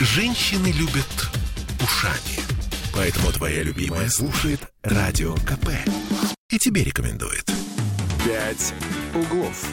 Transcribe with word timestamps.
Женщины 0.00 0.68
любят 0.68 1.28
ушами. 1.82 2.38
Поэтому 2.94 3.32
твоя 3.32 3.64
любимая 3.64 4.08
слушает 4.08 4.60
Радио 4.82 5.34
КП. 5.34 5.70
И 6.50 6.58
тебе 6.58 6.84
рекомендует. 6.84 7.44
«Пять 8.24 8.74
углов». 9.12 9.66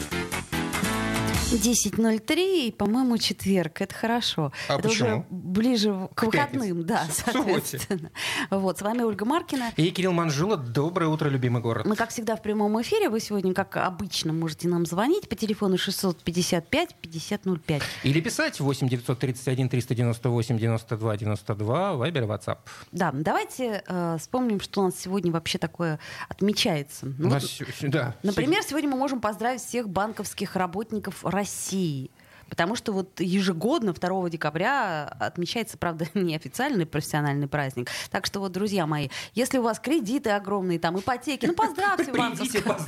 10.03, 1.54 2.66
и, 2.66 2.72
по-моему, 2.72 3.18
четверг. 3.18 3.80
Это 3.80 3.94
хорошо. 3.94 4.52
А 4.68 4.78
Это 4.78 4.88
почему? 4.88 5.08
уже 5.08 5.24
ближе 5.30 6.08
к, 6.14 6.20
К 6.20 6.22
выходным, 6.24 6.84
да, 6.84 7.06
соответственно. 7.10 8.10
Вот, 8.50 8.78
с 8.78 8.82
вами 8.82 9.02
Ольга 9.02 9.24
Маркина. 9.24 9.70
И 9.76 9.90
Кирилл 9.90 10.12
Манжула, 10.12 10.56
доброе 10.56 11.08
утро, 11.08 11.28
любимый 11.28 11.62
город. 11.62 11.86
Мы, 11.86 11.94
как 11.94 12.10
всегда, 12.10 12.36
в 12.36 12.42
прямом 12.42 12.80
эфире. 12.82 13.08
Вы 13.08 13.20
сегодня, 13.20 13.54
как 13.54 13.76
обычно, 13.76 14.32
можете 14.32 14.68
нам 14.68 14.86
звонить 14.86 15.28
по 15.28 15.36
телефону 15.36 15.76
655-5005. 15.76 17.82
Или 18.02 18.20
писать 18.20 18.58
8 18.60 18.88
931 18.88 19.68
398 19.68 20.58
92 20.58 21.16
92, 21.16 21.92
Вайбер, 21.94 22.24
WhatsApp. 22.24 22.58
Да, 22.92 23.10
давайте 23.12 23.82
э, 23.86 24.16
вспомним, 24.18 24.60
что 24.60 24.80
у 24.80 24.84
нас 24.86 24.94
сегодня 24.98 25.30
вообще 25.30 25.58
такое 25.58 25.98
отмечается. 26.28 27.06
Ну, 27.18 27.28
У 27.28 27.30
нас 27.30 27.60
вот, 27.60 27.90
да, 27.90 28.14
например, 28.22 28.62
сегодня 28.62 28.90
мы 28.90 28.96
можем 28.96 29.20
поздравить 29.20 29.62
всех 29.62 29.88
банковских 29.88 30.56
работников 30.56 31.24
России. 31.36 32.10
Потому 32.48 32.76
что 32.76 32.92
вот 32.92 33.20
ежегодно 33.20 33.92
2 33.92 34.30
декабря 34.30 35.04
отмечается, 35.18 35.76
правда, 35.78 36.06
неофициальный 36.14 36.86
профессиональный 36.86 37.48
праздник. 37.48 37.90
Так 38.10 38.26
что 38.26 38.40
вот, 38.40 38.52
друзья 38.52 38.86
мои, 38.86 39.08
если 39.34 39.58
у 39.58 39.62
вас 39.62 39.80
кредиты 39.80 40.30
огромные, 40.30 40.78
там 40.78 40.98
ипотеки, 40.98 41.46
ну 41.46 41.54
поздравьте 41.54 42.12
банковского 42.12 42.78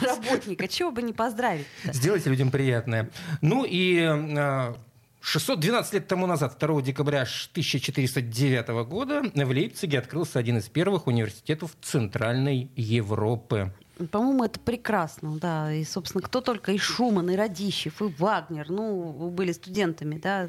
работника. 0.00 0.68
Чего 0.68 0.90
бы 0.90 1.02
не 1.02 1.12
поздравить 1.12 1.66
Сделайте 1.84 2.30
людям 2.30 2.50
приятное. 2.50 3.10
Ну 3.40 3.64
и 3.64 4.00
э, 4.00 4.74
612 5.20 5.94
лет 5.94 6.06
тому 6.06 6.26
назад, 6.26 6.56
2 6.58 6.82
декабря 6.82 7.22
1409 7.22 8.68
года, 8.86 9.22
в 9.34 9.48
Лейпциге 9.50 9.98
открылся 9.98 10.38
один 10.38 10.58
из 10.58 10.68
первых 10.68 11.06
университетов 11.06 11.76
Центральной 11.80 12.70
Европы. 12.76 13.72
По-моему, 14.08 14.44
это 14.44 14.58
прекрасно, 14.60 15.36
да. 15.38 15.72
И, 15.72 15.84
собственно, 15.84 16.22
кто 16.22 16.40
только 16.40 16.72
и 16.72 16.78
Шуман, 16.78 17.30
и 17.30 17.36
Радищев, 17.36 18.00
и 18.02 18.04
Вагнер, 18.04 18.70
ну, 18.70 19.30
были 19.30 19.52
студентами, 19.52 20.18
да. 20.18 20.48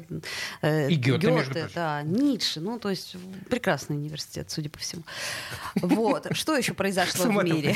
Э, 0.62 0.88
И 0.90 0.94
Гёте, 0.96 1.28
прочим. 1.28 1.68
да, 1.74 2.02
Ницше, 2.02 2.60
ну, 2.60 2.78
то 2.78 2.90
есть 2.90 3.16
прекрасный 3.50 3.96
университет, 3.96 4.50
судя 4.50 4.70
по 4.70 4.78
всему. 4.78 5.02
Вот. 5.76 6.28
Что 6.32 6.56
еще 6.56 6.74
произошло 6.74 7.26
в 7.26 7.44
мире? 7.44 7.74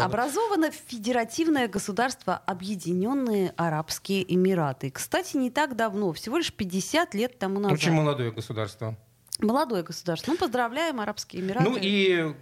Образовано 0.00 0.70
федеративное 0.70 1.68
государство 1.68 2.36
Объединенные 2.46 3.52
Арабские 3.56 4.32
Эмираты. 4.32 4.90
Кстати, 4.90 5.36
не 5.36 5.50
так 5.50 5.76
давно, 5.76 6.12
всего 6.12 6.38
лишь 6.38 6.52
50 6.52 7.14
лет 7.14 7.38
тому 7.38 7.60
назад. 7.60 7.78
Очень 7.78 7.92
молодое 7.92 8.30
государство. 8.32 8.96
Молодое 9.38 9.82
государство. 9.82 10.32
Ну, 10.32 10.36
поздравляем 10.36 11.00
Арабские 11.00 11.42
Эмираты. 11.42 11.70
Ну 11.70 11.78
и 11.80 12.34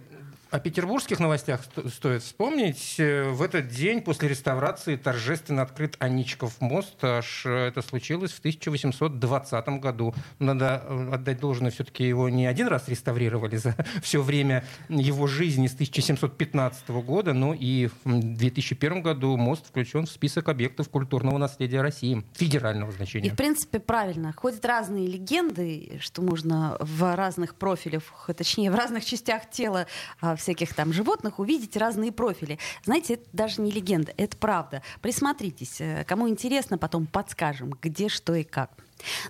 о 0.51 0.59
петербургских 0.59 1.19
новостях 1.19 1.63
сто- 1.63 1.87
стоит 1.89 2.23
вспомнить. 2.23 2.95
Э, 2.97 3.29
В 3.29 3.41
этот 3.43 3.67
день 3.67 4.01
после 4.01 4.29
реставрации 4.29 4.95
торжественно 4.95 5.61
открыт 5.61 5.95
Аничков 5.99 6.59
мост. 6.59 7.03
Аж 7.03 7.43
э, 7.45 7.67
это 7.67 7.81
случилось 7.83 8.31
в 8.31 8.39
1820 8.39 9.67
году. 9.79 10.15
Надо 10.39 10.83
э, 10.85 11.09
отдать 11.13 11.39
должное, 11.39 11.69
все-таки 11.71 12.03
его 12.07 12.29
не 12.29 12.47
один 12.47 12.67
раз 12.67 12.87
реставрировали 12.87 13.57
за 13.57 13.75
все 14.01 14.21
время 14.21 14.63
его 14.89 15.27
жизни 15.27 15.67
с 15.67 15.73
1715 15.73 16.89
года, 16.89 17.33
но 17.33 17.53
и 17.53 17.87
в 18.03 18.19
2001 18.35 19.01
году 19.03 19.37
мост 19.37 19.67
включен 19.67 20.05
в 20.07 20.09
список 20.09 20.49
объектов 20.49 20.89
культурного 20.89 21.37
наследия 21.37 21.81
России 21.81 22.23
федерального 22.33 22.89
И, 22.89 22.93
значения. 22.95 23.29
в 23.31 23.35
принципе, 23.35 23.79
правильно. 23.79 24.33
Ходят 24.35 24.65
разные 24.65 25.05
легенды, 25.07 25.99
что 26.01 26.21
можно 26.23 26.75
в 26.79 27.15
разных 27.15 27.53
профилях, 27.55 28.01
точнее, 28.35 28.71
в 28.71 28.75
разных 28.75 29.05
частях 29.05 29.49
тела 29.49 29.85
а, 30.21 30.35
всяких 30.39 30.73
там 30.73 30.91
животных 30.93 31.39
увидеть 31.39 31.77
разные 31.77 32.11
профили. 32.11 32.57
Знаете, 32.83 33.15
это 33.15 33.25
даже 33.33 33.61
не 33.61 33.71
легенда, 33.71 34.13
это 34.17 34.35
правда. 34.37 34.81
Присмотритесь. 35.01 35.81
Э, 35.81 36.03
Кому 36.07 36.27
интересно, 36.29 36.77
потом 36.77 37.05
подскажем, 37.05 37.73
где, 37.81 38.09
что 38.09 38.33
и 38.35 38.43
как. 38.43 38.71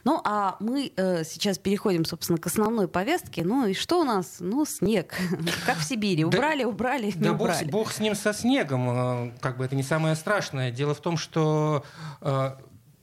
Ну, 0.04 0.20
а 0.24 0.56
мы 0.60 0.92
э, 0.96 1.24
сейчас 1.24 1.60
переходим, 1.60 2.04
собственно, 2.04 2.40
к 2.40 2.48
основной 2.48 2.88
повестке. 2.88 3.44
Ну, 3.44 3.68
и 3.68 3.74
что 3.76 4.02
у 4.02 4.04
нас? 4.04 4.38
Ну, 4.40 4.66
снег. 4.66 5.14
Как 5.68 5.78
в 5.78 5.84
Сибири. 5.84 6.26
Убрали, 6.26 6.64
убрали, 6.64 7.06
не 7.08 7.12
Да 7.12 7.34
бог, 7.34 7.50
с- 7.50 7.58
убрали. 7.58 7.70
бог 7.70 7.92
с 7.92 8.00
ним 8.00 8.16
со 8.16 8.34
снегом, 8.34 8.90
э, 8.90 9.32
как 9.42 9.58
бы 9.58 9.66
это 9.66 9.76
не 9.76 9.84
самое 9.84 10.16
страшное. 10.16 10.72
Дело 10.72 10.96
в 10.96 11.02
том, 11.02 11.18
что 11.18 11.84
э, 12.22 12.52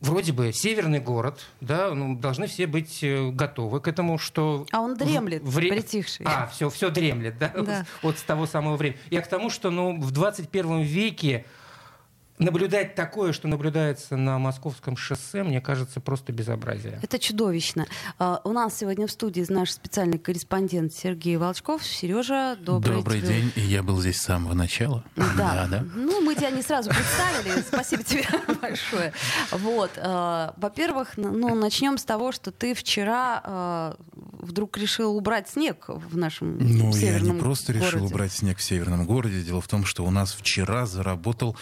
вроде 0.01 0.33
бы 0.33 0.53
северный 0.53 1.01
город, 1.01 1.41
да, 1.61 1.93
ну, 1.95 2.17
должны 2.17 2.47
все 2.47 2.67
быть 2.67 3.03
э, 3.03 3.31
готовы 3.31 3.81
к 3.81 3.89
этому, 3.89 4.19
что... 4.19 4.67
А 4.73 4.81
он 4.81 4.97
дремлет, 4.97 5.43
в- 5.43 5.57
вре- 5.59 5.71
притихший. 5.71 6.27
А, 6.29 6.47
все, 6.47 6.69
все 6.71 6.91
дремлет, 6.91 7.39
да, 7.39 7.49
Да. 7.57 7.87
вот 8.03 8.19
с 8.19 8.23
того 8.23 8.47
самого 8.47 8.77
времени. 8.77 9.01
Я 9.11 9.23
к 9.23 9.29
тому, 9.29 9.51
что 9.51 9.71
ну, 9.71 10.01
в 10.01 10.11
21 10.11 10.83
веке 10.83 11.45
наблюдать 12.39 12.95
такое, 12.95 13.33
что 13.33 13.49
наблюдается 13.49 14.17
на 14.17 14.39
московском 14.39 14.97
шоссе, 14.97 15.43
мне 15.43 15.61
кажется, 15.61 16.01
просто 16.01 16.33
безобразие. 16.33 16.99
Это 17.03 17.19
чудовищно. 17.19 17.87
А, 18.19 18.41
У 18.45 18.53
нас 18.53 18.77
сегодня 18.79 19.07
в 19.07 19.11
студии 19.11 19.45
наш 19.49 19.71
специальный 19.71 20.19
корреспондент 20.19 20.93
Сергей 20.93 21.37
Волчков. 21.37 21.85
Сережа, 21.85 22.57
добрый, 22.61 22.97
Добрый 22.97 23.21
тебе- 23.21 23.29
день, 23.41 23.53
и 23.57 23.61
я 23.61 23.83
был 23.83 24.01
здесь 24.01 24.17
с 24.19 24.23
самого 24.25 24.55
начала. 24.55 25.05
Да. 25.17 25.67
да. 25.71 25.85
Ну, 25.95 26.21
мы 26.21 26.35
тебя 26.35 26.51
не 26.51 26.63
сразу 26.63 26.91
представили. 26.91 27.63
Спасибо 27.63 28.03
тебе 28.03 28.25
большое. 28.61 29.13
Вот. 29.53 29.93
э, 29.97 30.51
Во-первых, 30.57 31.13
ну, 31.17 31.55
начнем 31.55 31.99
с 31.99 32.05
того, 32.05 32.33
что 32.33 32.51
ты 32.51 32.75
вчера 32.75 33.43
э, 33.45 33.95
вдруг 34.41 34.77
решил 34.79 35.17
убрать 35.17 35.49
снег 35.49 35.85
в 35.89 36.17
нашем 36.17 36.59
Ну, 36.59 36.87
я 36.89 36.93
северном 36.93 37.37
не 37.37 37.41
просто 37.41 37.73
решил 37.73 37.99
городе. 38.01 38.07
убрать 38.15 38.33
снег 38.33 38.59
в 38.59 38.63
северном 38.63 39.07
городе. 39.07 39.43
Дело 39.43 39.61
в 39.61 39.69
том, 39.69 39.85
что 39.85 40.05
у 40.05 40.11
нас 40.11 40.33
вчера 40.33 40.87
заработал... 40.87 41.57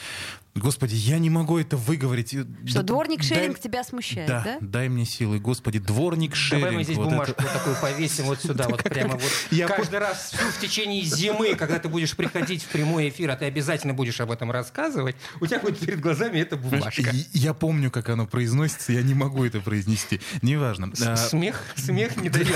Господи, 0.55 0.95
я 0.95 1.19
не 1.19 1.31
могу 1.31 1.59
это 1.59 1.77
выговорить. 1.77 2.31
Что 2.31 2.45
Да- 2.75 2.83
дворник 2.83 3.19
дай- 3.21 3.29
шеринг 3.29 3.59
тебя 3.59 3.83
смущает, 3.83 4.29
да? 4.29 4.43
Да, 4.45 4.59
дай 4.61 4.89
мне 4.89 5.05
силы, 5.05 5.41
Господи, 5.41 5.81
дворник 5.81 6.37
шеринг. 6.37 6.63
Давай 6.63 6.77
мы 6.77 6.85
здесь 6.85 6.97
вот 6.97 7.09
бумажку 7.11 7.33
это- 7.33 7.43
вот 7.43 7.53
такую 7.53 7.77
повесим 7.81 8.25
вот 8.27 8.41
сюда, 8.41 8.69
вот 8.69 8.83
прямо 8.85 9.15
вот. 9.15 9.23
Я 9.51 9.67
Каждый 9.67 9.99
раз 9.99 10.31
всю 10.33 10.47
в 10.51 10.61
течение 10.61 11.03
зимы, 11.03 11.57
когда 11.57 11.81
ты 11.81 11.89
будешь 11.89 12.15
приходить 12.15 12.63
в 12.63 12.69
прямой 12.69 13.09
эфир, 13.09 13.31
а 13.31 13.37
ты 13.37 13.47
обязательно 13.47 13.95
будешь 13.95 14.21
об 14.21 14.31
этом 14.31 14.53
рассказывать, 14.53 15.17
у 15.41 15.47
тебя 15.47 15.59
будет 15.59 15.81
перед 15.81 16.01
глазами 16.01 16.39
эта 16.39 16.57
бумажка. 16.57 17.11
Я 17.33 17.53
помню, 17.53 17.91
как 17.91 18.09
оно 18.09 18.27
произносится, 18.27 18.93
я 18.93 19.03
не 19.03 19.15
могу 19.15 19.45
это 19.45 19.61
произнести. 19.61 20.21
Неважно. 20.43 20.93
А, 21.05 21.17
Смех, 21.17 21.65
смех 21.75 22.17
не 22.17 22.29
дает 22.29 22.47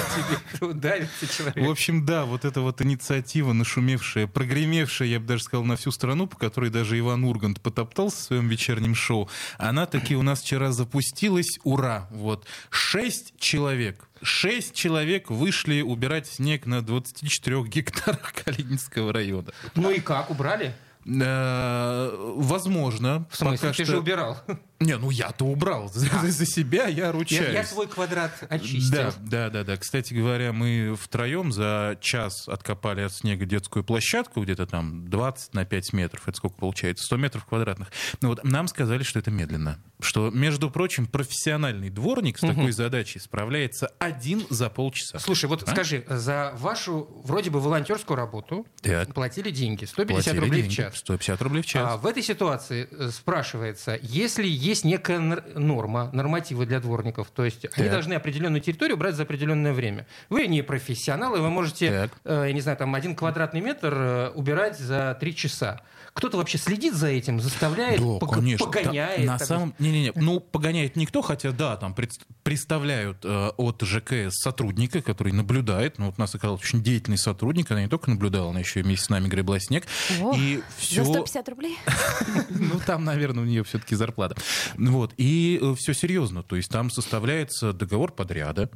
тебе, 0.61 0.73
давится 0.75 1.27
В 1.27 1.37
человек. 1.37 1.69
общем, 1.69 2.07
да, 2.07 2.25
вот 2.27 2.45
эта 2.45 2.61
вот 2.61 2.81
инициатива, 2.81 3.53
нашумевшая, 3.53 4.29
прогремевшая, 4.29 5.09
я 5.09 5.19
бы 5.19 5.27
даже 5.27 5.43
сказал, 5.43 5.65
на 5.65 5.77
всю 5.77 5.91
страну, 5.91 6.29
по 6.29 6.37
которой 6.37 6.71
даже 6.71 6.97
Иван 6.97 7.25
Ургант 7.25 7.61
потоптался 7.89 8.17
в 8.17 8.21
своем 8.21 8.49
вечернем 8.49 8.95
шоу, 8.95 9.29
она 9.59 9.87
таки 9.87 10.15
у 10.17 10.23
нас 10.23 10.41
вчера 10.43 10.73
запустилась. 10.73 11.59
Ура! 11.65 12.07
Вот. 12.11 12.47
Шесть 12.71 13.35
человек. 13.39 14.09
Шесть 14.23 14.75
человек 14.75 15.31
вышли 15.31 15.81
убирать 15.81 16.27
снег 16.27 16.67
на 16.67 16.83
24 16.83 17.63
гектарах 17.65 18.33
Калининского 18.45 19.13
района. 19.13 19.53
Ну 19.75 19.91
и 19.91 20.01
как, 20.01 20.31
убрали? 20.31 20.75
Э, 21.07 22.11
Возможно. 22.37 23.27
В 23.31 23.37
смысле, 23.37 23.59
пока 23.59 23.69
ты 23.73 23.85
что- 23.85 23.93
же 23.93 23.99
убирал. 23.99 24.39
Не, 24.81 24.97
ну 24.97 25.11
я-то 25.11 25.45
убрал. 25.45 25.91
За, 25.93 26.07
за 26.31 26.47
себя 26.47 26.87
я 26.87 27.07
Я, 27.07 27.13
ручаюсь. 27.13 27.53
я 27.53 27.65
свой 27.65 27.89
квадрат 27.89 28.33
очистил. 28.49 28.97
Да, 28.97 29.13
да, 29.19 29.51
да, 29.51 29.65
да. 29.65 29.77
Кстати 29.77 30.15
говоря, 30.15 30.53
мы 30.53 30.95
втроем 31.01 31.51
за 31.53 31.99
час 32.01 32.49
откопали 32.49 33.01
от 33.01 33.13
снега 33.13 33.45
детскую 33.45 33.83
площадку, 33.85 34.43
где-то 34.43 34.67
там 34.67 35.09
20 35.09 35.55
на 35.55 35.65
5 35.65 35.93
метров. 35.95 36.29
Это 36.29 36.37
сколько 36.37 36.57
получается? 36.57 37.05
100 37.07 37.17
метров 37.17 37.45
квадратных. 37.45 37.91
Ну 38.21 38.29
вот 38.29 38.45
нам 38.45 38.69
сказали, 38.69 39.03
что 39.03 39.19
это 39.19 39.31
медленно. 39.31 39.79
Что, 40.01 40.31
между 40.31 40.71
прочим, 40.71 41.07
профессиональный 41.07 41.91
дворник 41.91 42.39
с 42.39 42.41
такой 42.43 42.71
задачей 42.71 43.19
справляется 43.19 43.89
один 43.99 44.47
за 44.49 44.71
полчаса. 44.71 45.19
Слушай, 45.19 45.47
вот 45.47 45.65
А? 45.65 45.73
скажи, 45.73 46.05
за 46.09 46.53
вашу 46.57 47.09
вроде 47.25 47.51
бы 47.51 47.59
волонтерскую 47.61 48.17
работу 48.17 48.65
Так. 48.81 49.13
платили 49.13 49.51
деньги, 49.51 49.87
150 49.87 50.25
Платили 50.25 50.41
рублей 50.45 50.63
деньги. 50.63 50.73
в 50.75 50.77
час. 50.77 50.97
150 50.99 51.43
рублей 51.43 51.63
в 51.63 51.67
час. 51.67 51.85
А 51.85 51.97
в 51.97 52.07
этой 52.07 52.23
ситуации 52.23 52.87
э, 52.91 53.11
спрашивается, 53.11 53.99
если 54.01 54.47
есть 54.69 54.85
некая 54.85 55.19
нор- 55.19 55.43
норма, 55.59 56.11
нормативы 56.13 56.67
для 56.67 56.81
дворников, 56.81 57.29
то 57.35 57.45
есть 57.45 57.65
они 57.77 57.85
Так. 57.87 57.93
должны 57.93 58.15
определенную 58.15 58.61
территорию 58.61 58.97
брать 58.97 59.15
за 59.15 59.23
определенное 59.23 59.73
время. 59.73 60.07
Вы 60.29 60.47
не 60.47 60.63
профессионалы, 60.63 61.41
вы 61.41 61.51
можете, 61.51 61.91
Так. 61.91 62.11
э, 62.25 62.45
я 62.49 62.53
не 62.53 62.61
знаю, 62.61 62.77
там 62.77 62.95
один 62.95 63.15
квадратный 63.15 63.61
метр 63.61 63.93
э, 63.95 64.31
убирать 64.35 64.79
за 64.79 65.17
три 65.19 65.35
часа. 65.35 65.81
Кто-то 66.19 66.37
вообще 66.37 66.59
следит 66.59 66.95
за 66.95 67.07
этим, 67.07 67.41
заставляет, 67.41 68.01
Да, 68.01 68.05
пог- 68.19 68.35
конечно. 68.35 68.67
погоняет. 68.67 69.25
На 69.25 69.39
так 69.39 69.47
самом... 69.47 69.75
Не-не-не. 69.79 70.13
Ну, 70.17 70.41
погоняет 70.41 70.97
никто, 70.97 71.23
хотя, 71.23 71.53
да, 71.53 71.77
там 71.77 71.95
пред- 71.95 72.19
представляют 72.43 73.19
э, 73.25 73.51
от 73.57 73.81
ЖКС 73.83 74.35
сотрудника, 74.43 75.01
который 75.01 75.33
наблюдает. 75.33 75.99
Ну, 75.99 76.07
вот 76.07 76.17
у 76.19 76.21
нас 76.21 76.35
оказался 76.35 76.65
очень 76.65 76.83
деятельный 76.83 77.19
сотрудник. 77.19 77.71
Она 77.71 77.83
не 77.83 77.89
только 77.89 78.11
наблюдала, 78.11 78.51
она 78.51 78.59
еще 78.61 78.81
и 78.81 78.83
вместе 78.83 79.05
с 79.07 79.09
нами 79.11 79.29
гребла 79.29 79.61
снег. 79.61 79.87
О, 80.21 80.35
и 80.37 80.57
За 80.57 80.63
все... 80.79 81.05
150 81.05 81.49
рублей? 81.49 81.79
Ну, 82.51 82.81
там, 82.85 83.05
наверное, 83.05 83.45
у 83.45 83.47
нее 83.47 83.63
все-таки 83.63 83.95
зарплата. 83.95 84.37
Вот. 84.77 85.15
И 85.17 85.61
все 85.79 85.95
серьезно. 85.95 86.43
То 86.43 86.57
есть 86.57 86.69
там 86.69 86.91
составляется 86.91 87.73
договор 87.73 88.11
подряда, 88.13 88.69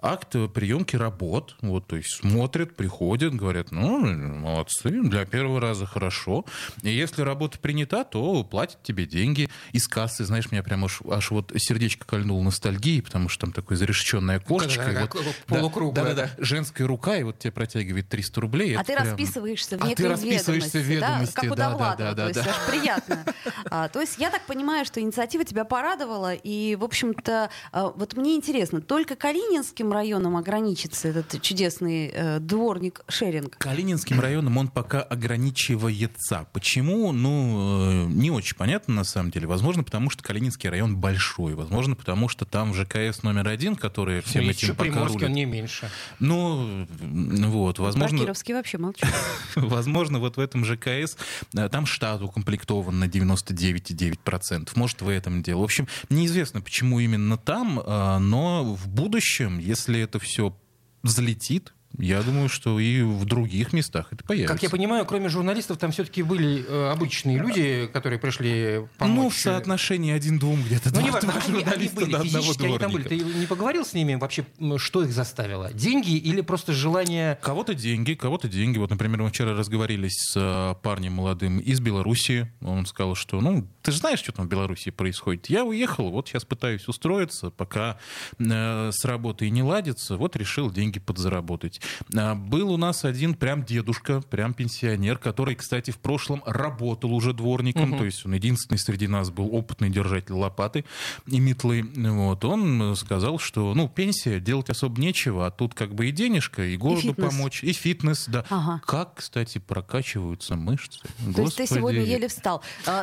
акт 0.00 0.36
приемки 0.52 0.96
работ. 0.96 1.56
Вот, 1.62 1.86
то 1.86 1.96
есть 1.96 2.10
смотрят, 2.10 2.76
приходят, 2.76 3.34
говорят, 3.34 3.70
ну, 3.70 4.00
молодцы, 4.00 4.90
для 5.02 5.24
первого 5.24 5.60
раза 5.60 5.86
хорошо. 5.86 6.44
И 6.82 6.90
если 6.90 7.22
работа 7.22 7.58
принята, 7.58 8.04
то 8.04 8.42
платят 8.44 8.82
тебе 8.82 9.06
деньги 9.06 9.48
из 9.72 9.86
кассы. 9.86 10.24
Знаешь, 10.24 10.50
меня 10.50 10.62
прям 10.62 10.84
аж, 10.84 11.00
аж 11.08 11.30
вот 11.30 11.52
сердечко 11.56 12.04
кольнуло 12.06 12.42
ностальгии, 12.42 13.00
потому 13.00 13.28
что 13.28 13.42
там 13.42 13.52
такое 13.52 13.78
зарешеченное 13.78 14.36
окошечко. 14.38 14.92
Как, 14.92 15.14
вот, 15.14 15.36
полукруглое, 15.46 16.04
да, 16.04 16.14
да, 16.14 16.30
да, 16.36 16.44
женская 16.44 16.84
рука, 16.86 17.16
и 17.16 17.22
вот 17.22 17.38
тебе 17.38 17.52
протягивает 17.52 18.08
300 18.08 18.40
рублей. 18.40 18.76
А 18.76 18.84
ты 18.84 18.94
прям... 18.94 19.06
расписываешься 19.06 19.78
в 19.78 19.82
а 19.82 19.88
некой 19.88 20.04
ты 20.04 20.08
расписываешься 20.08 20.78
в 20.78 20.82
ведомости, 20.82 21.34
да? 21.34 21.40
как 21.40 21.52
у 21.52 21.54
да, 21.54 21.70
Довлатова, 21.70 21.96
да, 21.96 22.14
да, 22.14 22.22
то 22.22 22.28
есть 22.28 22.44
да. 22.44 22.50
аж 22.50 22.70
приятно. 22.70 23.24
А, 23.66 23.88
то 23.88 24.00
есть 24.00 24.18
я 24.18 24.30
так 24.30 24.44
понимаю, 24.46 24.84
что 24.84 25.00
инициатива 25.00 25.44
тебя 25.44 25.64
порадовала, 25.64 26.34
и, 26.34 26.76
в 26.76 26.84
общем-то, 26.84 27.50
а, 27.70 27.88
вот 27.88 28.16
мне 28.16 28.34
интересно, 28.34 28.80
только 28.80 29.14
Калининским 29.14 29.92
районом 29.92 30.36
ограничится 30.36 31.08
этот 31.08 31.40
чудесный 31.40 32.08
э, 32.12 32.38
дворник 32.40 33.02
шеринг? 33.08 33.56
Калининским 33.58 34.20
районом 34.20 34.58
он 34.58 34.68
пока 34.68 35.02
ограничивается. 35.02 36.46
Почему? 36.52 36.61
Ну, 36.64 38.06
э, 38.06 38.06
не 38.06 38.30
очень 38.30 38.56
понятно 38.56 38.94
на 38.94 39.04
самом 39.04 39.30
деле. 39.30 39.46
Возможно, 39.46 39.82
потому 39.84 40.10
что 40.10 40.22
Калининский 40.22 40.68
район 40.68 40.96
большой. 40.96 41.54
Возможно, 41.54 41.96
потому 41.96 42.28
что 42.28 42.44
там 42.44 42.74
ЖКС 42.74 43.22
номер 43.22 43.48
один, 43.48 43.76
который 43.76 44.20
всем 44.22 44.42
Есть 44.44 44.58
этим 44.58 44.68
еще 44.68 44.74
пока 44.74 44.90
Приморский, 44.90 45.14
рулит. 45.14 45.28
он 45.28 45.34
не 45.34 45.44
меньше. 45.44 45.90
Ну, 46.20 46.86
вот, 47.00 47.76
Про 47.76 47.84
возможно... 47.84 48.18
Кировский 48.18 48.54
вообще 48.54 48.78
молчу. 48.78 49.06
Возможно, 49.56 50.18
вот 50.18 50.36
в 50.36 50.40
этом 50.40 50.64
ЖКС 50.64 51.16
э, 51.54 51.68
там 51.68 51.86
штат 51.86 52.22
укомплектован 52.22 52.98
на 52.98 53.04
99,9%. 53.04 54.70
Может, 54.74 55.02
в 55.02 55.08
этом 55.08 55.42
дело. 55.42 55.60
В 55.60 55.64
общем, 55.64 55.88
неизвестно, 56.08 56.60
почему 56.60 57.00
именно 57.00 57.36
там, 57.36 57.80
э, 57.80 58.18
но 58.18 58.74
в 58.74 58.88
будущем, 58.88 59.58
если 59.58 60.00
это 60.00 60.18
все 60.18 60.56
взлетит, 61.02 61.72
я 61.98 62.22
думаю, 62.22 62.48
что 62.48 62.78
и 62.80 63.02
в 63.02 63.24
других 63.24 63.72
местах 63.72 64.08
это 64.10 64.24
появится. 64.24 64.52
Как 64.52 64.62
я 64.62 64.70
понимаю, 64.70 65.04
кроме 65.04 65.28
журналистов, 65.28 65.78
там 65.78 65.92
все-таки 65.92 66.22
были 66.22 66.64
э, 66.66 66.90
обычные 66.90 67.38
люди, 67.38 67.88
которые 67.92 68.18
пришли 68.18 68.86
помочь. 68.98 69.16
Ну, 69.16 69.28
в 69.30 69.34
соотношении 69.36 70.12
один 70.12 70.38
двум 70.38 70.62
где-то 70.62 70.90
Ну, 70.90 70.96
два, 70.96 71.02
не 71.02 71.10
важно, 71.10 71.32
два 71.32 71.42
они, 71.42 71.62
они 71.64 71.88
были, 71.88 72.12
до 72.12 72.22
физически 72.22 72.64
они 72.64 72.78
там 72.78 72.92
были. 72.92 73.08
Ты 73.08 73.18
не 73.18 73.46
поговорил 73.46 73.84
с 73.84 73.92
ними 73.92 74.14
вообще, 74.14 74.44
что 74.78 75.02
их 75.04 75.12
заставило? 75.12 75.72
Деньги 75.72 76.16
или 76.16 76.40
просто 76.40 76.72
желание... 76.72 77.38
Кого-то 77.42 77.74
деньги, 77.74 78.14
кого-то 78.14 78.48
деньги. 78.48 78.78
Вот, 78.78 78.90
например, 78.90 79.22
мы 79.22 79.28
вчера 79.28 79.54
разговаривали 79.54 80.08
с 80.08 80.34
э, 80.36 80.74
парнем 80.82 81.14
молодым 81.14 81.58
из 81.58 81.80
Белоруссии. 81.80 82.50
Он 82.60 82.86
сказал, 82.86 83.14
что, 83.14 83.40
ну, 83.40 83.66
ты 83.82 83.90
же 83.92 83.98
знаешь, 83.98 84.20
что 84.20 84.32
там 84.32 84.46
в 84.46 84.48
Белоруссии 84.48 84.90
происходит. 84.90 85.46
Я 85.46 85.64
уехал, 85.64 86.10
вот 86.10 86.28
сейчас 86.28 86.44
пытаюсь 86.44 86.86
устроиться, 86.88 87.50
пока 87.50 87.98
э, 88.38 88.90
с 88.92 89.04
работой 89.04 89.50
не 89.50 89.62
ладится, 89.62 90.16
вот 90.16 90.36
решил 90.36 90.70
деньги 90.70 90.98
подзаработать. 90.98 91.80
А, 92.16 92.34
был 92.34 92.72
у 92.72 92.76
нас 92.76 93.04
один 93.04 93.34
прям 93.34 93.64
дедушка, 93.64 94.20
прям 94.20 94.54
пенсионер, 94.54 95.18
который, 95.18 95.54
кстати, 95.54 95.90
в 95.90 95.98
прошлом 95.98 96.42
работал 96.46 97.12
уже 97.12 97.32
дворником, 97.32 97.90
Мгм. 97.90 97.98
то 97.98 98.04
есть 98.04 98.24
он 98.24 98.34
единственный 98.34 98.78
среди 98.78 99.06
нас 99.08 99.30
был 99.30 99.54
опытный 99.54 99.90
держатель 99.90 100.32
лопаты 100.34 100.84
и 101.26 101.40
метлы. 101.40 101.82
Вот. 101.96 102.44
Он 102.44 102.92
э, 102.92 102.94
сказал, 102.96 103.38
что, 103.38 103.74
ну, 103.74 103.88
пенсия, 103.88 104.40
делать 104.40 104.70
особо 104.70 105.00
нечего, 105.00 105.46
а 105.46 105.50
тут 105.50 105.74
как 105.74 105.94
бы 105.94 106.08
и 106.08 106.12
денежка, 106.12 106.62
и 106.64 106.76
городу 106.76 107.08
фитнес. 107.08 107.28
помочь, 107.30 107.64
и 107.64 107.72
фитнес, 107.72 108.26
да. 108.28 108.44
Ага. 108.50 108.80
Как, 108.86 109.14
кстати, 109.16 109.58
прокачиваются 109.58 110.56
мышцы. 110.56 111.00
То 111.34 111.42
есть 111.42 111.56
ты 111.56 111.62
Господи. 111.64 111.66
сегодня 111.78 112.02
еле 112.02 112.28
встал. 112.28 112.62
А, 112.86 113.02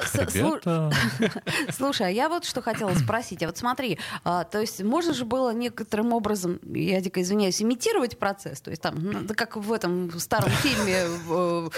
Ребята, 0.70 1.42
Слушай, 1.76 2.08
а 2.08 2.10
я 2.10 2.30
вот 2.30 2.46
что 2.46 2.62
хотела 2.62 2.94
спросить. 2.96 3.44
А 3.44 3.48
вот 3.48 3.58
смотри, 3.58 4.00
а, 4.24 4.44
то 4.44 4.60
есть 4.60 4.82
можно 4.82 5.14
же 5.14 5.26
было 5.26 5.54
некоторым 5.54 6.14
образом, 6.14 6.60
я 6.64 7.02
дико 7.02 7.22
извиняюсь, 7.22 7.62
имитировать 7.62 8.18
процесс? 8.18 8.62
То 8.62 8.70
есть 8.70 8.82
там, 8.82 8.96
ну, 9.00 9.20
да 9.24 9.34
как 9.36 9.58
в 9.58 9.72
этом 9.74 10.18
старом 10.20 10.50
фильме 10.52 11.06
э, 11.30 11.70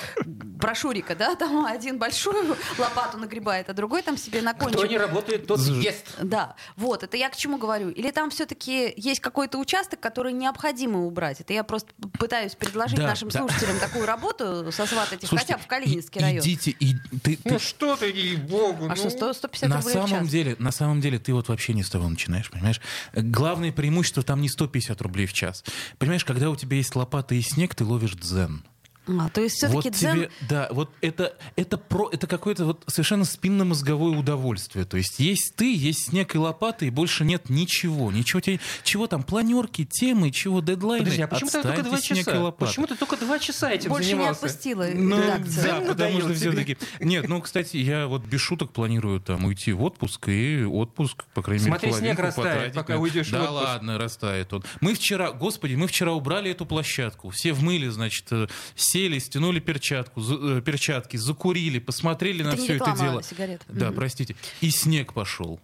про 0.60 0.76
Шурика, 0.76 1.16
да? 1.16 1.36
Там 1.36 1.66
один 1.66 1.98
большую 1.98 2.56
лопату 2.78 3.18
нагребает, 3.18 3.70
а 3.70 3.74
другой 3.74 4.02
там 4.02 4.18
себе 4.18 4.42
на 4.42 4.54
Кто 4.54 4.66
кончик. 4.66 4.90
не 4.90 4.98
работает, 4.98 5.48
тот 5.48 5.60
ест. 5.60 6.06
Да, 6.22 6.56
вот, 6.76 7.04
это 7.04 7.18
я 7.18 7.30
к 7.30 7.36
чему 7.36 7.58
говорю. 7.58 7.90
Или 7.90 8.12
там 8.12 8.30
все-таки 8.30 8.94
есть 8.98 9.20
какой-то 9.20 9.58
участок, 9.58 10.00
который 10.00 10.34
необходимо 10.34 11.06
убрать? 11.06 11.42
Это 11.42 11.54
я 11.54 11.64
просто 11.64 11.90
пытаюсь 12.20 12.56
предложить 12.56 12.98
Да, 13.00 13.08
нашим 13.08 13.30
да. 13.30 13.40
слушателям 13.40 13.80
такую 13.80 14.06
работу 14.06 14.72
сосватать 14.72 15.24
их 15.24 15.30
хотя 15.30 15.58
бы 15.58 15.64
в 15.64 15.68
Калининский 15.68 16.20
и- 16.20 16.24
район. 16.24 16.40
Идите, 16.44 16.72
и 16.72 16.96
ты, 17.24 17.36
ты- 17.38 17.52
Ну 17.52 17.60
что 17.60 17.96
ты, 17.96 18.08
ей-богу. 18.12 18.81
А 18.86 18.90
ну. 18.90 18.96
что, 18.96 19.10
100, 19.10 19.34
150 19.34 19.70
на 19.70 19.78
рублей 19.78 19.90
в 19.90 19.94
самом 19.94 20.10
час? 20.10 20.30
деле, 20.30 20.56
на 20.60 20.72
самом 20.72 21.02
деле, 21.02 21.20
ты 21.20 21.34
вот 21.34 21.50
вообще 21.50 21.74
не 21.74 21.84
с 21.84 21.90
того 21.90 22.10
начинаешь, 22.10 22.50
понимаешь? 22.50 22.82
Главное 23.14 23.72
преимущество 23.72 24.24
там 24.24 24.42
не 24.42 24.50
150 24.50 25.02
рублей 25.02 25.26
в 25.26 25.34
час. 25.34 25.64
Понимаешь, 25.98 26.26
когда 26.26 26.50
у 26.50 26.56
тебя 26.56 26.78
есть 26.78 26.96
лопата 26.96 27.36
и 27.36 27.42
снег, 27.42 27.76
ты 27.76 27.84
ловишь 27.86 28.14
дзен. 28.14 28.64
А, 29.08 29.30
то 29.30 29.42
есть 29.42 29.56
все-таки 29.56 29.90
вот 29.90 29.94
дзен... 29.94 30.16
тебе, 30.16 30.32
да, 30.48 30.68
вот 30.72 30.92
это, 31.02 31.36
это, 31.56 31.78
про, 31.78 32.10
это 32.12 32.28
какое-то 32.28 32.66
вот 32.66 32.84
совершенно 32.88 33.26
спинномозговое 33.26 34.18
удовольствие. 34.18 34.86
То 34.86 34.98
есть 34.98 35.20
есть 35.20 35.56
ты, 35.56 35.76
есть 35.76 36.10
снег 36.10 36.36
и 36.36 36.38
лопата, 36.38 36.86
и 36.86 36.92
больше 36.92 37.26
нет 37.26 37.50
ничего. 37.50 38.12
Ничего 38.12 38.42
тебе, 38.42 38.60
чего 38.84 39.08
там, 39.08 39.24
планерки, 39.24 39.86
темы, 39.86 40.30
чего, 40.30 40.62
дедлайны. 40.62 41.06
Подожди, 41.06 41.24
а 41.24 41.28
почему 41.28 41.50
ты 41.50 41.62
только 41.64 41.84
два 41.84 41.98
снег 42.00 42.20
и 42.20 42.24
часа? 42.24 42.52
Почему 42.52 42.88
ты 42.88 42.96
только 42.96 43.18
два 43.18 43.40
часа 43.40 43.72
этим 43.72 43.90
Больше 43.90 44.10
не 44.10 44.16
занимался? 44.16 44.46
отпустила 44.46 44.88
Ну, 44.94 45.18
да, 45.18 45.82
потому 45.88 46.22
что 46.22 46.34
все-таки... 46.36 46.78
Нет, 47.00 47.28
ну, 47.28 47.42
кстати, 47.42 47.78
я 47.78 48.08
вот 48.08 48.24
без 48.26 48.40
шуток 48.40 48.72
планирую 48.72 49.20
там 49.20 49.46
уйти 49.46 49.74
в 49.74 49.82
отпуск, 49.84 50.30
и 50.30 50.64
отпуск, 50.64 51.26
по 51.34 51.42
крайней 51.42 51.66
мере, 51.66 51.80
Смотри, 51.80 51.94
снег 51.94 52.20
растает, 52.20 52.36
потратить 52.36 52.76
пока 52.76 52.98
уйдешь 52.98 53.28
в 53.28 53.32
Да 53.32 53.50
ладно, 53.50 53.98
растает 53.98 54.54
он. 54.54 54.64
Мы 54.80 54.94
вчера, 54.94 55.32
господи, 55.32 55.74
мы 55.76 55.88
вчера 55.88 56.14
убрали 56.14 56.52
эту 56.52 56.66
площадку. 56.66 57.30
Все 57.32 57.54
в 57.54 57.64
мыле, 57.64 57.92
значит, 57.92 58.28
э, 58.32 58.48
сели, 58.92 59.20
стянули 59.20 59.60
перчатку, 59.60 60.22
за- 60.22 60.58
э, 60.58 60.62
перчатки, 60.62 61.18
закурили, 61.18 61.80
посмотрели 61.80 62.44
на 62.44 62.50
Это 62.50 62.58
не 62.58 62.64
все 62.64 62.76
это 62.76 62.86
реклама 62.92 63.00
дело. 63.10 63.24
сигарет. 63.24 63.62
Да, 63.68 63.88
Мгм. 63.88 63.96
простите. 63.96 64.36
И 64.62 64.70
снег 64.72 65.14
пошел. 65.14 65.60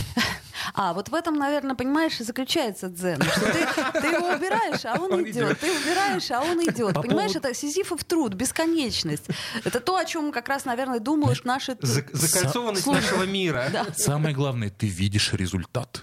А, 0.74 0.92
вот 0.94 1.08
в 1.08 1.14
этом, 1.14 1.34
наверное, 1.34 1.74
понимаешь, 1.74 2.20
и 2.20 2.24
заключается 2.24 2.88
дзен. 2.88 3.20
Что 3.20 3.40
ты, 3.52 4.00
ты 4.00 4.06
его 4.06 4.28
убираешь, 4.28 4.84
а 4.84 4.94
он, 4.94 5.12
Он 5.12 5.22
идет. 5.24 5.36
идет. 5.36 5.60
Ты 5.60 5.70
убираешь, 5.70 6.30
а 6.30 6.40
он 6.40 6.58
идет. 6.62 6.94
По 6.94 7.02
Понимаешь, 7.02 7.32
поводу- 7.32 7.48
это 7.48 7.54
сизифов 7.54 8.04
труд, 8.04 8.34
бесконечность. 8.34 9.24
Это 9.64 9.80
то, 9.80 9.96
о 9.96 10.04
чем 10.04 10.30
как 10.32 10.48
раз, 10.48 10.64
наверное, 10.64 11.00
думают 11.00 11.44
наши... 11.44 11.76
За- 11.82 12.04
Закольцованность 12.12 12.84
Слушай, 12.84 13.02
нашего 13.02 13.24
мира. 13.24 13.68
Да. 13.72 13.86
Самое 13.96 14.34
главное, 14.34 14.70
ты 14.70 14.86
видишь 14.86 15.32
результат. 15.32 16.02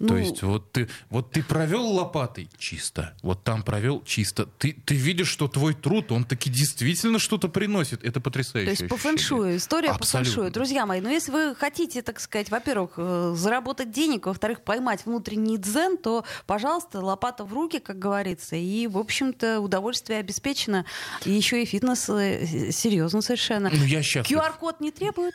Ну, 0.00 0.08
То 0.08 0.16
есть 0.16 0.42
вот 0.42 0.72
ты, 0.72 0.88
вот 1.10 1.30
ты 1.30 1.42
провел 1.42 1.86
лопатой 1.86 2.48
чисто, 2.56 3.14
вот 3.22 3.44
там 3.44 3.62
провел 3.62 4.02
чисто. 4.02 4.46
Ты, 4.46 4.72
ты 4.72 4.94
видишь, 4.94 5.28
что 5.28 5.46
твой 5.46 5.74
труд, 5.74 6.10
он 6.10 6.24
таки 6.24 6.48
действительно 6.48 7.18
что-то 7.18 7.48
приносит. 7.48 8.02
Это 8.02 8.14
То 8.14 8.20
потрясающее 8.20 8.70
есть 8.70 8.88
по 8.88 8.94
ощущение. 8.94 9.18
фэншую, 9.18 9.56
история 9.58 9.88
по 9.90 9.96
Абсолютно. 9.96 10.32
фэншую. 10.32 10.52
Друзья 10.52 10.86
мои, 10.86 11.02
ну 11.02 11.10
если 11.10 11.30
вы 11.30 11.54
хотите, 11.54 12.00
так 12.00 12.18
сказать, 12.18 12.50
во-первых, 12.50 12.92
э, 12.96 13.34
заработать 13.36 13.90
денег, 13.90 14.24
во-вторых, 14.24 14.62
поймать 14.62 15.04
внутренний 15.04 15.58
дзен, 15.58 15.98
то, 15.98 16.24
пожалуйста, 16.46 17.00
лопата 17.00 17.44
в 17.44 17.52
руки, 17.52 17.78
как 17.78 17.98
говорится, 17.98 18.56
и, 18.56 18.86
в 18.86 18.96
общем-то, 18.96 19.60
удовольствие 19.60 20.20
обеспечено. 20.20 20.86
И 21.26 21.30
еще 21.30 21.62
и 21.62 21.66
фитнес 21.66 22.08
э, 22.08 22.70
серьезно 22.72 23.20
совершенно. 23.20 23.68
Ну, 23.70 23.84
я 23.84 24.02
счастлив. 24.02 24.38
QR-код 24.38 24.80
не 24.80 24.92
требует? 24.92 25.34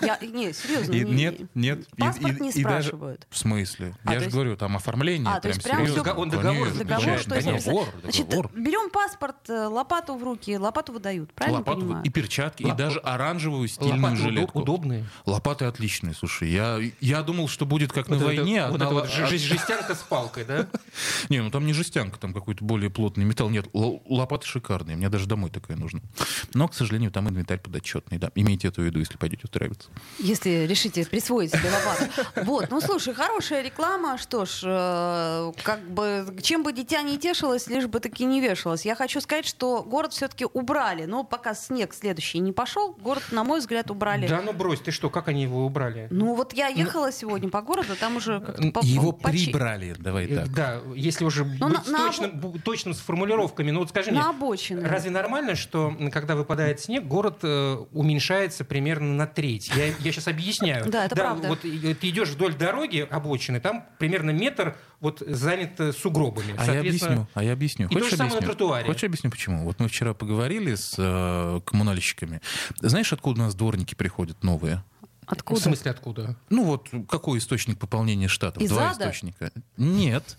Я, 0.00 0.16
не, 0.22 0.52
серьезно. 0.52 0.92
Нет, 0.92 1.40
нет. 1.56 1.88
Паспорт 1.98 2.38
не 2.38 2.52
спрашивают. 2.52 3.26
в 3.28 3.36
смысле? 3.36 3.79
А, 4.04 4.10
я 4.12 4.14
то 4.14 4.18
же 4.20 4.24
есть- 4.26 4.34
говорю, 4.34 4.56
там 4.56 4.76
оформление 4.76 5.28
А, 5.28 5.36
то 5.36 5.42
прям 5.42 5.52
есть 5.54 5.62
прям 5.64 5.78
серьезно. 5.86 6.02
всё- 6.04 6.14
Он 6.20 6.28
договор 6.30 6.68
Конечно. 6.68 6.84
Договор, 6.84 7.18
что 7.18 7.30
договор, 7.30 7.52
написано? 7.54 7.86
Значит, 8.02 8.28
договор. 8.28 8.50
берем 8.54 8.90
паспорт, 8.90 9.36
э, 9.48 9.66
лопату 9.66 10.14
в 10.16 10.22
руки, 10.22 10.56
лопату 10.58 10.92
выдают, 10.92 11.32
правильно 11.32 11.58
Лопату 11.60 11.80
понимаю? 11.80 12.04
и 12.04 12.10
перчатки, 12.10 12.62
и 12.62 12.66
Лап- 12.66 12.76
даже 12.76 12.98
оранжевую 13.00 13.68
стильную 13.68 14.02
Лопаты 14.02 14.16
жилетку. 14.16 14.60
удобные. 14.60 15.06
Лопаты 15.26 15.64
отличные, 15.64 16.14
слушай. 16.14 16.48
Я, 16.50 16.78
я 17.00 17.22
думал, 17.22 17.48
что 17.48 17.66
будет 17.66 17.92
как 17.92 18.08
на 18.08 18.16
Вот 18.18 18.30
это- 18.32 18.42
войне. 18.42 18.64
вот 18.66 18.74
одна 18.74 18.86
это 18.86 18.94
вот 18.94 19.08
жестянка 19.10 19.94
с 19.94 19.98
палкой, 20.02 20.44
да? 20.44 20.66
Не, 21.28 21.42
ну 21.42 21.50
там 21.50 21.66
не 21.66 21.72
жестянка, 21.72 22.18
там 22.18 22.32
какой-то 22.34 22.64
более 22.64 22.90
плотный 22.90 23.24
металл. 23.24 23.50
Нет, 23.50 23.66
лопаты 23.72 24.46
шикарные. 24.46 24.96
Мне 24.96 25.08
даже 25.08 25.26
домой 25.26 25.50
такая 25.50 25.76
нужна. 25.76 26.00
Но, 26.54 26.68
к 26.68 26.74
сожалению, 26.74 27.10
там 27.10 27.28
инвентарь 27.28 27.58
подотчетный. 27.58 28.18
Да. 28.18 28.30
Имейте 28.34 28.68
это 28.68 28.80
в 28.80 28.84
виду, 28.84 28.98
если 28.98 29.16
пойдете 29.16 29.42
устраиваться. 29.44 29.88
Если 30.18 30.66
решите 30.68 31.04
присвоить 31.06 31.50
себе 31.52 31.70
лопату. 31.70 32.46
Вот, 32.46 32.70
ну 32.70 32.80
слушай, 32.80 33.14
хорошая 33.14 33.59
хорошая 33.60 33.64
реклама. 33.64 34.18
Что 34.18 34.44
ж, 34.44 34.60
э, 34.64 35.52
как 35.62 35.80
бы, 35.90 36.26
чем 36.42 36.62
бы 36.62 36.72
дитя 36.72 37.02
не 37.02 37.18
тешилось, 37.18 37.68
лишь 37.68 37.86
бы 37.86 38.00
таки 38.00 38.24
не 38.24 38.40
вешалось. 38.40 38.84
Я 38.86 38.94
хочу 38.94 39.20
сказать, 39.20 39.46
что 39.46 39.82
город 39.82 40.12
все-таки 40.12 40.46
убрали. 40.52 41.04
Но 41.06 41.24
пока 41.24 41.54
снег 41.54 41.94
следующий 41.94 42.38
не 42.40 42.52
пошел, 42.52 42.92
город, 43.00 43.22
на 43.30 43.44
мой 43.44 43.60
взгляд, 43.60 43.90
убрали. 43.90 44.26
Да 44.28 44.40
ну 44.44 44.52
брось, 44.52 44.80
ты 44.80 44.90
что, 44.90 45.10
как 45.10 45.28
они 45.28 45.42
его 45.42 45.64
убрали? 45.66 46.08
Ну 46.10 46.34
вот 46.34 46.52
я 46.52 46.68
ехала 46.68 47.12
сегодня 47.12 47.48
по 47.48 47.62
городу, 47.62 47.96
там 47.98 48.16
уже 48.16 48.40
по- 48.40 48.80
Его 48.84 49.12
почи- 49.12 49.46
прибрали, 49.46 49.94
давай 49.98 50.26
Э, 50.26 50.36
так. 50.36 50.52
Да, 50.54 50.80
если 50.94 51.24
уже 51.24 51.44
Ну, 51.44 51.68
быть 51.68 51.86
на- 51.86 51.92
на 51.92 52.06
точным, 52.06 52.30
бу- 52.32 52.60
точным 52.60 52.94
с 52.94 52.98
формулировками. 53.00 53.70
Ну 53.70 53.80
вот 53.80 53.88
скажи 53.90 54.10
мне, 54.10 54.20
на 54.20 54.30
обочине. 54.30 54.82
разве 54.86 55.10
нормально, 55.10 55.54
что 55.54 55.92
когда 56.12 56.34
выпадает 56.36 56.80
снег, 56.80 57.04
город 57.06 57.38
э, 57.42 57.76
уменьшается 57.92 58.64
примерно 58.64 59.14
на 59.14 59.26
треть? 59.26 59.70
Я, 59.74 59.86
я 59.86 59.94
сейчас 60.12 60.28
объясняю. 60.28 60.86
Да, 60.90 61.04
это 61.06 61.16
правда. 61.16 61.48
Вот 61.48 61.64
э, 61.64 61.94
ты 61.94 62.08
идешь 62.10 62.28
вдоль 62.30 62.54
дороги 62.54 63.06
обочины, 63.10 63.49
там 63.58 63.84
примерно 63.98 64.30
метр 64.30 64.76
вот 65.00 65.22
занят 65.26 65.80
э, 65.80 65.92
сугробами. 65.92 66.54
А 66.56 66.60
я 66.60 66.64
Соответственно, 66.74 67.12
объясню. 67.14 67.28
А 67.34 67.42
я 67.42 67.52
объсню. 67.54 67.88
И 67.88 67.94
то 67.94 68.04
же 68.04 68.10
самое 68.16 68.30
на 68.32 68.36
объясню? 68.38 68.46
тротуаре. 68.56 68.86
Хочешь 68.86 69.04
объясню 69.04 69.30
почему? 69.30 69.64
Вот 69.64 69.80
мы 69.80 69.88
вчера 69.88 70.14
поговорили 70.14 70.74
с 70.76 70.94
э, 70.98 71.60
коммунальщиками. 71.64 72.40
Знаешь, 72.80 73.12
откуда 73.12 73.40
у 73.40 73.44
нас 73.46 73.54
дворники 73.56 73.94
приходят 73.96 74.44
новые? 74.44 74.84
В 75.26 75.32
Откуда? 75.32 75.60
смысле 75.60 75.90
откуда? 75.92 76.36
Ну 76.50 76.64
вот 76.64 76.88
какой 77.08 77.38
источник 77.38 77.78
пополнения 77.78 78.28
штатов? 78.28 78.62
Из 78.62 78.68
Два 78.70 78.90
ада? 78.90 79.04
источника. 79.04 79.50
Нет. 79.76 80.36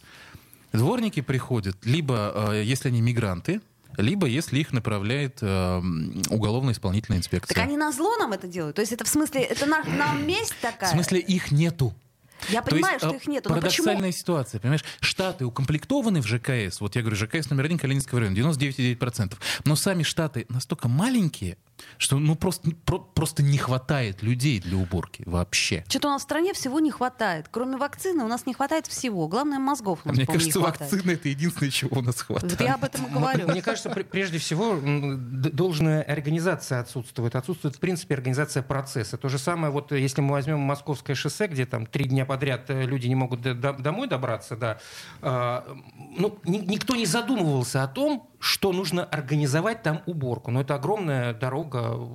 Дворники 0.73 1.21
приходят 1.21 1.75
либо 1.85 2.49
э, 2.53 2.63
если 2.63 2.89
они 2.89 3.01
мигранты, 3.01 3.61
либо 3.97 4.25
если 4.27 4.59
их 4.59 4.71
направляет 4.71 5.39
э, 5.41 5.81
уголовно-исполнительная 6.29 7.19
инспекция. 7.19 7.55
Так 7.55 7.63
они 7.63 7.77
на 7.77 7.91
зло 7.91 8.15
нам 8.17 8.31
это 8.33 8.47
делают? 8.47 8.75
То 8.77 8.81
есть 8.81 8.93
это 8.93 9.03
в 9.03 9.07
смысле, 9.07 9.41
это 9.41 9.65
на- 9.65 9.83
нам 9.83 10.25
месть 10.25 10.53
В 10.53 10.61
такая? 10.61 10.89
смысле 10.91 11.19
их 11.19 11.51
нету. 11.51 11.93
Я 12.49 12.61
То 12.61 12.75
есть, 12.75 12.81
понимаю, 12.81 12.99
что 12.99 13.09
э, 13.11 13.15
их 13.15 13.27
нету, 13.27 13.49
но 13.49 13.55
почему? 13.55 13.85
Парадоксальная 13.85 14.11
ситуация, 14.11 14.59
понимаешь? 14.59 14.83
Штаты 14.99 15.45
укомплектованы 15.45 16.21
в 16.21 16.27
ЖКС, 16.27 16.81
вот 16.81 16.95
я 16.95 17.01
говорю, 17.01 17.15
ЖКС 17.15 17.49
номер 17.49 17.65
один 17.65 17.77
Калининский 17.77 18.17
район, 18.17 18.33
99%. 18.33 19.33
Но 19.65 19.75
сами 19.75 20.03
штаты 20.03 20.45
настолько 20.49 20.87
маленькие, 20.87 21.57
что 21.97 22.17
ну 22.19 22.35
просто, 22.35 22.71
про- 22.85 22.99
просто 22.99 23.43
не 23.43 23.57
хватает 23.57 24.23
людей 24.23 24.59
для 24.59 24.77
уборки 24.77 25.23
вообще. 25.25 25.83
Что-то 25.87 26.07
у 26.07 26.11
нас 26.11 26.21
в 26.21 26.25
стране 26.25 26.53
всего 26.53 26.79
не 26.79 26.91
хватает. 26.91 27.47
Кроме 27.51 27.77
вакцины 27.77 28.23
у 28.23 28.27
нас 28.27 28.45
не 28.45 28.53
хватает 28.53 28.87
всего. 28.87 29.27
Главное, 29.27 29.59
мозгов 29.59 29.99
у 30.05 30.09
нас, 30.09 30.17
Мне 30.17 30.25
кажется, 30.25 30.47
не 30.47 30.51
хватает. 30.63 30.91
вакцина 30.91 31.11
это 31.11 31.29
единственное, 31.29 31.71
чего 31.71 31.99
у 31.99 32.01
нас 32.01 32.21
хватает. 32.21 32.51
Вот 32.57 32.61
я 32.61 32.75
об 32.75 32.83
этом 32.83 33.05
и 33.05 33.07
М- 33.07 33.13
говорю. 33.13 33.47
Мне 33.47 33.61
кажется, 33.61 33.89
пр- 33.89 34.03
прежде 34.05 34.37
всего 34.37 34.77
должная 34.81 36.01
организация 36.03 36.79
отсутствует. 36.79 37.35
Отсутствует, 37.35 37.75
в 37.75 37.79
принципе, 37.79 38.15
организация 38.15 38.63
процесса. 38.63 39.17
То 39.17 39.29
же 39.29 39.37
самое, 39.37 39.71
вот 39.71 39.91
если 39.91 40.21
мы 40.21 40.31
возьмем 40.31 40.59
Московское 40.59 41.15
шоссе, 41.15 41.47
где 41.47 41.65
там 41.65 41.85
три 41.85 42.05
дня 42.05 42.25
подряд 42.25 42.69
э, 42.69 42.83
люди 42.85 43.07
не 43.07 43.15
могут 43.15 43.41
домой 43.41 44.07
добраться, 44.07 44.55
да, 44.55 44.79
а, 45.21 45.65
ну, 46.17 46.37
ни- 46.45 46.57
никто 46.59 46.95
не 46.95 47.05
задумывался 47.05 47.83
о 47.83 47.87
том, 47.87 48.27
что 48.41 48.73
нужно 48.73 49.05
организовать 49.05 49.83
там 49.83 50.01
уборку. 50.07 50.49
Но 50.49 50.61
это 50.61 50.73
огромная 50.73 51.33
дорога. 51.33 52.09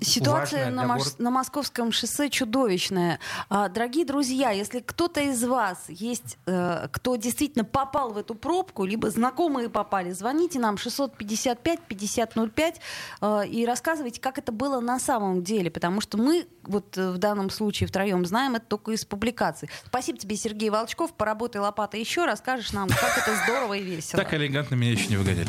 Ситуация 0.00 0.70
на, 0.70 0.86
города. 0.86 1.10
на 1.18 1.30
московском 1.30 1.90
шоссе 1.90 2.30
чудовищная. 2.30 3.18
А, 3.48 3.68
дорогие 3.68 4.06
друзья, 4.06 4.50
если 4.50 4.78
кто-то 4.78 5.20
из 5.20 5.42
вас 5.42 5.86
есть, 5.88 6.38
э, 6.46 6.86
кто 6.92 7.16
действительно 7.16 7.64
попал 7.64 8.12
в 8.12 8.18
эту 8.18 8.36
пробку, 8.36 8.84
либо 8.84 9.10
знакомые 9.10 9.68
попали, 9.68 10.12
звоните 10.12 10.60
нам 10.60 10.76
655-5005 10.76 12.76
э, 13.20 13.46
и 13.48 13.66
рассказывайте, 13.66 14.20
как 14.20 14.38
это 14.38 14.52
было 14.52 14.78
на 14.78 15.00
самом 15.00 15.42
деле, 15.42 15.68
потому 15.68 16.00
что 16.00 16.16
мы 16.16 16.46
вот 16.62 16.96
э, 16.96 17.10
в 17.10 17.18
данном 17.18 17.50
случае 17.50 17.88
втроем 17.88 18.24
знаем 18.24 18.54
это 18.54 18.66
только 18.66 18.92
из 18.92 19.04
публикаций. 19.04 19.68
Спасибо 19.84 20.16
тебе, 20.16 20.36
Сергей 20.36 20.70
Волчков, 20.70 21.12
поработай 21.14 21.60
лопатой 21.60 21.98
еще, 21.98 22.24
расскажешь 22.24 22.72
нам, 22.72 22.88
как 22.88 23.18
это 23.18 23.34
здорово 23.44 23.74
и 23.74 23.82
весело. 23.82 24.22
Так 24.22 24.32
элегантно 24.32 24.76
меня 24.76 24.92
еще 24.92 25.08
не 25.08 25.16
выгоняли. 25.16 25.48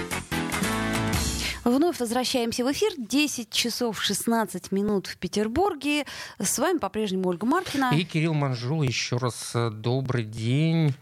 Вновь 1.63 1.99
возвращаемся 1.99 2.65
в 2.65 2.71
эфир. 2.71 2.91
10 2.97 3.51
часов 3.51 4.01
16 4.01 4.71
минут 4.71 5.07
в 5.07 5.17
Петербурге. 5.17 6.05
С 6.39 6.57
вами 6.57 6.79
по-прежнему 6.79 7.29
Ольга 7.29 7.45
Маркина. 7.45 7.91
И 7.95 8.03
Кирилл 8.03 8.33
Манжул, 8.33 8.81
еще 8.81 9.17
раз 9.17 9.51
э, 9.53 9.69
добрый 9.69 10.23
день. 10.23 10.93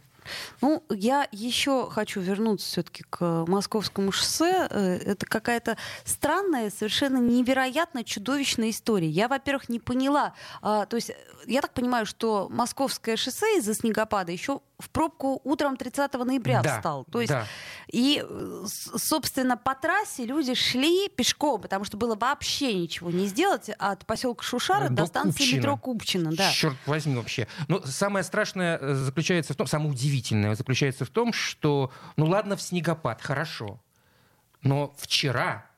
Ну, 0.62 0.84
я 0.90 1.28
еще 1.32 1.90
хочу 1.90 2.20
вернуться 2.20 2.68
все-таки 2.68 3.04
к 3.10 3.46
московскому 3.48 4.12
шоссе. 4.12 4.68
Э, 4.70 4.98
Это 5.06 5.26
какая-то 5.26 5.78
странная, 6.04 6.70
совершенно 6.72 7.18
невероятно 7.18 8.04
чудовищная 8.04 8.70
история. 8.72 9.10
Я, 9.10 9.28
во-первых, 9.30 9.70
не 9.70 9.80
поняла. 9.80 10.34
а, 10.62 10.86
То 10.86 10.98
есть, 10.98 11.12
э, 11.12 11.16
я 11.48 11.62
так 11.62 11.74
понимаю, 11.74 12.06
что 12.06 12.48
московское 12.52 13.16
шоссе 13.16 13.58
из-за 13.60 13.74
снегопада 13.74 14.32
еще 14.34 14.60
в 14.80 14.90
пробку 14.90 15.42
утром 15.44 15.76
30 15.76 16.14
ноября 16.14 16.62
Да, 16.62 16.78
встал. 16.78 17.06
То 17.12 17.20
есть, 17.20 17.32
да. 17.32 17.46
и, 17.92 18.24
э, 18.28 18.64
собственно, 18.66 19.58
по 19.58 19.76
трассе 19.76 20.26
люди 20.26 20.54
шли 20.54 21.10
пешком, 21.10 21.62
потому 21.62 21.84
что 21.84 21.98
было 21.98 22.16
вообще 22.16 22.74
ничего 22.74 23.12
не 23.12 23.28
сделать 23.28 23.70
от 23.78 24.06
поселка 24.06 24.44
Шушара 24.44 24.88
До 24.88 24.96
до 24.96 25.06
станции 25.06 25.40
Купчино. 25.40 25.58
метро 25.58 25.78
Купчино. 25.78 26.32
Да. 26.34 26.50
Черт 26.52 26.78
возьми 26.86 27.16
вообще. 27.16 27.48
Но 27.68 27.82
самое 27.84 28.24
страшное 28.24 28.78
э, 28.80 28.94
заключается 28.96 29.54
в 29.54 29.58
том, 29.58 29.68
самое 29.68 29.92
удивительное 29.92 30.56
заключается 30.56 31.04
в 31.04 31.10
том, 31.10 31.34
что, 31.34 31.92
ну 32.16 32.26
ладно, 32.28 32.56
в 32.56 32.62
снегопад, 32.62 33.22
хорошо. 33.22 33.82
Но 34.62 34.94
вчера 34.98 35.69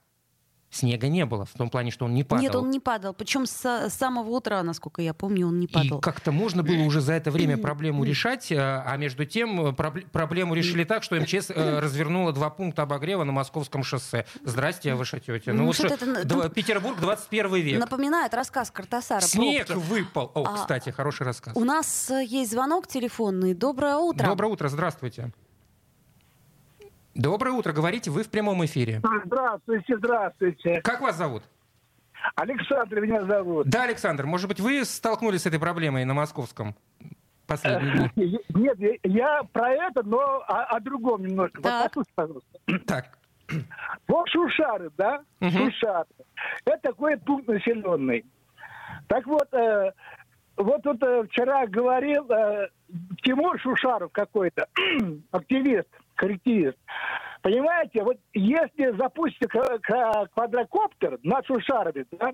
снега 0.71 1.07
не 1.09 1.25
было, 1.25 1.45
в 1.45 1.51
том 1.53 1.69
плане, 1.69 1.91
что 1.91 2.05
он 2.05 2.13
не 2.13 2.23
падал. 2.23 2.43
Нет, 2.43 2.55
он 2.55 2.69
не 2.69 2.79
падал. 2.79 3.13
Причем 3.13 3.45
с, 3.45 3.89
самого 3.89 4.29
утра, 4.29 4.63
насколько 4.63 5.01
я 5.01 5.13
помню, 5.13 5.47
он 5.47 5.59
не 5.59 5.67
падал. 5.67 5.99
И 5.99 6.01
как-то 6.01 6.31
можно 6.31 6.63
было 6.63 6.81
уже 6.83 7.01
за 7.01 7.13
это 7.13 7.29
время 7.29 7.57
проблему 7.57 8.03
решать, 8.03 8.51
э, 8.51 8.57
а 8.57 8.95
между 8.97 9.25
тем 9.25 9.67
э, 9.67 9.71
пробл- 9.73 10.07
проблему 10.11 10.53
решили 10.55 10.83
так, 10.83 11.03
что 11.03 11.15
МЧС 11.19 11.49
э, 11.51 11.79
развернула 11.79 12.31
два 12.33 12.49
пункта 12.49 12.83
обогрева 12.83 13.23
на 13.23 13.31
московском 13.31 13.83
шоссе. 13.83 14.25
Здрасте, 14.43 14.95
ваша 14.95 15.19
тетя. 15.19 15.53
Ну, 15.53 15.65
вот 15.67 15.75
что, 15.75 15.87
это- 15.87 16.49
Петербург 16.49 16.99
21 16.99 17.53
век. 17.55 17.79
Напоминает 17.79 18.33
рассказ 18.33 18.71
Картасара. 18.71 19.21
Снег 19.21 19.67
«Пробки». 19.67 19.85
выпал. 19.87 20.31
О, 20.33 20.45
А, 20.47 20.53
кстати, 20.55 20.89
хороший 20.89 21.25
рассказ. 21.25 21.53
У 21.55 21.63
нас 21.65 22.09
есть 22.09 22.51
звонок 22.51 22.87
телефонный. 22.87 23.53
Доброе 23.53 23.97
утро. 23.97 24.25
Доброе 24.25 24.47
утро, 24.51 24.69
здравствуйте. 24.69 25.31
Доброе 27.21 27.51
утро, 27.51 27.71
говорите, 27.71 28.09
вы 28.09 28.23
в 28.23 28.29
прямом 28.31 28.65
эфире. 28.65 28.99
Здравствуйте, 29.25 29.95
здравствуйте. 29.97 30.81
Как 30.81 31.01
вас 31.01 31.15
зовут? 31.17 31.43
Александр 32.35 32.99
меня 33.01 33.23
зовут. 33.25 33.67
Да, 33.67 33.83
Александр, 33.83 34.25
может 34.25 34.47
быть, 34.47 34.59
вы 34.59 34.83
столкнулись 34.85 35.43
с 35.43 35.45
этой 35.45 35.59
проблемой 35.59 36.03
на 36.05 36.15
московском 36.15 36.75
последние 37.45 38.09
дни? 38.15 38.39
Нет, 38.55 38.99
я- 39.03 39.43
про 39.53 39.69
это, 39.71 40.01
но 40.03 40.17
о, 40.47 40.63
о 40.63 40.79
другом 40.79 41.23
немножко. 41.23 41.57
Вот 41.57 41.63
Так. 41.63 41.83
послушайте, 41.83 42.11
пожалуйста. 42.15 42.59
Так, 42.87 43.17
Вот 44.07 44.27
Шушары, 44.29 44.89
да? 44.97 45.21
Мгм. 45.41 45.51
Шушары. 45.51 46.05
Это 46.65 46.79
такой 46.81 47.17
пункт 47.17 47.47
населенный. 47.47 48.25
Так 49.07 49.27
вот, 49.27 49.53
э, 49.53 49.91
вот 50.57 50.81
тут 50.81 51.03
э, 51.03 51.23
вчера 51.29 51.67
говорил 51.67 52.25
э, 52.31 52.69
Тимур 53.23 53.59
Шушаров 53.59 54.11
какой-то, 54.11 54.65
активист, 55.31 55.89
коллективист. 56.15 56.77
Понимаете, 57.41 58.03
вот 58.03 58.17
если 58.33 58.91
к- 59.47 60.27
квадрокоптер 60.33 61.17
над 61.23 61.45
Шушарами, 61.47 62.05
да, 62.11 62.33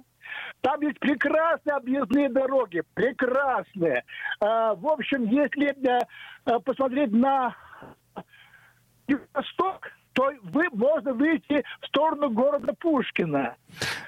там 0.62 0.82
есть 0.82 1.00
прекрасные 1.00 1.76
объездные 1.76 2.30
дороги, 2.30 2.84
прекрасные. 2.94 4.04
Э, 4.42 4.74
в 4.76 4.86
общем, 4.88 5.24
если 5.26 5.70
э, 5.88 6.02
э, 6.46 6.60
посмотреть 6.60 7.14
на 7.14 7.56
восток, 9.34 9.88
то 10.14 10.32
вы, 10.44 10.68
можно 10.74 11.14
выйти 11.14 11.64
в 11.82 11.88
сторону 11.88 12.30
города 12.30 12.74
Пушкина. 12.74 13.56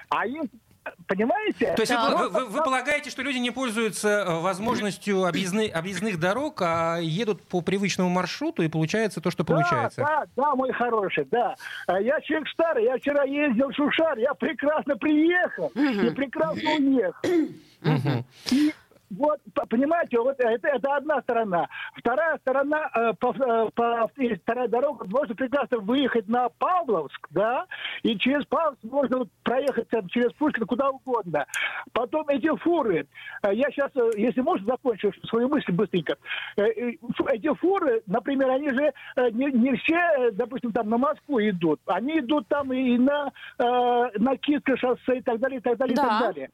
А 0.10 0.26
если, 0.26 0.50
понимаете? 1.08 1.74
то 1.76 1.82
есть 1.82 1.92
вы, 1.92 1.98
Ну, 2.10 2.18
вы- 2.18 2.30
вы- 2.30 2.46
вы 2.48 2.64
полагаете, 2.64 3.10
что 3.10 3.22
люди 3.22 3.38
не 3.38 3.52
пользуются 3.52 4.08
э, 4.10 4.40
возможностью 4.42 5.26
объездны- 5.26 5.70
объездных 5.70 6.20
дорог, 6.20 6.62
а 6.62 6.98
едут 6.98 7.42
по 7.44 7.62
привычному 7.62 8.10
маршруту, 8.10 8.64
и 8.64 8.68
получается 8.68 9.22
то, 9.22 9.32
что 9.32 9.44
получается? 9.44 10.02
Да, 10.02 10.26
да, 10.36 10.44
да, 10.44 10.56
мой 10.56 10.72
хороший, 10.74 11.26
да. 11.32 11.56
А 11.88 12.00
Я 12.00 12.20
человек 12.22 12.48
старый, 12.50 12.86
я 12.86 12.98
вчера 12.98 13.24
ездил 13.24 13.70
в 13.70 13.76
Шушар, 13.76 14.18
я 14.18 14.34
прекрасно 14.34 14.96
приехал 14.98 15.68
и 15.76 16.10
прекрасно 16.12 16.72
уехал. 16.78 17.30
Мгм. 17.82 18.26
И 18.52 18.74
Вот, 19.10 19.40
понимаете, 19.70 20.20
вот 20.20 20.40
это, 20.40 20.68
это 20.68 20.96
одна 20.96 21.22
сторона. 21.22 21.68
Вторая 21.96 22.38
сторона, 22.40 22.90
э, 22.94 23.14
по, 23.20 23.34
э, 23.34 23.70
по, 23.74 24.10
вторая 24.44 24.68
дорога, 24.68 25.06
можно 25.08 25.34
прекрасно 25.36 25.80
выехать 25.80 26.28
на 26.28 26.50
Павловск, 26.50 27.28
да, 27.32 27.66
и 28.04 28.18
через 28.18 28.46
Павловск 28.46 28.84
можно 28.84 29.26
проехать 29.44 29.90
там, 29.90 30.08
через 30.10 30.32
Пушкин 30.34 30.66
куда 30.66 30.90
угодно. 30.90 31.46
Потом 31.92 32.28
эти 32.30 32.56
фуры, 32.58 33.08
э, 33.44 33.54
я 33.54 33.72
сейчас, 33.72 33.90
э, 33.96 34.12
если 34.16 34.42
можно, 34.42 34.68
закончу 34.68 35.12
свою 35.28 35.50
мысль 35.50 35.72
быстренько. 35.72 36.16
Э, 36.58 36.64
эти 36.68 37.54
фуры, 37.56 38.04
например, 38.06 38.50
они 38.52 38.70
же 38.70 38.94
не, 39.32 39.52
не 39.52 39.76
все, 39.78 40.32
допустим, 40.34 40.72
там 40.72 40.90
на 40.90 40.98
Москву 40.98 41.40
идут, 41.42 41.80
они 41.88 42.20
идут 42.20 42.48
там 42.48 42.72
и 42.74 42.98
на, 42.98 43.32
на 43.58 44.38
Китское 44.38 44.78
шоссе 44.78 45.18
и 45.18 45.22
так 45.22 45.40
далее, 45.40 45.60
и 45.60 45.62
так 45.62 45.78
далее, 45.78 45.96
да. 45.96 46.04
и 46.04 46.06
так 46.06 46.20
далее. 46.20 46.50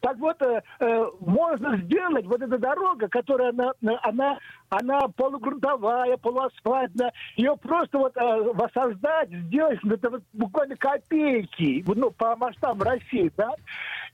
Так 0.00 0.16
вот, 0.18 0.40
э, 0.42 0.62
э, 0.80 1.06
можно 1.20 1.76
сделать 1.78 2.26
вот 2.26 2.42
эта 2.42 2.58
дорога, 2.58 3.08
которая 3.08 3.50
она, 3.50 3.72
она, 4.02 4.38
она 4.68 5.08
полугрунтовая, 5.08 6.16
полуасфальтная, 6.16 7.12
ее 7.36 7.56
просто 7.56 7.98
вот 7.98 8.16
э, 8.16 8.42
воссоздать, 8.54 9.30
сделать 9.30 9.78
это 9.84 10.10
вот 10.10 10.22
буквально 10.32 10.76
копейки, 10.76 11.84
ну, 11.86 12.10
по 12.10 12.36
масштабам 12.36 12.82
России, 12.82 13.32
да, 13.36 13.54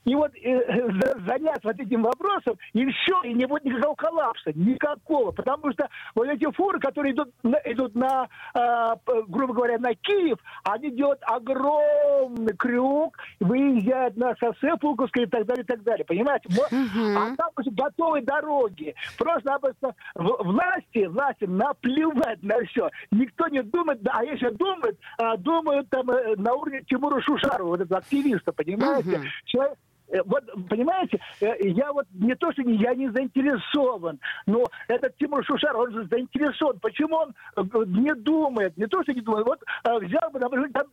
и 0.07 0.15
вот 0.15 0.31
э, 0.41 0.89
заняться 1.27 1.67
вот 1.67 1.77
этим 1.77 2.03
вопросом, 2.03 2.57
и 2.71 2.85
все, 2.91 3.21
и 3.23 3.33
не 3.33 3.45
будет 3.45 3.65
никакого 3.65 3.95
коллапса, 3.95 4.53
никакого. 4.55 5.31
Потому 5.31 5.73
что 5.73 5.89
вот 6.15 6.29
эти 6.29 6.49
фуры, 6.53 6.79
которые 6.79 7.13
идут, 7.13 7.29
идут 7.65 7.93
на, 7.93 8.29
э, 8.55 8.95
грубо 9.27 9.53
говоря, 9.53 9.77
на 9.79 9.93
Киев, 9.95 10.37
они 10.63 10.91
делают 10.91 11.19
огромный 11.23 12.55
крюк, 12.55 13.17
выезжают 13.41 14.15
на 14.15 14.33
шоссе 14.37 14.77
Пулковское 14.77 15.25
и 15.25 15.27
так 15.27 15.45
далее, 15.45 15.63
и 15.63 15.67
так 15.67 15.83
далее. 15.83 16.05
Понимаете? 16.05 16.47
Uh-huh. 16.47 17.17
А 17.17 17.35
там 17.35 17.49
уже 17.57 17.71
готовые 17.71 18.23
дороги. 18.23 18.95
Просто-напросто 19.17 19.93
власти, 20.15 21.05
власти 21.05 21.43
наплевать 21.43 22.41
на 22.43 22.63
все. 22.67 22.89
Никто 23.11 23.49
не 23.49 23.61
думает, 23.61 23.99
а 24.09 24.23
если 24.23 24.51
думают, 24.51 24.97
а, 25.17 25.35
думают 25.35 25.89
там 25.89 26.09
э, 26.11 26.37
на 26.37 26.53
уровне 26.53 26.81
Тимура 26.87 27.19
Шушарова, 27.19 27.67
вот 27.67 27.81
этого 27.81 27.99
активиста, 27.99 28.53
понимаете? 28.53 29.17
Uh-huh. 29.17 29.27
Человек, 29.43 29.77
Э, 29.77 29.96
вот, 30.25 30.43
понимаете, 30.69 31.19
э, 31.41 31.55
я 31.69 31.91
вот 31.91 32.05
не 32.13 32.35
то, 32.35 32.51
что 32.51 32.63
не, 32.63 32.75
я 32.75 32.95
не 32.95 33.09
заинтересован, 33.09 34.19
но 34.45 34.65
этот 34.87 35.15
Тимур 35.17 35.43
Шушар, 35.45 35.75
он 35.75 35.91
же 35.91 36.05
заинтересован. 36.05 36.79
Почему 36.79 37.15
он 37.15 37.33
э, 37.55 37.61
не 37.87 38.13
думает, 38.15 38.77
не 38.77 38.87
то, 38.87 39.03
что 39.03 39.13
не 39.13 39.21
думает, 39.21 39.45
вот 39.45 39.61
взял 40.01 40.29
бы, 40.31 40.39
например, 40.39 40.69
там, 40.71 40.85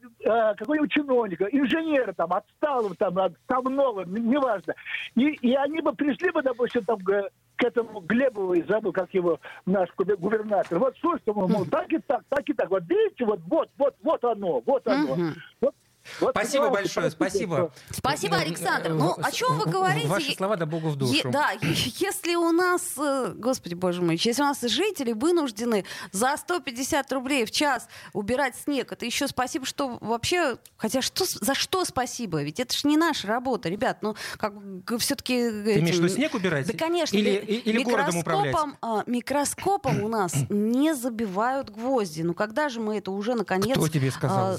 какой-нибудь 0.57 0.93
чиновника, 0.93 1.45
инженера 1.45 2.13
там, 2.13 2.33
отсталого, 2.33 2.95
там, 2.97 3.19
отставного, 3.19 4.05
неважно. 4.05 4.75
И, 5.15 5.29
и 5.29 5.55
они 5.55 5.81
бы 5.81 5.93
пришли 5.93 6.31
бы, 6.31 6.43
допустим, 6.43 6.85
там, 6.85 6.99
к 7.01 7.63
этому 7.63 8.01
Глебову, 8.01 8.55
и 8.55 8.63
забыл, 8.63 8.93
как 8.93 9.13
его 9.15 9.39
наш 9.67 9.89
губернатор. 9.97 10.79
Вот 10.79 10.97
слушайте, 11.01 11.33
мол, 11.33 11.65
так 11.67 11.93
и 11.93 11.99
так, 11.99 12.23
так 12.29 12.49
и 12.49 12.53
так. 12.53 12.71
Вот 12.71 12.83
видите, 12.89 13.25
вот, 13.25 13.41
вот, 13.47 13.71
вот, 13.79 13.95
вот 14.03 14.25
оно, 14.25 14.61
вот 14.67 14.87
оно. 14.89 15.17
Вот 15.61 15.75
вот 16.21 16.31
спасибо 16.31 16.71
большое, 16.71 17.11
спасибо. 17.11 17.73
Спасибо, 17.91 18.37
Александр. 18.37 18.91
Ну, 18.91 19.17
о 19.21 19.31
чем 19.33 19.59
вы 19.59 19.71
говорите? 19.71 20.07
Ваши 20.07 20.35
слова 20.35 20.57
да 20.57 20.67
Богу 20.67 20.91
в 20.91 20.97
душу. 20.97 21.15
Е- 21.15 21.25
да, 21.25 21.53
если 21.61 22.35
у 22.35 22.53
нас, 22.53 22.93
э, 22.99 23.33
господи 23.37 23.75
боже 23.75 24.03
мой, 24.03 24.19
если 24.21 24.43
у 24.43 24.47
нас 24.47 24.61
жители 24.61 25.13
вынуждены 25.13 25.85
за 26.13 26.37
150 26.37 27.13
рублей 27.13 27.45
в 27.45 27.51
час 27.51 27.89
убирать 28.13 28.57
снег, 28.57 28.93
это 28.93 29.05
еще 29.07 29.29
спасибо, 29.29 29.67
что 29.67 29.99
вообще, 30.01 30.57
хотя 30.77 31.03
что, 31.03 31.25
за 31.27 31.55
что 31.55 31.85
спасибо? 31.85 32.43
Ведь 32.43 32.61
это 32.61 32.77
же 32.77 32.89
не 32.89 32.97
наша 32.97 33.27
работа, 33.27 33.69
ребят, 33.69 33.99
ну, 34.03 34.15
как 34.39 34.55
все-таки... 34.99 35.51
Ты 35.51 35.81
имеешь 35.81 35.97
в 35.97 35.99
виду 35.99 36.09
снег 36.09 36.35
убирать? 36.35 36.67
Да, 36.67 36.77
конечно. 36.77 37.17
Или, 37.17 37.31
или 37.31 37.83
городом 37.83 38.19
управлять? 38.19 38.55
А, 38.81 39.03
микроскопом 39.07 40.03
у 40.03 40.09
нас 40.09 40.35
не 40.49 40.95
забивают 40.95 41.71
гвозди. 41.71 42.23
Ну, 42.23 42.35
когда 42.35 42.69
же 42.69 42.81
мы 42.81 42.99
это 42.99 43.11
уже, 43.11 43.35
наконец... 43.35 43.77
Кто 43.77 43.89
тебе 43.89 44.11
сказал? 44.11 44.57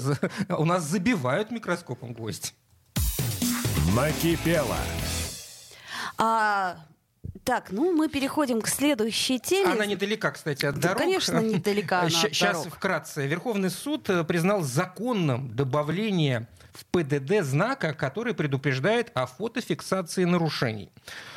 А... 0.48 0.56
У 0.56 0.64
нас 0.64 0.82
забивают 0.84 1.35
называют 1.36 1.50
микроскопом 1.50 2.14
гвоздь. 2.14 2.54
Накипело. 3.94 4.76
А, 6.18 6.78
так, 7.44 7.70
ну 7.70 7.92
мы 7.94 8.08
переходим 8.08 8.62
к 8.62 8.68
следующей 8.68 9.38
теме. 9.38 9.72
Она 9.72 9.84
недалека, 9.84 10.30
кстати, 10.30 10.64
от 10.64 10.76
да, 10.76 10.88
дорог. 10.88 10.98
Конечно, 11.02 11.38
недалека 11.40 11.98
она 12.00 12.06
от 12.06 12.12
Сейчас 12.12 12.58
дорог. 12.58 12.74
вкратце. 12.74 13.26
Верховный 13.26 13.70
суд 13.70 14.08
э, 14.08 14.24
признал 14.24 14.62
законным 14.62 15.54
добавление 15.54 16.48
в 16.72 16.86
ПДД 16.86 17.42
знака, 17.42 17.92
который 17.92 18.32
предупреждает 18.32 19.10
о 19.14 19.26
фотофиксации 19.26 20.24
нарушений. 20.24 20.90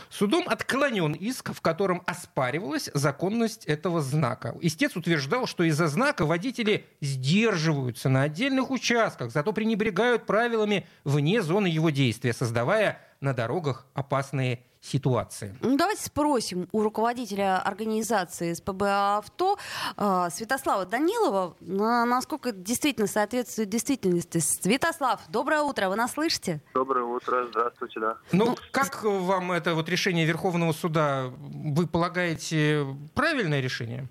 Судом 0.09 0.45
отклонен 0.47 1.13
иск, 1.13 1.53
в 1.53 1.61
котором 1.61 2.01
оспаривалась 2.07 2.89
законность 2.93 3.65
этого 3.65 4.01
знака. 4.01 4.55
Истец 4.61 4.95
утверждал, 4.95 5.45
что 5.45 5.63
из-за 5.63 5.87
знака 5.87 6.25
водители 6.25 6.85
сдерживаются 6.99 8.09
на 8.09 8.23
отдельных 8.23 8.71
участках, 8.71 9.31
зато 9.31 9.53
пренебрегают 9.53 10.25
правилами 10.25 10.87
вне 11.03 11.43
зоны 11.43 11.67
его 11.67 11.91
действия, 11.91 12.33
создавая 12.33 12.99
на 13.21 13.33
дорогах 13.33 13.85
опасные 13.93 14.63
ситуации. 14.81 15.55
Ну, 15.61 15.77
давайте 15.77 16.03
спросим 16.03 16.67
у 16.71 16.81
руководителя 16.81 17.59
организации 17.59 18.53
СПБ 18.53 18.83
«Авто» 18.83 19.57
э, 19.97 20.27
Святослава 20.31 20.85
Данилова, 20.85 21.55
насколько 21.59 22.49
это 22.49 22.59
действительно 22.59 23.07
соответствует 23.07 23.69
действительности. 23.69 24.39
Святослав, 24.39 25.21
доброе 25.29 25.61
утро, 25.61 25.89
вы 25.89 25.95
нас 25.95 26.13
слышите? 26.13 26.61
Доброе 26.73 27.03
утро, 27.03 27.45
здравствуйте, 27.47 27.99
да. 27.99 28.17
Ну, 28.31 28.45
ну 28.45 28.55
как 28.71 29.03
вам 29.03 29.51
это 29.51 29.75
вот 29.75 29.89
решение 29.89 30.25
Верховного 30.25 30.71
суда, 30.71 31.25
вы 31.37 31.87
полагаете, 31.87 32.85
правильное 33.15 33.59
решение? 33.59 34.07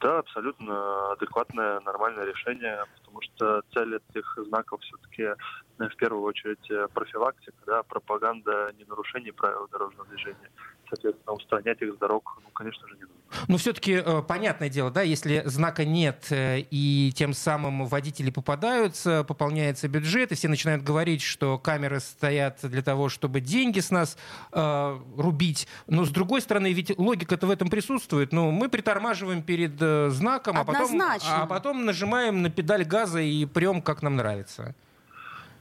Да, 0.00 0.20
абсолютно 0.20 1.12
адекватное, 1.12 1.80
нормальное 1.80 2.24
решение, 2.24 2.84
потому 3.12 3.20
что 3.22 3.62
цель 3.74 3.96
этих 3.96 4.38
знаков 4.48 4.80
все-таки 4.82 5.22
э, 5.22 5.88
в 5.88 5.96
первую 5.96 6.22
очередь 6.24 6.70
э, 6.70 6.88
профилактика, 6.92 7.56
да, 7.66 7.82
пропаганда 7.82 8.72
ненарушений 8.78 9.32
правил 9.32 9.68
дорожного 9.68 10.08
движения 10.08 10.50
соответственно, 10.92 11.34
устранять 11.34 11.80
их 11.80 11.94
с 11.94 11.96
дорог, 11.96 12.38
ну, 12.44 12.50
конечно 12.50 12.86
же, 12.86 12.94
не 12.96 13.02
нужно. 13.02 13.16
Ну, 13.48 13.56
все-таки 13.56 14.02
э, 14.04 14.22
понятное 14.22 14.68
дело, 14.68 14.90
да, 14.90 15.00
если 15.00 15.42
знака 15.46 15.84
нет, 15.86 16.26
э, 16.30 16.60
и 16.70 17.12
тем 17.14 17.32
самым 17.32 17.86
водители 17.86 18.30
попадаются, 18.30 19.24
пополняется 19.24 19.88
бюджет, 19.88 20.32
и 20.32 20.34
все 20.34 20.48
начинают 20.48 20.82
говорить, 20.82 21.22
что 21.22 21.58
камеры 21.58 22.00
стоят 22.00 22.58
для 22.62 22.82
того, 22.82 23.08
чтобы 23.08 23.40
деньги 23.40 23.80
с 23.80 23.90
нас 23.90 24.18
э, 24.52 24.98
рубить. 25.16 25.66
Но, 25.86 26.04
с 26.04 26.10
другой 26.10 26.42
стороны, 26.42 26.72
ведь 26.72 26.96
логика-то 26.98 27.46
в 27.46 27.50
этом 27.50 27.70
присутствует. 27.70 28.32
Ну, 28.32 28.50
мы 28.50 28.68
притормаживаем 28.68 29.42
перед 29.42 29.78
знаком, 30.12 30.58
а 30.58 30.64
потом, 30.64 31.00
а 31.00 31.46
потом 31.46 31.86
нажимаем 31.86 32.42
на 32.42 32.50
педаль 32.50 32.84
газа 32.84 33.01
и 33.22 33.46
прем, 33.46 33.82
как 33.82 34.02
нам 34.02 34.16
нравится. 34.16 34.74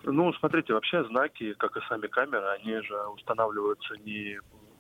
Ну, 0.04 0.34
смотрите, 0.34 0.74
вообще 0.74 1.04
знаки, 1.06 1.54
как 1.54 1.78
и 1.78 1.82
сами 1.88 2.08
камеры, 2.08 2.48
они 2.60 2.82
же 2.82 2.98
устанавливаются 3.08 3.96
не 3.98 4.40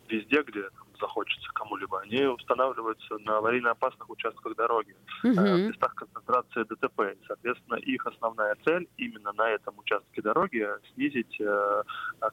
везде, 0.09 0.43
где 0.43 0.63
там, 0.63 0.87
захочется 0.99 1.49
кому-либо, 1.53 2.01
они 2.01 2.23
устанавливаются 2.25 3.17
на 3.19 3.37
аварийно 3.37 3.71
опасных 3.71 4.09
участках 4.09 4.55
дороги, 4.55 4.95
угу. 5.23 5.33
в 5.33 5.67
местах 5.69 5.95
концентрации 5.95 6.63
ДТП. 6.63 7.01
И, 7.13 7.25
соответственно, 7.27 7.75
их 7.75 8.05
основная 8.05 8.55
цель 8.65 8.87
именно 8.97 9.31
на 9.33 9.49
этом 9.49 9.77
участке 9.79 10.21
дороги 10.21 10.67
снизить 10.93 11.39
э, 11.39 11.83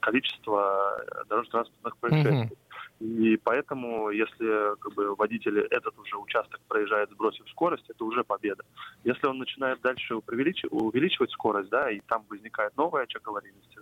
количество 0.01 1.05
дорожно-транспортных 1.29 1.97
происшествий. 1.99 2.45
Угу. 2.45 2.67
И 3.00 3.37
поэтому, 3.37 4.11
если 4.11 4.76
как 4.78 4.92
бы, 4.94 5.14
водитель 5.14 5.61
этот 5.70 5.96
уже 5.98 6.16
участок 6.16 6.61
проезжает, 6.68 7.11
сбросив 7.11 7.48
скорость, 7.50 7.88
это 7.88 8.04
уже 8.04 8.24
победа. 8.24 8.64
Если 9.04 9.26
он 9.26 9.38
начинает 9.38 9.80
дальше 9.80 10.16
увеличивать, 10.16 11.30
скорость, 11.30 11.70
да, 11.70 11.90
и 11.90 12.00
там 12.00 12.24
возникает 12.28 12.76
новый 12.76 13.04
очаг 13.04 13.22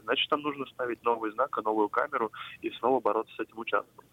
значит, 0.06 0.30
там 0.30 0.40
нужно 0.40 0.66
ставить 0.66 1.02
новый 1.04 1.32
знак, 1.32 1.56
новую 1.62 1.88
камеру 1.88 2.32
и 2.62 2.70
снова 2.70 3.00
бороться 3.00 3.34
с 3.36 3.40
этим 3.40 3.58
участком. 3.58 4.04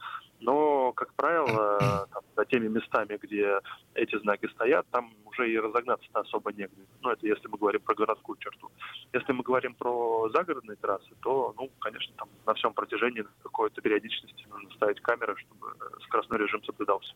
Но, 0.44 0.92
как 0.92 1.14
правило, 1.14 1.78
там, 2.14 2.24
за 2.36 2.46
теми 2.46 2.68
местами, 2.68 3.18
где 3.22 3.60
эти 3.96 4.20
знаки 4.20 4.48
стоят, 4.48 4.86
там 4.92 5.14
уже 5.26 5.50
и 5.50 5.58
разогнаться-то 5.58 6.20
особо 6.20 6.52
негде. 6.52 6.84
Ну, 7.02 7.12
это 7.12 7.26
если 7.26 7.48
мы 7.48 7.58
говорим 7.58 7.82
про 7.82 7.96
городскую 7.96 8.38
черту. 8.38 8.70
Если 9.14 9.32
мы 9.32 9.44
говорим 9.44 9.74
про 9.74 10.30
загородные 10.34 10.76
трассы, 10.76 11.10
то, 11.22 11.54
ну, 11.58 11.70
конечно, 11.80 12.14
там 12.18 12.28
на 12.46 12.54
всем 12.54 12.74
протяжении 12.74 13.26
какой-то 13.42 13.82
периодичности 13.82 14.46
нужно 14.50 14.70
ставить 14.72 15.00
камеры, 15.00 15.36
чтобы 15.38 15.76
скоростной 16.04 16.40
режим 16.40 16.64
соблюдался. 16.64 17.14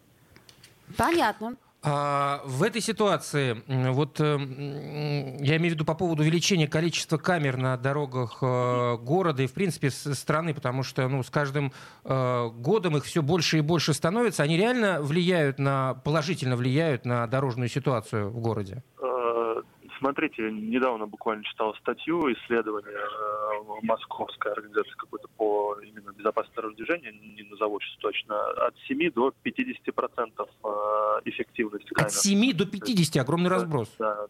Понятно. 0.98 1.58
А 1.90 2.42
в 2.44 2.64
этой 2.64 2.82
ситуации, 2.82 3.64
вот 3.66 4.20
э, 4.20 4.38
я 5.40 5.56
имею 5.56 5.72
в 5.72 5.76
виду 5.76 5.86
по 5.86 5.94
поводу 5.94 6.22
увеличения 6.22 6.68
количества 6.68 7.18
камер 7.18 7.56
на 7.56 7.78
дорогах 7.78 8.40
э, 8.42 8.98
города 8.98 9.42
и, 9.44 9.48
в 9.48 9.54
принципе, 9.54 9.90
страны, 9.90 10.54
потому 10.54 10.84
что 10.84 11.08
ну, 11.08 11.24
с 11.24 11.30
каждым 11.30 11.72
э, 12.04 12.50
годом 12.56 12.98
их 12.98 13.06
все 13.06 13.22
больше 13.22 13.60
и 13.60 13.62
больше 13.62 13.94
становится, 13.94 14.44
они 14.44 14.58
реально 14.58 15.02
влияют 15.02 15.60
на, 15.60 15.94
положительно 15.94 16.58
влияют 16.58 17.06
на 17.06 17.26
дорожную 17.26 17.70
ситуацию 17.70 18.32
в 18.32 18.40
городе? 18.42 18.84
Смотрите, 20.00 20.52
недавно 20.52 21.08
буквально 21.08 21.44
читал 21.44 21.74
статью, 21.76 22.32
исследование 22.34 22.94
э, 22.94 23.82
московской 23.84 24.52
организации 24.52 24.92
какой-то 24.98 25.28
по 25.38 25.78
именно 25.82 26.12
безопасности 26.12 26.56
дорожного 26.56 26.86
движения, 26.86 27.12
не 27.12 27.44
назову 27.44 27.80
сейчас 27.80 27.98
точно, 27.98 28.50
от 28.68 28.76
7 28.88 29.12
до 29.12 29.34
50 29.42 29.96
процентов 29.96 30.50
э, 30.64 30.68
эффективности 31.26 31.90
камер. 31.94 32.08
От 32.08 32.14
7 32.14 32.54
до 32.54 32.66
50 32.66 33.22
огромный 33.22 33.50
разброс. 33.50 33.90
Да, 33.98 34.28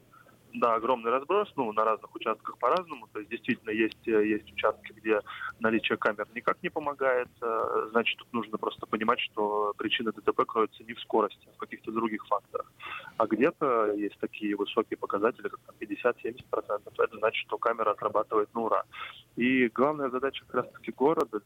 да, 0.60 0.76
огромный 0.76 1.12
разброс, 1.12 1.52
ну, 1.56 1.72
на 1.74 1.84
разных 1.84 2.14
участках 2.16 2.58
по-разному. 2.58 3.08
То 3.14 3.20
есть, 3.20 3.32
действительно, 3.32 3.72
есть, 3.72 4.08
э, 4.08 4.28
есть 4.28 4.52
участки, 4.52 4.94
где 4.94 5.22
наличие 5.60 5.98
камер 5.98 6.28
никак 6.34 6.62
не 6.64 6.70
помогает. 6.70 7.30
Э, 7.42 7.88
значит, 7.92 8.18
тут 8.18 8.32
нужно 8.34 8.58
просто 8.58 8.86
понимать, 8.86 9.20
что 9.20 9.74
причина 9.78 10.12
ДТП 10.12 10.46
кроется 10.46 10.84
не 10.84 10.94
в 10.94 11.00
скорости, 11.00 11.48
а 11.48 11.56
в 11.56 11.58
каких-то 11.58 11.92
других 11.92 12.26
факторах. 12.28 12.72
А 13.18 13.26
где-то 13.26 13.94
есть 13.94 14.18
такие 14.20 14.56
высокие 14.56 14.98
показатели, 14.98 15.48
как 15.48 15.60
50-70%. 15.80 16.82
Это 16.98 17.18
значит, 17.18 17.46
что 17.48 17.58
камера 17.58 17.92
отрабатывает 17.92 18.54
на 18.54 18.62
ура. 18.62 18.84
И 19.36 19.68
главная 19.70 20.10
задача 20.10 20.44
как 20.46 20.56
раз-таки 20.56 20.92
города 20.92 21.42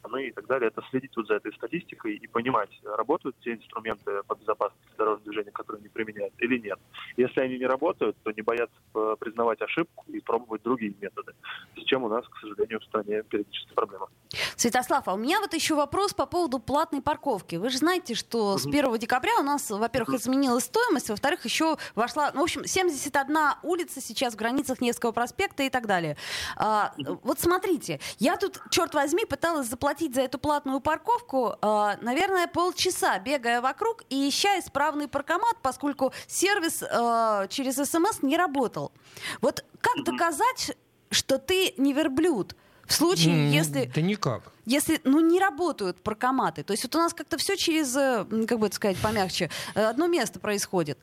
страны 0.00 0.28
и 0.28 0.32
так 0.32 0.46
далее, 0.46 0.68
это 0.68 0.82
следить 0.90 1.16
вот 1.16 1.26
за 1.26 1.34
этой 1.34 1.52
статистикой 1.54 2.16
и 2.16 2.26
понимать, 2.26 2.70
работают 2.84 3.36
те 3.40 3.54
инструменты 3.54 4.22
по 4.26 4.34
безопасности 4.34 4.88
дорожного 4.98 5.24
движения, 5.24 5.52
которые 5.52 5.80
они 5.80 5.88
применяют, 5.88 6.34
или 6.38 6.58
нет. 6.58 6.78
Если 7.16 7.40
они 7.40 7.58
не 7.58 7.66
работают, 7.66 8.16
то 8.22 8.32
не 8.32 8.42
бояться 8.42 8.74
э, 8.94 9.16
признавать 9.18 9.60
ошибку 9.62 10.04
и 10.08 10.20
пробовать 10.20 10.62
другие 10.62 10.94
методы, 11.00 11.32
с 11.76 11.84
чем 11.84 12.04
у 12.04 12.08
нас, 12.08 12.26
к 12.26 12.36
сожалению, 12.40 12.80
в 12.80 12.84
стране 12.84 13.22
периодически 13.22 13.72
проблема. 13.74 14.08
Святослав, 14.56 15.08
а 15.08 15.14
у 15.14 15.16
меня 15.16 15.40
вот 15.40 15.54
еще 15.54 15.74
вопрос 15.74 16.12
по 16.14 16.26
поводу 16.26 16.58
платной 16.58 17.02
парковки. 17.02 17.56
Вы 17.56 17.70
же 17.70 17.78
знаете, 17.78 18.14
что 18.14 18.58
с 18.58 18.66
1 18.66 18.98
декабря 18.98 19.32
у 19.40 19.42
нас, 19.42 19.70
во-первых, 19.70 20.20
изменилась 20.20 20.64
стоимость, 20.64 21.10
во-вторых, 21.10 21.44
еще 21.44 21.76
вошла, 21.94 22.30
ну, 22.34 22.40
в 22.40 22.44
общем, 22.44 22.64
71 22.64 23.36
улица 23.62 24.00
сейчас 24.00 24.34
в 24.34 24.36
границах 24.36 24.80
Невского 24.80 25.12
проспекта 25.12 25.62
и 25.62 25.70
так 25.70 25.86
далее. 25.86 26.16
А, 26.56 26.92
вот 27.22 27.40
смотрите, 27.40 28.00
я 28.18 28.36
тут, 28.36 28.60
черт 28.70 28.94
возьми, 28.94 29.24
пыталась 29.24 29.68
заплатить 29.68 29.89
платить 29.90 30.14
за 30.14 30.20
эту 30.20 30.38
платную 30.38 30.80
парковку, 30.80 31.56
э, 31.60 31.96
наверное, 32.00 32.46
полчаса, 32.46 33.18
бегая 33.18 33.60
вокруг 33.60 34.04
и 34.08 34.28
ища 34.28 34.60
исправный 34.60 35.08
паркомат, 35.08 35.56
поскольку 35.62 36.12
сервис 36.28 36.80
э, 36.82 37.48
через 37.48 37.74
СМС 37.74 38.22
не 38.22 38.36
работал. 38.36 38.92
Вот 39.40 39.64
как 39.80 40.04
доказать, 40.04 40.76
что 41.10 41.38
ты 41.38 41.74
не 41.76 41.92
верблюд? 41.92 42.54
В 42.84 42.92
случае, 42.92 43.34
mm, 43.34 43.48
если... 43.48 43.90
Да 43.92 44.00
никак. 44.00 44.52
Если, 44.64 45.00
ну, 45.02 45.18
не 45.18 45.40
работают 45.40 46.00
паркоматы. 46.00 46.62
То 46.62 46.72
есть 46.72 46.84
вот 46.84 46.94
у 46.94 46.98
нас 46.98 47.12
как-то 47.12 47.36
все 47.36 47.56
через, 47.56 47.96
э, 47.96 48.24
как 48.46 48.60
бы 48.60 48.68
это 48.68 48.76
сказать 48.76 48.96
помягче, 48.98 49.50
одно 49.74 50.06
место 50.06 50.38
происходит. 50.38 51.00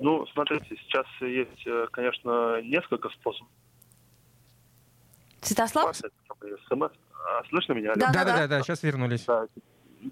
Ну, 0.00 0.26
смотрите, 0.28 0.76
сейчас 0.76 1.06
есть, 1.20 1.90
конечно, 1.92 2.62
несколько 2.62 3.10
способов. 3.10 3.52
Святослав? 5.42 5.94
СМС. 5.94 6.92
А, 7.26 7.44
слышно 7.48 7.74
меня? 7.74 7.92
Да, 7.94 8.10
да, 8.12 8.24
да, 8.24 8.46
да, 8.46 8.62
сейчас 8.62 8.82
вернулись. 8.82 9.24
Да, 9.26 9.46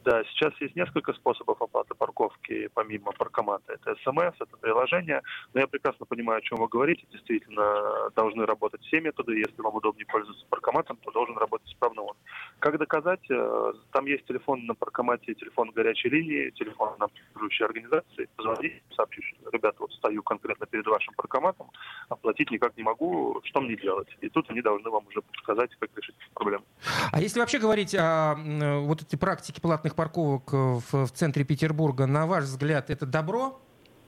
да, 0.04 0.22
сейчас 0.24 0.52
есть 0.60 0.76
несколько 0.76 1.14
способов 1.14 1.62
оплаты 1.62 1.94
парковки, 1.94 2.68
помимо 2.74 3.12
паркомата. 3.12 3.72
Это 3.72 3.96
СМС, 4.02 4.34
это 4.38 4.56
приложение. 4.60 5.22
Но 5.54 5.60
я 5.60 5.66
прекрасно 5.66 6.04
понимаю, 6.04 6.38
о 6.38 6.42
чем 6.42 6.58
вы 6.58 6.68
говорите. 6.68 7.06
Действительно, 7.10 8.10
должны 8.14 8.44
работать 8.44 8.82
все 8.82 9.00
методы. 9.00 9.38
Если 9.38 9.62
вам 9.62 9.74
удобнее 9.74 10.04
пользоваться 10.06 10.44
паркоматом, 10.50 10.98
то 10.98 11.10
должен 11.10 11.38
работать 11.38 11.68
справно 11.70 12.02
он. 12.02 12.16
Как 12.58 12.78
доказать? 12.78 13.24
Э, 13.30 13.72
там 13.92 14.04
есть 14.04 14.26
телефон 14.26 14.66
на 14.66 14.74
паркомате, 14.74 15.34
телефон 15.34 15.70
горячей 15.70 16.10
линии, 16.10 16.50
телефон 16.50 16.94
на 16.98 17.06
обслуживающей 17.06 17.64
организации. 17.64 18.28
Позвоните, 18.36 18.82
сообщите, 18.94 19.26
что, 19.40 19.50
ребята, 19.50 19.76
вот 19.80 19.92
стою 19.94 20.22
конкретно 20.22 20.66
перед 20.66 20.86
вашим 20.86 21.14
паркоматом, 21.14 21.70
оплатить 22.10 22.50
никак 22.50 22.76
не 22.76 22.82
могу, 22.82 23.40
что 23.44 23.60
мне 23.60 23.76
делать? 23.76 24.08
И 24.20 24.28
тут 24.28 24.50
они 24.50 24.60
должны 24.60 24.90
вам 24.90 25.06
уже 25.06 25.22
подсказать, 25.22 25.70
как 25.78 25.90
решить 25.96 26.16
проблему. 26.34 26.64
А 27.10 27.20
если 27.20 27.40
вообще 27.40 27.58
говорить 27.58 27.94
о 27.98 28.36
вот 28.82 29.02
этой 29.02 29.16
практике 29.16 29.60
платных 29.60 29.94
парковок 29.94 30.52
в, 30.52 31.06
в 31.06 31.10
центре 31.12 31.44
Петербурга, 31.44 32.06
на 32.06 32.26
ваш 32.26 32.44
взгляд, 32.44 32.90
это 32.90 33.06
добро? 33.06 33.60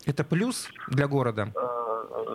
Это 0.06 0.24
плюс 0.24 0.68
для 0.88 1.06
города? 1.08 1.52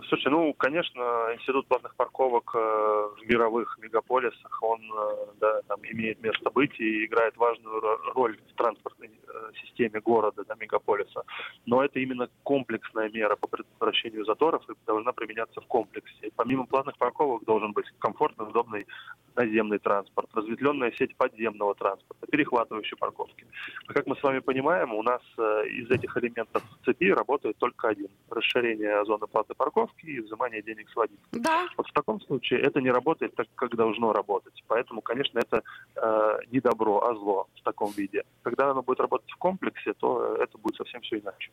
Слушай, 0.09 0.31
ну, 0.31 0.53
конечно, 0.53 1.01
институт 1.33 1.67
платных 1.67 1.95
парковок 1.95 2.51
э, 2.55 2.57
в 2.57 3.27
мировых 3.27 3.77
мегаполисах, 3.81 4.61
он 4.61 4.81
э, 4.81 5.25
да, 5.39 5.61
там, 5.67 5.79
имеет 5.83 6.21
место 6.21 6.49
быть 6.51 6.79
и 6.79 7.05
играет 7.05 7.35
важную 7.37 7.81
роль 8.13 8.37
в 8.37 8.55
транспортной 8.55 9.09
э, 9.09 9.51
системе 9.61 9.99
города, 10.01 10.43
да, 10.47 10.55
мегаполиса. 10.59 11.23
Но 11.65 11.83
это 11.83 11.99
именно 11.99 12.29
комплексная 12.43 13.09
мера 13.09 13.35
по 13.35 13.47
предотвращению 13.47 14.25
заторов 14.25 14.63
и 14.69 14.73
должна 14.85 15.11
применяться 15.11 15.61
в 15.61 15.67
комплексе. 15.67 16.31
Помимо 16.35 16.65
платных 16.65 16.97
парковок 16.97 17.43
должен 17.45 17.71
быть 17.71 17.85
комфортный, 17.99 18.47
удобный 18.47 18.87
наземный 19.35 19.79
транспорт, 19.79 20.29
разветвленная 20.33 20.91
сеть 20.91 21.15
подземного 21.17 21.75
транспорта, 21.75 22.27
перехватывающие 22.27 22.97
парковки. 22.97 23.45
А 23.87 23.93
как 23.93 24.07
мы 24.07 24.15
с 24.15 24.23
вами 24.23 24.39
понимаем, 24.39 24.93
у 24.93 25.03
нас 25.03 25.21
из 25.37 25.89
этих 25.91 26.15
элементов 26.17 26.63
цепи 26.85 27.11
работает 27.11 27.57
только 27.57 27.89
один– 27.89 28.07
расширение 28.29 29.03
зоны 29.05 29.27
платы 29.27 29.53
парковки 29.57 30.05
и 30.05 30.19
взимание 30.19 30.61
денег 30.61 30.89
с 30.89 30.95
водителя. 30.95 31.27
Да. 31.31 31.67
Вот 31.77 31.87
в 31.87 31.93
таком 31.93 32.21
случае 32.21 32.61
это 32.61 32.81
не 32.81 32.91
работает 32.91 33.35
так, 33.35 33.47
как 33.55 33.75
должно 33.75 34.13
работать. 34.13 34.63
Поэтому, 34.67 35.01
конечно, 35.01 35.39
это 35.39 35.63
э, 35.95 36.39
не 36.51 36.59
добро, 36.59 37.05
а 37.05 37.15
зло 37.15 37.47
в 37.55 37.63
таком 37.63 37.91
виде. 37.91 38.23
Когда 38.43 38.71
оно 38.71 38.81
будет 38.81 38.99
работать 38.99 39.31
в 39.31 39.37
комплексе, 39.37 39.93
то 39.93 40.35
это 40.35 40.57
будет 40.57 40.75
совсем 40.75 41.01
все 41.01 41.19
иначе. 41.19 41.51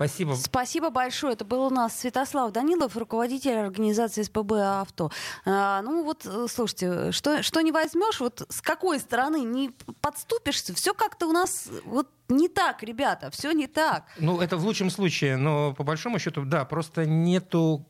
Спасибо. 0.00 0.32
Спасибо 0.32 0.88
большое. 0.88 1.34
Это 1.34 1.44
был 1.44 1.66
у 1.66 1.68
нас 1.68 2.00
Святослав 2.00 2.52
Данилов, 2.52 2.96
руководитель 2.96 3.52
организации 3.52 4.22
СПБ 4.22 4.52
«Авто». 4.52 5.10
А, 5.44 5.82
ну 5.82 6.04
вот, 6.04 6.24
э, 6.24 6.46
слушайте, 6.48 7.12
что, 7.12 7.42
что 7.42 7.60
не 7.60 7.70
возьмешь, 7.70 8.18
вот 8.18 8.46
с 8.48 8.62
какой 8.62 8.98
стороны 8.98 9.42
не 9.42 9.72
подступишься, 10.00 10.74
все 10.74 10.94
как-то 10.94 11.26
у 11.26 11.32
нас 11.32 11.68
вот 11.84 12.08
не 12.30 12.48
так, 12.48 12.82
ребята, 12.82 13.30
все 13.30 13.52
не 13.52 13.66
так. 13.66 14.04
Ну, 14.18 14.40
это 14.40 14.56
в 14.56 14.64
лучшем 14.64 14.88
случае, 14.88 15.36
но 15.36 15.74
по 15.74 15.84
большому 15.84 16.18
счету, 16.18 16.46
да, 16.46 16.64
просто 16.64 17.04
нету 17.04 17.86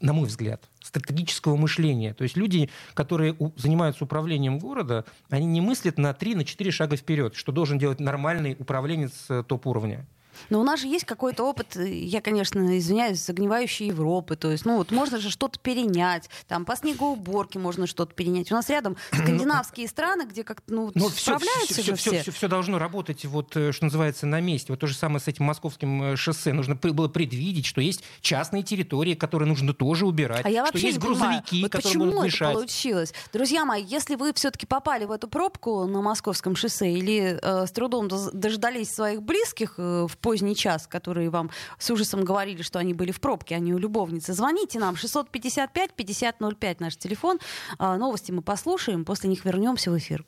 на 0.00 0.14
мой 0.14 0.28
взгляд, 0.28 0.64
стратегического 0.82 1.56
мышления. 1.56 2.14
То 2.14 2.22
есть 2.22 2.34
люди, 2.34 2.70
которые 2.94 3.36
занимаются 3.56 4.04
управлением 4.04 4.58
города, 4.58 5.04
они 5.28 5.44
не 5.44 5.60
мыслят 5.60 5.98
на 5.98 6.12
3-4 6.12 6.64
на 6.64 6.72
шага 6.72 6.96
вперед, 6.96 7.34
что 7.34 7.52
должен 7.52 7.78
делать 7.78 8.00
нормальный 8.00 8.56
управленец 8.58 9.26
э, 9.28 9.44
топ-уровня. 9.46 10.06
Но 10.48 10.60
у 10.60 10.64
нас 10.64 10.80
же 10.80 10.86
есть 10.86 11.04
какой-то 11.04 11.44
опыт, 11.44 11.76
э, 11.76 11.88
я, 11.88 12.20
конечно, 12.20 12.78
извиняюсь, 12.78 13.24
загнивающей 13.24 13.86
Европы. 13.86 14.36
То 14.36 14.50
есть, 14.50 14.64
ну 14.64 14.76
вот 14.76 14.90
можно 14.90 15.18
же 15.18 15.30
что-то 15.30 15.58
перенять. 15.58 16.28
Там 16.48 16.64
по 16.64 16.76
снегоуборке 16.76 17.58
можно 17.58 17.86
что-то 17.86 18.14
перенять. 18.14 18.50
У 18.50 18.54
нас 18.54 18.68
рядом 18.68 18.96
скандинавские 19.12 19.88
страны, 19.88 20.26
где 20.26 20.44
как-то 20.44 20.72
ну, 20.72 20.90
Но 20.94 21.08
справляются 21.08 21.74
все, 21.74 21.82
же 21.82 21.94
все, 21.96 22.10
все. 22.10 22.22
Все, 22.22 22.30
все 22.32 22.48
должно 22.48 22.78
работать, 22.78 23.24
вот, 23.24 23.56
э, 23.56 23.72
что 23.72 23.84
называется, 23.84 24.26
на 24.26 24.40
месте. 24.40 24.72
Вот 24.72 24.80
то 24.80 24.86
же 24.86 24.94
самое 24.94 25.20
с 25.20 25.28
этим 25.28 25.44
московским 25.44 26.02
э, 26.02 26.16
шоссе. 26.16 26.52
Нужно 26.52 26.74
было 26.74 27.08
предвидеть, 27.08 27.66
что 27.66 27.80
есть 27.80 28.02
частные 28.20 28.62
территории, 28.62 29.14
которые 29.14 29.48
нужно 29.48 29.74
тоже 29.74 30.06
убирать. 30.06 30.44
А 30.44 30.50
я 30.50 30.64
что 30.64 30.72
вообще 30.72 30.88
есть 30.88 30.98
не 30.98 31.04
грузовики, 31.04 31.62
вот 31.62 31.72
которые 31.72 31.92
почему 31.92 32.06
это 32.06 32.24
мешать. 32.24 32.54
получилось? 32.54 33.14
Друзья 33.32 33.64
мои, 33.64 33.84
если 33.84 34.14
вы 34.14 34.32
все-таки 34.32 34.66
попали 34.66 35.04
в 35.04 35.12
эту 35.12 35.28
пробку 35.28 35.86
на 35.86 36.00
московском 36.02 36.56
шоссе 36.56 36.92
или 36.92 37.38
э, 37.40 37.66
с 37.66 37.72
трудом 37.72 38.08
дождались 38.08 38.92
своих 38.92 39.22
близких 39.22 39.74
э, 39.78 40.06
в 40.08 40.16
поздний 40.20 40.54
час, 40.54 40.86
которые 40.86 41.30
вам 41.30 41.50
с 41.78 41.90
ужасом 41.90 42.24
говорили, 42.24 42.62
что 42.62 42.78
они 42.78 42.94
были 42.94 43.10
в 43.10 43.20
пробке, 43.20 43.58
не 43.60 43.74
у 43.74 43.78
любовницы. 43.78 44.32
Звоните 44.32 44.78
нам 44.78 44.94
655-5005 44.94 46.76
наш 46.80 46.96
телефон. 46.96 47.38
А, 47.78 47.96
новости 47.96 48.32
мы 48.32 48.42
послушаем, 48.42 49.04
после 49.04 49.28
них 49.28 49.44
вернемся 49.44 49.90
в 49.90 49.98
эфир. 49.98 50.24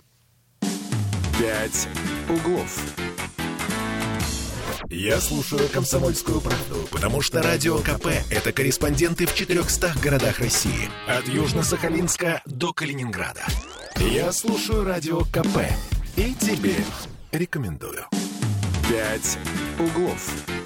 «Пять 1.38 1.88
углов». 2.28 2.94
Я 4.88 5.20
слушаю 5.20 5.68
«Комсомольскую 5.70 6.40
правду», 6.40 6.86
потому 6.90 7.22
что 7.22 7.42
«Радио 7.42 7.78
КП»— 7.78 8.08
это 8.30 8.52
корреспонденты 8.52 9.26
в 9.26 9.34
400 9.34 9.94
городах 10.02 10.38
России. 10.38 10.90
От 11.08 11.24
Южно-Сахалинска 11.28 12.42
до 12.44 12.74
Калининграда. 12.74 13.46
Я 13.96 14.32
слушаю 14.32 14.84
«Радио 14.84 15.20
КП» 15.20 15.60
и 16.16 16.34
тебе 16.34 16.76
рекомендую. 17.30 18.04
«Пять 18.88 19.38
углов». 19.82 20.61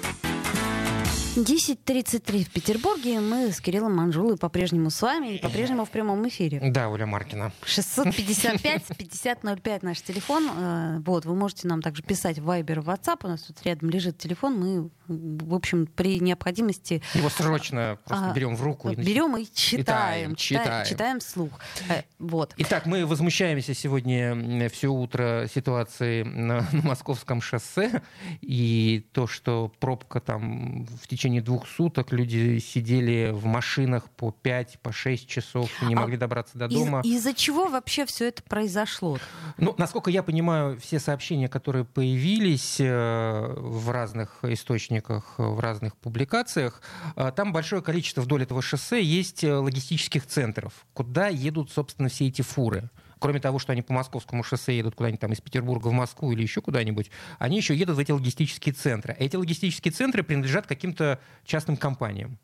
10.33 1.37 2.45
в 2.45 2.49
Петербурге. 2.49 3.19
Мы 3.19 3.51
с 3.51 3.61
Кириллом 3.61 3.95
Манжулой 3.95 4.37
по-прежнему 4.37 4.89
с 4.89 4.99
вами 5.03 5.35
и 5.35 5.39
по-прежнему 5.39 5.85
в 5.85 5.91
прямом 5.91 6.27
эфире. 6.27 6.59
Да, 6.71 6.89
Оля 6.89 7.05
Маркина. 7.05 7.51
655-5005 7.63 9.79
наш 9.83 10.01
телефон. 10.01 10.49
Э, 10.57 10.99
вот, 11.05 11.25
вы 11.25 11.35
можете 11.35 11.67
нам 11.67 11.83
также 11.83 12.01
писать 12.01 12.39
в 12.39 12.49
Viber, 12.49 12.81
в 12.81 12.89
WhatsApp. 12.89 13.19
У 13.23 13.27
нас 13.27 13.43
тут 13.43 13.61
рядом 13.63 13.91
лежит 13.91 14.17
телефон. 14.17 14.59
Мы, 14.59 14.89
в 15.07 15.53
общем, 15.53 15.85
при 15.85 16.19
необходимости... 16.19 17.03
Его 17.13 17.29
срочно 17.29 17.99
просто 18.03 18.31
а, 18.31 18.33
берем 18.33 18.55
в 18.55 18.63
руку. 18.63 18.89
Берем 18.89 19.37
и 19.37 19.45
читаем. 19.45 20.33
Читаем, 20.33 20.35
читаем. 20.35 20.85
читаем 20.87 21.19
вслух. 21.19 21.51
Э, 21.87 22.01
вот. 22.17 22.55
Итак, 22.57 22.87
мы 22.87 23.05
возмущаемся 23.05 23.75
сегодня 23.75 24.69
все 24.69 24.87
утро 24.87 25.47
ситуации 25.53 26.23
на, 26.23 26.61
на 26.71 26.81
московском 26.81 27.41
шоссе. 27.41 28.01
И 28.41 29.05
то, 29.11 29.27
что 29.27 29.71
пробка 29.79 30.19
там 30.19 30.87
в 30.99 31.07
течение 31.07 31.26
течение 31.27 31.41
двух 31.41 31.67
суток 31.67 32.13
люди 32.13 32.57
сидели 32.59 33.31
в 33.33 33.43
машинах 33.45 34.09
по 34.11 34.31
5, 34.31 34.79
по 34.81 34.93
6 34.93 35.27
часов, 35.27 35.69
не 35.81 35.93
А 35.93 35.99
могли 35.99 36.15
добраться 36.15 36.57
до 36.57 36.69
дома. 36.69 37.01
Из- 37.01 37.17
Из-за 37.17 37.33
чего 37.33 37.67
вообще 37.67 38.05
все 38.05 38.29
это 38.29 38.41
произошло? 38.43 39.17
Ну, 39.57 39.75
насколько 39.77 40.09
я 40.09 40.23
понимаю, 40.23 40.79
все 40.79 40.99
сообщения, 40.99 41.49
которые 41.49 41.83
появились 41.83 42.77
э, 42.79 43.53
в 43.57 43.89
разных 43.91 44.37
источниках, 44.43 45.33
в 45.37 45.59
разных 45.59 45.97
публикациях, 45.97 46.81
э, 47.17 47.31
там 47.35 47.51
большое 47.51 47.81
количество 47.81 48.21
вдоль 48.21 48.43
этого 48.43 48.61
шоссе 48.61 49.03
есть 49.03 49.43
э, 49.43 49.53
логистических 49.53 50.25
центров, 50.25 50.85
куда 50.93 51.27
едут, 51.27 51.71
собственно, 51.71 52.07
все 52.07 52.27
эти 52.27 52.41
фуры. 52.41 52.89
Кроме 53.19 53.39
того, 53.39 53.59
что 53.59 53.71
они 53.71 53.81
по 53.81 53.93
московскому 53.93 54.43
шоссе 54.43 54.77
едут 54.77 54.95
куда-нибудь 54.95 55.21
там 55.21 55.33
из 55.33 55.41
Петербурга 55.41 55.87
в 55.87 55.93
Москву 55.93 56.31
или 56.31 56.41
еще 56.41 56.61
куда-нибудь, 56.61 57.09
они 57.39 57.57
еще 57.57 57.75
едут 57.75 57.95
в 57.95 57.99
эти 57.99 58.11
логистические 58.11 58.73
центры. 58.73 59.15
А 59.17 59.23
эти 59.23 59.35
логистические 59.35 59.91
центры 59.91 60.23
принадлежат 60.23 60.67
каким-то 60.67 61.19
частным 61.45 61.77
компаниям. 61.77 62.37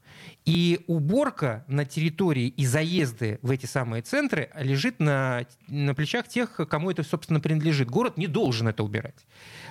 И 0.45 0.81
уборка 0.88 1.63
на 1.67 1.86
территории 1.86 2.47
и 2.47 2.65
заезды 2.65 3.39
в 3.41 3.51
эти 3.51 3.65
самые 3.65 4.01
центры 4.01 4.49
лежит 4.55 4.99
на, 4.99 5.45
на 5.67 5.95
плечах 5.95 6.27
тех, 6.27 6.59
кому 6.69 6.91
это, 6.91 7.03
собственно, 7.03 7.39
принадлежит. 7.39 7.89
Город 7.89 8.17
не 8.17 8.27
должен 8.27 8.67
это 8.67 8.83
убирать. 8.83 9.25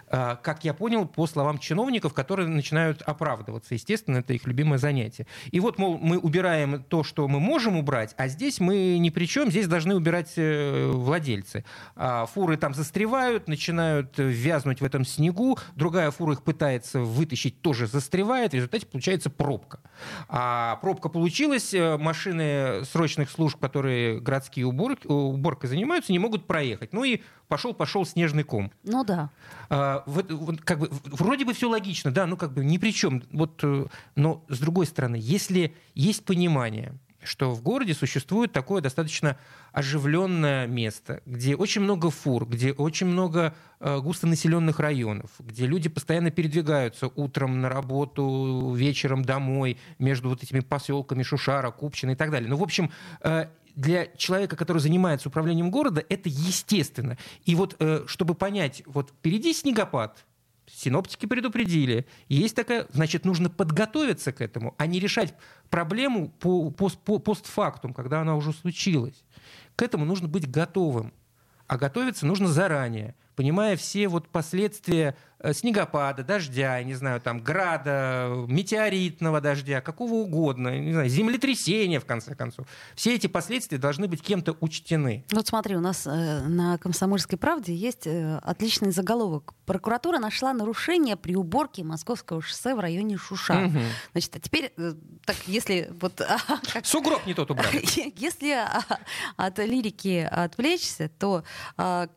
А, 0.09 0.37
Как 0.37 0.65
я 0.65 0.75
понял, 0.75 1.07
по 1.07 1.27
словам 1.27 1.59
чиновников, 1.59 2.15
которые 2.15 2.49
начинают 2.49 3.03
оправдываться. 3.03 3.75
Естественно, 3.75 4.19
это 4.19 4.33
их 4.33 4.47
любимое 4.47 4.79
занятие. 4.79 5.27
И 5.51 5.61
вот, 5.61 5.79
мол, 5.79 5.99
мы 5.99 6.19
убираем 6.19 6.83
то, 6.83 7.03
что 7.03 7.29
мы 7.29 7.41
можем 7.41 7.77
убрать, 7.77 8.15
а 8.17 8.29
здесь 8.29 8.61
мы 8.61 8.99
ни 8.99 9.11
при 9.11 9.27
чем, 9.27 9.51
здесь 9.51 9.67
должны 9.67 9.95
убирать 9.95 10.33
э, 10.37 10.92
владельцы. 10.99 11.65
А 11.97 12.27
Фуры 12.27 12.57
там 12.57 12.75
застревают, 12.75 13.49
начинают 13.49 14.19
э, 14.19 14.25
вязнуть 14.25 14.81
в 14.81 14.85
этом 14.85 15.05
снегу, 15.05 15.59
другая 15.75 16.11
фура 16.11 16.35
их 16.35 16.43
пытается 16.43 17.01
вытащить, 17.01 17.61
тоже 17.61 17.87
застревает, 17.87 18.53
в 18.53 18.55
результате 18.55 18.87
получается 18.87 19.31
пробка. 19.31 19.81
А 20.29 20.77
пробка 20.77 21.09
получилась, 21.09 21.75
э, 21.75 21.97
машины 21.99 22.85
срочных 22.85 23.31
служб, 23.31 23.59
которые 23.59 24.21
городские 24.21 24.67
уборки, 24.67 25.07
уборкой 25.07 25.69
занимаются, 25.69 26.13
не 26.13 26.19
могут 26.19 26.47
проехать. 26.47 26.93
Ну 26.93 27.05
и 27.05 27.21
пошел-пошел 27.49 28.07
снежный 28.07 28.45
ком. 28.45 28.73
Ну 28.83 29.05
да. 29.05 29.31
А, 29.69 30.03
вот, 30.07 30.31
вот 30.33 30.61
как 30.63 30.79
бы, 30.79 30.89
вроде 31.05 31.45
бы 31.45 31.53
все 31.53 31.69
логично, 31.69 32.11
да, 32.11 32.27
ну 32.27 32.37
как 32.37 32.53
бы 32.53 32.65
ни 32.65 32.79
при 32.79 32.93
чем. 32.93 33.23
Вот, 33.31 33.61
э, 33.63 33.87
но 34.17 34.45
с 34.49 34.59
другой 34.59 34.87
стороны, 34.87 35.19
если 35.21 35.75
есть 35.95 36.25
понимание, 36.25 36.95
что 37.23 37.51
в 37.53 37.63
городе 37.63 37.95
существует 37.95 38.53
такое 38.53 38.83
достаточно 38.83 39.37
оживленное 39.73 40.67
место, 40.67 41.23
где 41.27 41.57
очень 41.57 41.81
много 41.81 42.11
фур, 42.11 42.47
где 42.47 42.73
очень 42.73 43.07
много 43.07 43.55
э, 43.81 43.99
густонаселенных 44.01 44.81
районов, 44.81 45.31
где 45.39 45.67
люди 45.67 45.89
постоянно 45.89 46.31
передвигаются 46.31 47.09
утром 47.15 47.61
на 47.61 47.69
работу, 47.69 48.73
вечером 48.75 49.25
домой, 49.25 49.79
между 49.99 50.29
вот 50.29 50.43
этими 50.43 50.61
поселками 50.61 51.23
Шушара, 51.23 51.71
Купчино 51.71 52.13
и 52.13 52.17
так 52.17 52.31
далее. 52.31 52.49
Ну, 52.49 52.57
в 52.57 52.63
общем, 52.63 52.91
э, 53.23 53.47
для 53.75 54.07
человека, 54.17 54.57
который 54.57 54.79
занимается 54.79 55.29
управлением 55.29 55.71
города, 55.71 56.05
это 56.09 56.29
естественно. 56.29 57.17
И 57.45 57.55
вот, 57.55 57.77
э, 57.79 58.05
чтобы 58.07 58.35
понять, 58.35 58.83
вот 58.87 59.11
впереди 59.11 59.55
снегопад, 59.55 60.25
синоптики 60.75 61.27
предупредили, 61.27 62.07
есть 62.29 62.57
такая, 62.57 62.87
значит, 62.91 63.25
нужно 63.25 63.51
подготовиться 63.51 64.33
к 64.33 64.41
этому, 64.41 64.75
а 64.79 64.87
не 64.87 64.99
решать 65.01 65.35
проблему 65.71 66.31
по, 66.31 66.69
пос- 66.69 66.99
по- 67.05 67.19
постфактум, 67.19 67.93
когда 67.95 68.21
она 68.21 68.37
уже 68.37 68.53
случилась. 68.53 69.25
К 69.77 69.83
этому 69.83 70.05
нужно 70.05 70.29
быть 70.29 70.51
готовым. 70.51 71.13
А 71.67 71.79
готовиться 71.79 72.27
нужно 72.27 72.49
заранее, 72.49 73.15
понимая 73.37 73.77
все 73.77 74.09
вот 74.09 74.29
последствия 74.29 75.17
э, 75.39 75.53
снегопада, 75.53 76.23
дождя, 76.23 76.83
не 76.83 76.95
знаю, 76.95 77.21
там, 77.21 77.41
града, 77.41 78.29
метеоритного 78.49 79.41
дождя, 79.41 79.81
какого 79.81 80.15
угодно, 80.15 80.79
не 80.79 80.93
знаю, 80.93 81.09
землетрясения, 81.09 82.01
в 82.01 82.05
конце 82.05 82.35
концов. 82.35 82.67
Все 82.95 83.15
эти 83.15 83.27
последствия 83.27 83.79
должны 83.79 84.09
быть 84.09 84.23
кем-то 84.23 84.57
учтены. 84.61 85.25
Вот 85.33 85.47
смотри, 85.47 85.77
у 85.77 85.81
нас 85.81 86.07
э, 86.07 86.43
на 86.43 86.79
«Комсомольской 86.79 87.39
правде» 87.39 87.75
есть 87.75 88.07
э, 88.07 88.39
отличный 88.43 88.93
заголовок. 88.93 89.55
Прокуратура 89.67 90.19
нашла 90.19 90.53
нарушение 90.53 91.17
при 91.17 91.35
уборке 91.35 91.85
московского 91.85 92.43
шоссе 92.43 92.75
в 92.75 92.81
районе 92.81 93.17
Шуша. 93.17 93.55
Мгм. 93.55 93.83
Значит, 94.13 94.37
а 94.37 94.41
теперь, 94.41 94.73
так, 95.25 95.37
если 95.47 95.89
вот... 96.01 96.21
а, 96.21 96.39
как- 96.73 96.87
Сугроб 96.87 97.27
не 97.27 97.35
тот 97.35 97.51
убрали. 97.51 97.83
Если 98.17 98.51
а, 98.51 98.83
от 99.37 99.59
лирики 99.59 100.29
отвлечься, 100.31 101.09
то 101.09 101.45
а, 101.77 102.09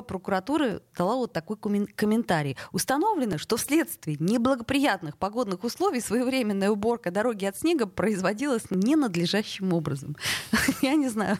пресс-служба 0.00 0.02
прокуратуры 0.02 0.82
дала 0.96 1.16
вот 1.16 1.32
такой 1.32 1.56
коммен- 1.56 1.88
комментарий. 1.94 2.56
Установлено, 2.72 3.38
что 3.38 3.56
вследствие 3.56 4.16
неблагоприятных 4.20 5.16
погодных 5.16 5.64
условий 5.64 6.00
своевременная 6.00 6.70
уборка 6.70 7.10
дороги 7.10 7.44
от 7.46 7.56
снега 7.56 7.86
производилась 7.86 8.64
ненадлежащим 8.70 9.72
образом. 9.72 10.16
Я 10.82 10.94
не 10.94 11.08
знаю, 11.08 11.38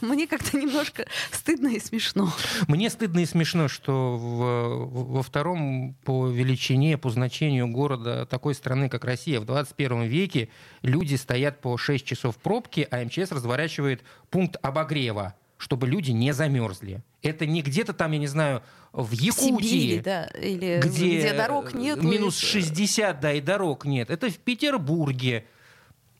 мне 0.00 0.26
как-то 0.26 0.56
немножко 0.56 1.06
стыдно 1.32 1.68
и 1.68 1.80
смешно. 1.80 2.32
Мне 2.68 2.90
стыдно 2.90 3.20
и 3.20 3.26
смешно, 3.26 3.68
что 3.68 4.16
в- 4.16 5.14
во 5.16 5.22
втором 5.22 5.94
по 6.04 6.28
величине, 6.28 6.98
по 6.98 7.10
значению 7.10 7.68
города 7.68 8.26
такой 8.26 8.54
страны, 8.54 8.88
как 8.88 9.04
Россия, 9.04 9.40
в 9.40 9.44
21 9.44 10.04
веке 10.04 10.48
люди 10.82 11.16
стоят 11.16 11.60
по 11.60 11.76
6 11.76 12.04
часов 12.04 12.36
в 12.36 12.38
пробке, 12.38 12.86
а 12.90 13.04
МЧС 13.04 13.32
разворачивает 13.32 14.02
пункт 14.30 14.56
обогрева 14.62 15.34
чтобы 15.58 15.86
люди 15.86 16.10
не 16.10 16.32
замерзли. 16.32 17.02
Это 17.22 17.46
не 17.46 17.62
где-то 17.62 17.92
там, 17.92 18.12
я 18.12 18.18
не 18.18 18.26
знаю, 18.26 18.62
в 18.92 19.08
В 19.08 19.12
Якутии, 19.12 19.66
Сибири, 19.66 20.00
да, 20.00 20.26
или 20.26 20.80
где, 20.82 21.18
где, 21.18 21.32
дорог 21.32 21.74
нет. 21.74 22.02
минус 22.02 22.38
60, 22.38 23.20
да, 23.20 23.32
и 23.32 23.40
дорог 23.40 23.84
нет. 23.84 24.10
Это 24.10 24.30
в 24.30 24.38
Петербурге. 24.38 25.46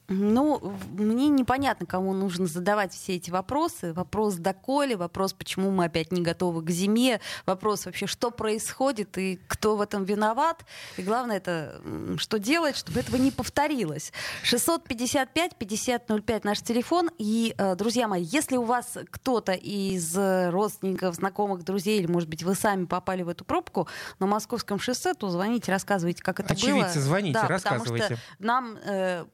Ну, 0.09 0.73
мне 0.93 1.29
непонятно, 1.29 1.85
кому 1.85 2.13
нужно 2.13 2.47
задавать 2.47 2.93
все 2.93 3.17
эти 3.17 3.31
вопросы. 3.31 3.93
Вопрос 3.93 4.35
доколе, 4.35 4.97
вопрос, 4.97 5.33
почему 5.33 5.71
мы 5.71 5.87
опять 5.87 6.13
не 6.13 6.23
готовы 6.23 6.63
к 6.63 6.71
зиме, 6.71 7.21
вопрос 7.45 7.87
вообще, 7.87 8.07
что 8.07 8.31
происходит 8.31 9.19
и 9.19 9.41
кто 9.49 9.77
в 9.77 9.81
этом 9.81 10.05
виноват. 10.05 10.65
И 10.97 11.03
главное, 11.03 11.39
это 11.39 11.81
что 12.19 12.39
делать, 12.39 12.77
чтобы 12.77 13.01
этого 13.01 13.17
не 13.17 13.31
повторилось. 13.33 14.13
655-5005 14.45 16.41
наш 16.45 16.61
телефон. 16.61 17.11
И, 17.19 17.55
э, 17.59 17.75
друзья 17.75 18.07
мои, 18.07 18.23
если 18.23 18.57
у 18.57 18.63
вас 18.63 18.97
кто-то 19.11 19.53
из 19.53 20.17
э, 20.17 20.51
родственников, 20.51 21.17
знакомых, 21.17 21.65
друзей, 21.65 21.99
или, 21.99 22.07
может 22.07 22.29
быть, 22.29 22.43
вы 22.45 22.55
сами 22.55 22.85
попали 22.85 23.23
в 23.23 23.29
эту 23.29 23.45
пробку 23.45 23.89
на 24.19 24.27
московском 24.27 24.79
шоссе, 24.79 25.15
то 25.15 25.29
звоните, 25.31 25.73
рассказывайте, 25.73 26.23
как 26.23 26.41
это 26.41 26.55
было. 26.55 26.63
Очевидцы, 26.63 27.01
звоните, 27.01 27.35
Да, 27.35 27.43
потому 27.43 27.85
рассказывайте. 27.85 28.17
что 28.17 28.19
нам 28.39 28.79
э, 28.85 29.25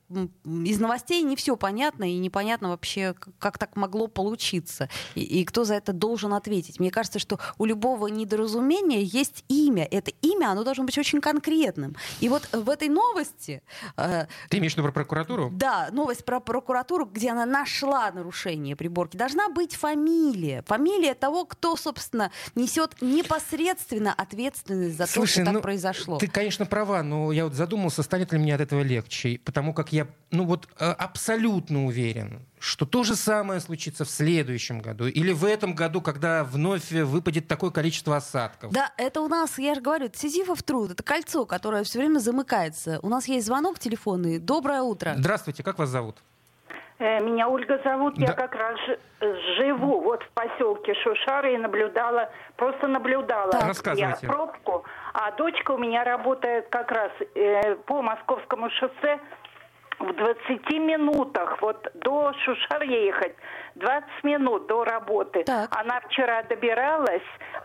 из 0.64 0.80
новостей 0.80 1.22
не 1.22 1.36
все 1.36 1.56
понятно, 1.56 2.10
и 2.10 2.18
непонятно 2.18 2.70
вообще, 2.70 3.14
как 3.38 3.58
так 3.58 3.76
могло 3.76 4.06
получиться, 4.08 4.88
и, 5.14 5.22
и 5.22 5.44
кто 5.44 5.64
за 5.64 5.74
это 5.74 5.92
должен 5.92 6.34
ответить. 6.34 6.80
Мне 6.80 6.90
кажется, 6.90 7.18
что 7.18 7.38
у 7.58 7.64
любого 7.64 8.08
недоразумения 8.08 9.02
есть 9.02 9.44
имя. 9.48 9.86
Это 9.90 10.10
имя, 10.22 10.50
оно 10.50 10.64
должно 10.64 10.84
быть 10.84 10.98
очень 10.98 11.20
конкретным. 11.20 11.96
И 12.20 12.28
вот 12.28 12.48
в 12.52 12.68
этой 12.68 12.88
новости, 12.88 13.62
э, 13.96 14.26
Ты 14.48 14.58
имеешь 14.58 14.74
в 14.74 14.76
виду 14.76 14.84
про 14.84 14.92
прокуратуру? 14.92 15.50
да, 15.52 15.88
новость 15.92 16.24
про 16.24 16.40
прокуратуру, 16.40 17.06
где 17.06 17.30
она 17.30 17.46
нашла 17.46 18.10
нарушение 18.10 18.76
приборки, 18.76 19.16
должна 19.16 19.48
быть 19.48 19.74
фамилия. 19.74 20.62
Фамилия 20.66 21.14
того, 21.14 21.44
кто, 21.44 21.76
собственно, 21.76 22.30
несет 22.54 22.96
непосредственно 23.00 24.12
ответственность 24.12 24.96
за 24.96 25.06
то, 25.06 25.26
что 25.26 25.44
так 25.44 25.54
ну, 25.54 25.60
произошло. 25.60 26.18
Ты, 26.18 26.28
конечно, 26.28 26.66
права, 26.66 27.02
но 27.02 27.32
я 27.32 27.44
вот 27.44 27.54
задумался, 27.54 28.02
станет 28.02 28.32
ли 28.32 28.38
мне 28.38 28.54
от 28.54 28.60
этого 28.60 28.82
легче. 28.82 29.40
Потому 29.44 29.72
как 29.72 29.92
я, 29.92 30.06
ну 30.30 30.44
вот, 30.52 30.68
э, 30.78 30.84
абсолютно 30.98 31.86
уверен, 31.86 32.42
что 32.58 32.84
то 32.84 33.04
же 33.04 33.14
самое 33.14 33.58
случится 33.60 34.04
в 34.04 34.10
следующем 34.10 34.80
году. 34.80 35.06
Или 35.06 35.32
в 35.32 35.44
этом 35.46 35.74
году, 35.74 36.02
когда 36.02 36.44
вновь 36.44 36.90
выпадет 36.92 37.48
такое 37.48 37.70
количество 37.70 38.16
осадков. 38.16 38.70
Да, 38.70 38.92
это 38.98 39.22
у 39.22 39.28
нас, 39.28 39.58
я 39.58 39.74
же 39.74 39.80
говорю, 39.80 40.06
это 40.06 40.18
сизифов 40.18 40.62
труд, 40.62 40.90
это 40.92 41.02
кольцо, 41.02 41.46
которое 41.46 41.84
все 41.84 42.00
время 42.00 42.18
замыкается. 42.18 43.00
У 43.02 43.08
нас 43.08 43.28
есть 43.28 43.46
звонок 43.46 43.78
телефонный. 43.78 44.38
Доброе 44.38 44.82
утро. 44.82 45.14
Здравствуйте, 45.16 45.62
как 45.62 45.78
вас 45.78 45.88
зовут? 45.88 46.16
Э, 46.98 47.18
Меня 47.20 47.48
Ольга 47.48 47.80
зовут, 47.82 48.14
Да. 48.16 48.26
я 48.26 48.32
как 48.32 48.54
раз 48.54 48.78
ж- 48.80 48.98
живу 49.56 50.02
вот 50.02 50.22
в 50.22 50.28
поселке 50.34 50.92
Шушары 51.02 51.54
и 51.54 51.56
наблюдала, 51.56 52.30
просто 52.56 52.86
наблюдала 52.88 53.50
Так. 53.50 53.96
я 53.96 54.16
пробку, 54.20 54.84
а 55.14 55.32
дочка 55.32 55.72
у 55.72 55.78
меня 55.78 56.04
работает 56.04 56.68
как 56.68 56.90
раз 56.92 57.10
э, 57.34 57.74
по 57.86 58.02
московскому 58.02 58.68
шоссе 58.70 59.18
в 60.02 60.14
20 60.14 60.70
минутах, 60.78 61.60
вот 61.60 61.90
до 61.94 62.32
Шушар 62.44 62.82
ехать, 62.82 63.34
20 63.76 64.24
минут 64.24 64.66
до 64.66 64.84
работы. 64.84 65.44
Так. 65.44 65.70
Она 65.76 66.00
вчера 66.00 66.42
добиралась 66.42 67.22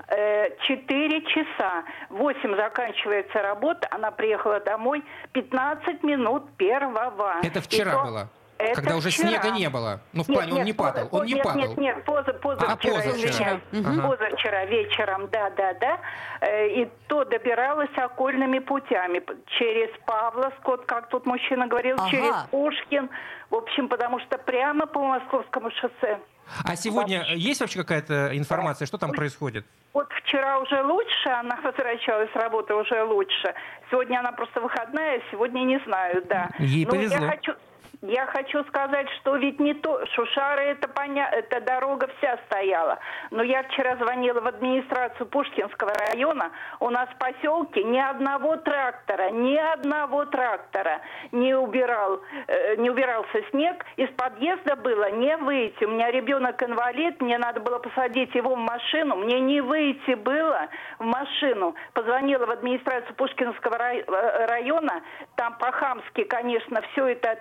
э, 0.08 0.50
4 0.67 1.21
часа, 1.21 1.84
8 2.10 2.56
заканчивается 2.56 3.41
работа, 3.41 3.88
она 3.91 4.12
приехала 4.12 4.60
домой 4.60 5.04
15 5.34 6.04
минут 6.04 6.43
первого. 6.58 7.36
Это 7.43 7.62
вчера 7.62 7.91
то- 7.91 8.04
было. 8.04 8.28
Это 8.60 8.76
Когда 8.76 8.96
уже 8.96 9.10
вчера. 9.10 9.28
снега 9.30 9.52
не 9.52 9.70
было. 9.70 10.00
Ну, 10.13 10.24
в 10.24 10.30
Нет, 10.30 10.38
плане, 10.38 10.52
он 10.52 10.58
нет, 10.58 10.65
не 10.65 10.74
падал. 10.74 11.08
поза- 11.10 11.22
Он 11.22 11.26
не 11.28 11.34
нет, 11.34 11.43
падал. 11.43 11.60
Нет, 11.62 11.78
нет, 11.78 12.04
поза, 12.06 12.34
позавчера. 12.34 12.72
А, 12.74 12.76
позавчера. 12.76 13.30
извиняюсь. 13.30 13.62
Мгм. 13.72 14.10
Позавчера 14.10 14.65
вечером, 14.65 15.28
да, 15.32 15.50
да, 15.52 15.74
да. 15.74 16.00
Э, 16.41 16.67
И 16.67 16.89
то 17.08 17.24
добиралась 17.26 17.89
окольными 17.96 18.60
путями. 18.60 19.22
Через 19.60 19.89
Павловск, 20.06 20.58
вот 20.65 20.86
как 20.86 21.10
тут 21.10 21.26
мужчина 21.26 21.67
говорил, 21.67 21.96
Ага. 22.00 22.10
через 22.10 22.34
Пушкин. 22.52 23.10
В 23.50 23.56
общем, 23.56 23.88
потому 23.89 24.20
что 24.22 24.38
прямо 24.38 24.86
по 24.88 25.00
Московскому 25.06 25.70
шоссе. 25.72 26.20
А 26.63 26.76
сегодня 26.78 27.26
есть 27.36 27.60
вообще 27.62 27.80
какая-то 27.80 28.30
информация, 28.38 28.86
что 28.86 28.98
там 28.98 29.12
происходит? 29.12 29.65
Вот 29.93 30.08
вчера 30.13 30.60
уже 30.60 30.82
лучше, 30.82 31.30
она 31.30 31.58
возвращалась 31.63 32.32
с 32.32 32.36
работы 32.36 32.74
уже 32.74 33.04
лучше. 33.04 33.54
Сегодня 33.91 34.20
она 34.20 34.32
просто 34.32 34.62
выходная, 34.62 35.22
сегодня 35.32 35.60
не 35.62 35.80
знаю, 35.86 36.24
да. 36.30 36.50
Ей 36.60 36.86
Ну, 36.86 36.91
повезло. 36.91 37.26
Я 37.26 37.32
хочу, 37.32 37.54
я 38.02 38.28
хочу 38.28 38.64
сказать, 38.66 39.08
что 39.20 39.36
ведь 39.38 39.60
не 39.60 39.74
то, 39.74 40.06
Шушары 40.14 40.64
это 40.64 40.88
поня... 40.88 41.30
эта 41.32 41.62
дорога 41.62 42.08
вся 42.18 42.38
стояла. 42.46 43.00
Но 43.32 43.42
я 43.42 43.64
вчера 43.64 43.96
звонила 43.96 44.40
в 44.40 44.48
администрацию 44.48 45.26
Пушкинского 45.26 45.92
района. 46.08 46.52
У 46.80 46.90
нас 46.90 47.10
в 47.10 47.18
поселке 47.18 47.84
ни 47.84 47.98
одного 47.98 48.58
трактора, 48.58 49.32
ни 49.32 49.56
одного 49.56 50.26
трактора 50.26 51.02
не 51.32 51.56
убирал, 51.56 52.22
э, 52.48 52.76
не 52.76 52.92
убирался 52.92 53.42
снег. 53.50 53.84
Из 53.96 54.10
подъезда 54.10 54.76
было 54.76 55.10
не 55.12 55.36
выйти. 55.38 55.84
У 55.86 55.90
меня 55.90 56.12
ребенок 56.12 56.62
инвалид, 56.62 57.20
мне 57.20 57.40
надо 57.40 57.62
было 57.62 57.80
посадить 57.80 58.34
его 58.36 58.56
в 58.56 58.60
машину. 58.60 59.16
Мне 59.16 59.40
не 59.40 59.62
выйти 59.62 60.14
было 60.14 60.68
в 61.00 61.06
машину. 61.06 61.74
Позвонила 61.94 62.46
в 62.46 62.52
администрацию 62.52 63.16
Пушкинского 63.16 63.76
э, 63.76 64.46
района. 64.46 65.02
Там 65.36 65.58
по-хамски, 65.58 66.24
конечно, 66.26 66.82
все 66.92 67.08
это 67.08 67.32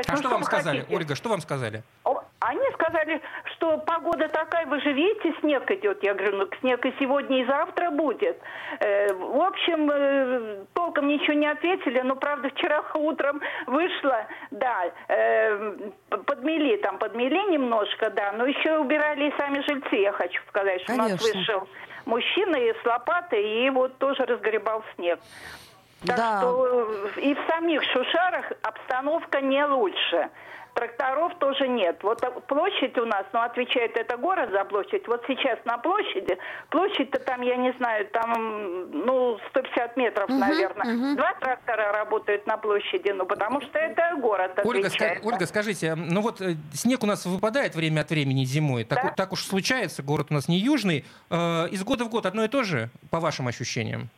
отвечают. 0.00 0.08
А 0.08 0.12
Ну, 0.12 0.18
что 0.18 0.28
вам 0.30 0.42
сказали? 0.44 0.78
хотите? 0.80 0.96
Ольга, 0.96 1.14
что 1.14 1.28
вам 1.28 1.40
сказали? 1.40 1.82
Они 2.40 2.64
сказали, 2.72 3.20
что 3.52 3.76
погода 3.78 4.26
такая, 4.28 4.64
вы 4.64 4.80
же 4.80 4.92
видите, 4.92 5.34
снег 5.40 5.70
идет. 5.70 6.02
Я 6.02 6.14
говорю, 6.14 6.38
ну 6.38 6.48
снег 6.60 6.84
и 6.86 6.94
сегодня, 6.98 7.42
и 7.42 7.44
завтра 7.44 7.90
будет. 7.90 8.40
Э, 8.80 9.12
в 9.12 9.42
общем, 9.42 9.90
э, 9.92 10.64
толком 10.72 11.08
ничего 11.08 11.34
не 11.34 11.46
ответили, 11.46 12.00
но, 12.00 12.16
правда, 12.16 12.48
вчера 12.48 12.82
утром 12.94 13.42
вышла, 13.66 14.26
да, 14.50 14.90
э, 15.08 15.90
подмели 16.24 16.78
там, 16.78 16.98
подмели 16.98 17.52
немножко, 17.52 18.08
да, 18.08 18.32
но 18.32 18.46
еще 18.46 18.78
убирали 18.78 19.28
и 19.28 19.34
сами 19.36 19.60
жильцы, 19.68 19.96
я 19.96 20.12
хочу 20.12 20.40
сказать, 20.48 20.80
что 20.82 20.94
у 20.94 20.96
нас 20.96 21.08
Конечно. 21.08 21.38
вышел 21.38 21.68
мужчина 22.06 22.56
и 22.56 22.72
с 22.72 22.86
лопатой, 22.86 23.66
и 23.66 23.68
вот 23.68 23.98
тоже 23.98 24.24
разгребал 24.24 24.82
снег. 24.96 25.20
Так 26.06 26.16
Да. 26.16 26.40
что 26.40 26.88
э, 27.16 27.20
и 27.20 27.34
в 27.34 27.38
самих 27.48 27.82
Шушарах 27.84 28.52
обстановка 28.62 29.40
не 29.40 29.64
лучше. 29.66 30.30
Тракторов 30.72 31.36
тоже 31.40 31.66
нет. 31.66 31.98
Вот 32.04 32.22
э, 32.22 32.30
площадь 32.46 32.96
у 32.96 33.04
нас, 33.04 33.26
ну, 33.32 33.40
отвечает 33.40 33.96
это 33.96 34.16
город 34.16 34.50
за 34.52 34.64
площадь. 34.64 35.06
Вот 35.08 35.22
сейчас 35.26 35.58
на 35.64 35.78
площади, 35.78 36.38
площадь-то 36.70 37.18
там, 37.18 37.42
я 37.42 37.56
не 37.56 37.72
знаю, 37.72 38.06
там, 38.06 38.88
ну, 38.92 39.38
150 39.50 39.96
метров, 39.96 40.28
наверное. 40.30 41.16
Два 41.16 41.34
трактора 41.34 41.92
работают 41.92 42.46
на 42.46 42.56
площади, 42.56 43.10
ну, 43.10 43.26
потому 43.26 43.60
что 43.62 43.78
это 43.80 44.14
город 44.20 44.60
Ольга, 44.64 44.86
отвечает. 44.86 45.18
ска- 45.18 45.26
Ольга, 45.26 45.46
скажите, 45.46 45.94
ну 45.96 46.20
вот 46.20 46.40
э, 46.40 46.54
снег 46.72 47.02
у 47.02 47.06
нас 47.06 47.26
выпадает 47.26 47.74
время 47.74 48.02
от 48.02 48.10
времени 48.10 48.44
зимой. 48.44 48.84
Так, 48.84 49.02
Да. 49.02 49.10
так 49.10 49.32
уж 49.32 49.42
случается, 49.44 50.02
город 50.04 50.28
у 50.30 50.34
нас 50.34 50.46
не 50.48 50.56
южный. 50.58 51.04
Из 51.30 51.82
года 51.84 52.04
в 52.04 52.08
год 52.10 52.26
одно 52.26 52.44
и 52.44 52.48
то 52.48 52.62
же, 52.62 52.90
по 53.10 53.18
вашим 53.18 53.48
ощущениям? 53.48 54.08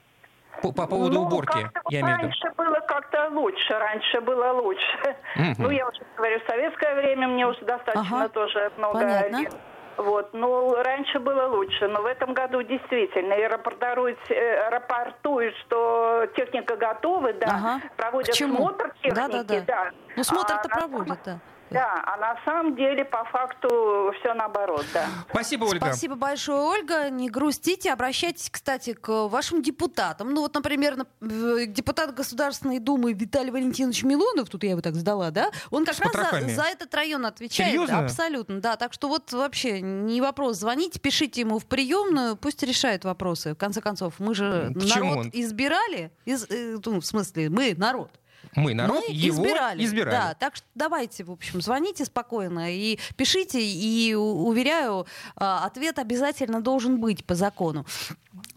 По, 0.63 0.73
по 0.73 0.87
поводу 0.87 1.17
Ну, 1.17 1.23
уборки, 1.27 1.71
я 1.89 2.01
имею 2.01 2.17
в 2.17 2.19
виду. 2.21 2.29
Раньше 2.29 2.51
было 2.57 2.81
как-то 2.87 3.29
лучше, 3.31 3.79
раньше 3.79 4.21
было 4.21 4.53
лучше. 4.53 5.17
Мгм. 5.37 5.55
Ну, 5.59 5.71
я 5.71 5.89
уже 5.89 6.01
говорю, 6.17 6.39
в 6.41 6.49
советское 6.49 6.95
время 6.95 7.27
мне 7.29 7.47
уже 7.47 7.61
достаточно 7.65 8.25
Ага. 8.25 8.29
тоже 8.29 8.71
много 8.77 8.99
Понятно. 9.01 9.37
лет. 9.39 9.53
Вот, 9.99 10.33
ну, 10.33 10.75
раньше 10.83 11.19
было 11.21 11.49
лучше, 11.49 11.87
но 11.89 12.01
в 12.01 12.07
этом 12.07 12.33
году 12.33 12.63
действительно 12.63 13.35
и 13.35 13.45
рапортуют, 13.45 14.19
э, 14.31 14.69
рапортуют, 14.71 15.55
что 15.57 16.27
техника 16.35 16.77
готова, 16.77 17.33
да, 17.35 17.47
Ага. 17.47 17.81
проводят 17.97 18.35
смотр 18.35 18.91
техники, 19.03 19.15
Да-да-да. 19.15 19.61
да. 19.67 19.91
Ну, 20.17 20.25
смотр-то 20.25 20.61
А 20.65 20.69
на 20.69 20.75
проводят, 20.89 21.19
да. 21.25 21.39
Да, 21.73 22.03
а 22.05 22.17
на 22.19 22.37
самом 22.45 22.77
деле, 22.77 23.05
по 23.05 23.25
факту, 23.25 24.13
все 24.21 24.35
наоборот, 24.35 24.85
да. 24.93 25.07
Спасибо, 25.31 25.65
Ольга. 25.65 25.87
Спасибо 25.87 26.15
большое, 26.15 26.61
Ольга. 26.61 27.11
Не 27.11 27.29
грустите. 27.31 27.93
Обращайтесь, 27.93 28.51
кстати, 28.51 28.93
к 28.95 29.29
вашим 29.29 29.63
депутатам. 29.63 30.33
Ну 30.35 30.43
вот, 30.43 30.55
например, 30.55 30.97
на- 30.97 31.07
э, 31.21 31.67
депутат 31.67 32.15
Государственной 32.15 32.79
Думы 32.79 33.13
Виталий 33.13 33.51
Валентинович 33.51 34.03
Милонов, 34.05 34.49
тут 34.49 34.65
я 34.65 34.71
его 34.71 34.81
так 34.81 34.95
сдала, 34.95 35.31
да? 35.31 35.51
Он 35.71 35.85
как 35.85 35.95
С 35.95 36.01
раз 36.01 36.13
за, 36.43 36.49
за 36.49 36.63
этот 36.65 36.95
район 36.95 37.27
отвечает. 37.27 37.71
Серьезно? 37.73 38.01
Абсолютно, 38.01 38.61
да. 38.61 38.77
Так 38.77 38.93
что 38.93 39.09
вот 39.09 39.33
вообще 39.33 39.81
не 39.81 40.21
вопрос. 40.21 40.59
Звоните, 40.59 41.01
пишите 41.01 41.41
ему 41.43 41.59
в 41.59 41.67
приемную, 41.67 42.37
пусть 42.37 42.63
решает 42.63 43.05
вопросы. 43.05 43.55
В 43.55 43.57
конце 43.59 43.81
концов, 43.81 44.15
мы 44.19 44.35
же 44.35 44.71
Почему 44.75 45.05
народ 45.11 45.27
он? 45.27 45.31
избирали. 45.33 46.11
Из, 46.25 46.47
э, 46.51 46.77
ну, 46.85 47.01
в 47.01 47.07
смысле, 47.07 47.49
мы 47.51 47.75
народ. 47.77 48.11
Мы, 48.55 48.75
народ, 48.75 49.05
Мы 49.09 49.15
его 49.15 49.43
избирали. 49.43 49.85
избирали. 49.85 50.11
Да, 50.15 50.35
так 50.35 50.57
что 50.57 50.67
давайте, 50.75 51.25
в 51.25 51.31
общем, 51.31 51.61
звоните 51.63 52.05
спокойно 52.05 52.75
и 52.75 52.99
пишите, 53.17 53.61
и 53.65 54.15
уверяю, 54.15 55.07
а, 55.37 55.65
ответ 55.65 55.99
обязательно 55.99 56.61
должен 56.61 57.01
быть 57.01 57.25
по 57.25 57.35
закону. 57.35 57.87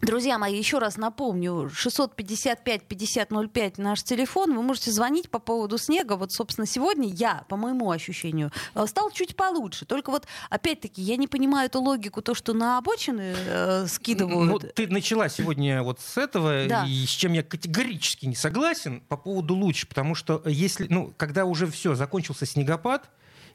Друзья 0.00 0.38
мои, 0.38 0.56
еще 0.56 0.78
раз 0.78 0.96
напомню, 0.96 1.70
655-5005 1.70 3.74
наш 3.76 4.02
телефон. 4.02 4.56
Вы 4.56 4.62
можете 4.62 4.90
звонить 4.90 5.28
по 5.30 5.38
поводу 5.38 5.76
снега. 5.76 6.16
Вот, 6.16 6.32
собственно, 6.32 6.66
сегодня 6.66 7.08
я, 7.08 7.44
по 7.48 7.56
моему 7.56 7.90
ощущению, 7.90 8.50
э, 8.74 8.86
стал 8.86 9.10
чуть 9.10 9.36
получше. 9.36 9.84
Только 9.84 10.10
вот, 10.10 10.26
опять-таки, 10.48 11.02
я 11.02 11.16
не 11.16 11.28
понимаю 11.28 11.66
эту 11.66 11.82
логику, 11.82 12.22
то, 12.22 12.34
что 12.34 12.54
на 12.54 12.78
обочины 12.78 13.34
э, 13.36 13.86
скидывают. 13.86 14.62
Ну, 14.62 14.70
ты 14.74 14.88
начала 14.88 15.28
сегодня 15.28 15.82
вот 15.82 16.00
с 16.00 16.16
этого, 16.16 16.64
Да. 16.66 16.86
и 16.86 17.04
с 17.04 17.10
чем 17.10 17.34
я 17.34 17.42
категорически 17.42 18.24
не 18.24 18.34
согласен 18.34 19.02
по 19.02 19.18
поводу 19.18 19.54
лучше, 19.54 19.86
потому 19.86 20.14
что 20.14 20.40
если, 20.46 20.86
ну, 20.88 21.12
когда 21.18 21.44
уже 21.44 21.66
все, 21.66 21.94
закончился 21.94 22.46
снегопад, 22.46 23.10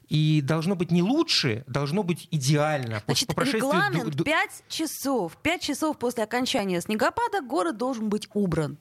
и 0.08 0.40
должно 0.42 0.74
быть 0.76 0.90
не 0.90 1.02
лучше, 1.02 1.64
должно 1.66 2.02
быть 2.02 2.28
идеально. 2.30 3.02
Значит, 3.06 3.28
по 3.28 3.34
прошествии 3.34 3.60
регламент 3.60 4.04
ду- 4.04 4.18
ду- 4.18 4.24
5 4.24 4.64
часов. 4.68 5.36
5 5.42 5.62
часов 5.62 5.98
после 5.98 6.24
окончания 6.24 6.80
снегопада 6.80 7.40
город 7.40 7.76
должен 7.76 8.08
быть 8.08 8.28
убран. 8.34 8.76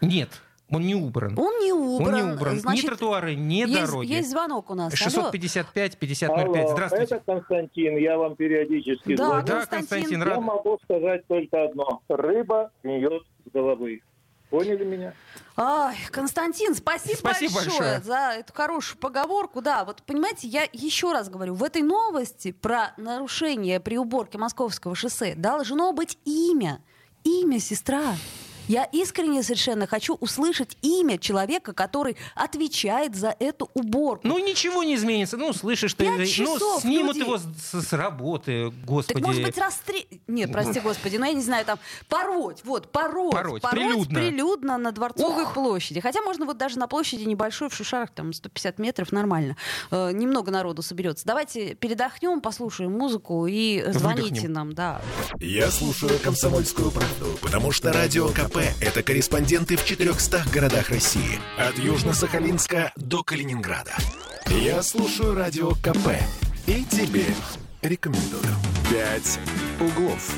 Нет, 0.00 0.30
он 0.70 0.82
не 0.86 0.94
убран. 0.94 1.38
Он 1.38 1.58
не 1.60 1.72
убран. 1.72 2.14
Он 2.14 2.14
не 2.28 2.32
убран. 2.34 2.58
Значит, 2.60 2.84
ни 2.84 2.88
тротуары, 2.88 3.34
ни 3.34 3.54
есть, 3.66 3.72
дороги. 3.74 4.10
есть 4.12 4.30
звонок 4.30 4.70
у 4.70 4.74
нас. 4.74 4.92
Алло. 5.00 5.10
655 5.30 5.96
5005. 5.98 6.44
Алло, 6.46 6.68
Здравствуйте. 6.72 7.14
это 7.16 7.22
Константин, 7.24 7.96
я 7.98 8.18
вам 8.18 8.36
периодически 8.36 9.16
Да, 9.16 9.26
звоню. 9.26 9.46
Да, 9.46 9.52
Константин, 9.66 9.78
Константин, 9.88 10.18
Я 10.20 10.24
рад. 10.26 10.40
могу 10.40 10.78
сказать 10.84 11.26
только 11.26 11.64
одно. 11.64 12.02
Рыба 12.08 12.70
гниет 12.82 13.22
с 13.46 13.52
головы. 13.52 14.02
Поняли 14.50 14.84
меня? 14.84 15.12
Ай, 15.58 15.96
Константин, 16.10 16.74
спасибо, 16.74 17.16
Спасибо 17.16 17.54
большое, 17.54 17.78
большое. 17.78 18.00
за 18.02 18.40
эту 18.40 18.52
хорошую 18.52 18.98
поговорку. 18.98 19.62
Да, 19.62 19.86
вот 19.86 20.02
понимаете, 20.02 20.48
я 20.48 20.68
еще 20.72 21.12
раз 21.12 21.30
говорю, 21.30 21.54
в 21.54 21.64
этой 21.64 21.80
новости 21.80 22.52
про 22.52 22.92
нарушение 22.98 23.80
при 23.80 23.96
уборке 23.96 24.36
Московского 24.36 24.94
шоссе 24.94 25.34
должно 25.34 25.92
быть 25.94 26.18
имя. 26.26 26.82
Имя, 27.24 27.58
сестра. 27.58 28.16
Я 28.68 28.84
искренне 28.84 29.42
совершенно 29.42 29.86
хочу 29.86 30.14
услышать 30.14 30.76
имя 30.82 31.18
человека, 31.18 31.72
который 31.72 32.16
отвечает 32.34 33.14
за 33.16 33.34
эту 33.38 33.70
уборку. 33.74 34.26
Ну, 34.26 34.38
ничего 34.38 34.82
не 34.82 34.94
изменится. 34.96 35.36
Ну, 35.36 35.52
слышишь 35.52 35.94
ты, 35.94 36.10
ну, 36.10 36.24
снимут 36.24 37.16
люди- 37.16 37.18
его 37.26 37.38
с, 37.38 37.44
с 37.72 37.92
работы, 37.92 38.72
господи. 38.84 39.18
Так 39.20 39.26
может 39.26 39.42
быть 39.42 39.58
расстрел... 39.58 40.02
Нет, 40.26 40.50
прости 40.52 40.80
господи, 40.80 41.16
ну 41.16 41.24
я 41.26 41.32
не 41.32 41.42
знаю, 41.42 41.64
там 41.64 41.78
пороть, 42.08 42.62
вот, 42.64 42.90
пороть, 42.90 43.32
Пороть, 43.32 43.62
прилюдно. 43.70 44.18
прилюдно 44.20 44.78
на 44.78 44.92
Дворцовой 44.92 45.44
Ох. 45.44 45.54
площади. 45.54 46.00
Хотя 46.00 46.22
можно 46.22 46.46
вот 46.46 46.56
даже 46.58 46.78
на 46.78 46.86
площади 46.88 47.24
небольшой, 47.24 47.68
в 47.68 47.74
Шушарах, 47.74 48.10
там 48.10 48.32
150 48.32 48.78
метров, 48.78 49.12
нормально. 49.12 49.56
Э, 49.90 50.10
немного 50.12 50.50
народу 50.50 50.82
соберется. 50.82 51.24
Давайте 51.26 51.74
передохнем, 51.74 52.40
послушаем 52.40 52.92
музыку 52.92 53.46
и 53.46 53.84
звоните 53.92 54.22
Выдохнем. 54.30 54.52
нам, 54.52 54.72
да. 54.74 55.00
Я 55.40 55.70
слушаю 55.70 56.18
«Комсомольскую 56.22 56.90
правду», 56.90 57.38
потому 57.42 57.72
что 57.72 57.92
«Радио 57.92 58.28
КП»— 58.28 58.55
это 58.80 59.02
корреспонденты 59.02 59.76
в 59.76 59.84
400 59.84 60.44
городах 60.52 60.90
России. 60.90 61.38
От 61.58 61.76
Южно-Сахалинска 61.78 62.92
до 62.96 63.22
Калининграда. 63.22 63.94
Я 64.46 64.82
слушаю 64.82 65.34
«Радио 65.34 65.70
КП» 65.70 66.08
и 66.66 66.84
тебе 66.84 67.26
рекомендую. 67.82 68.42
«Пять 68.90 69.38
углов». 69.80 70.34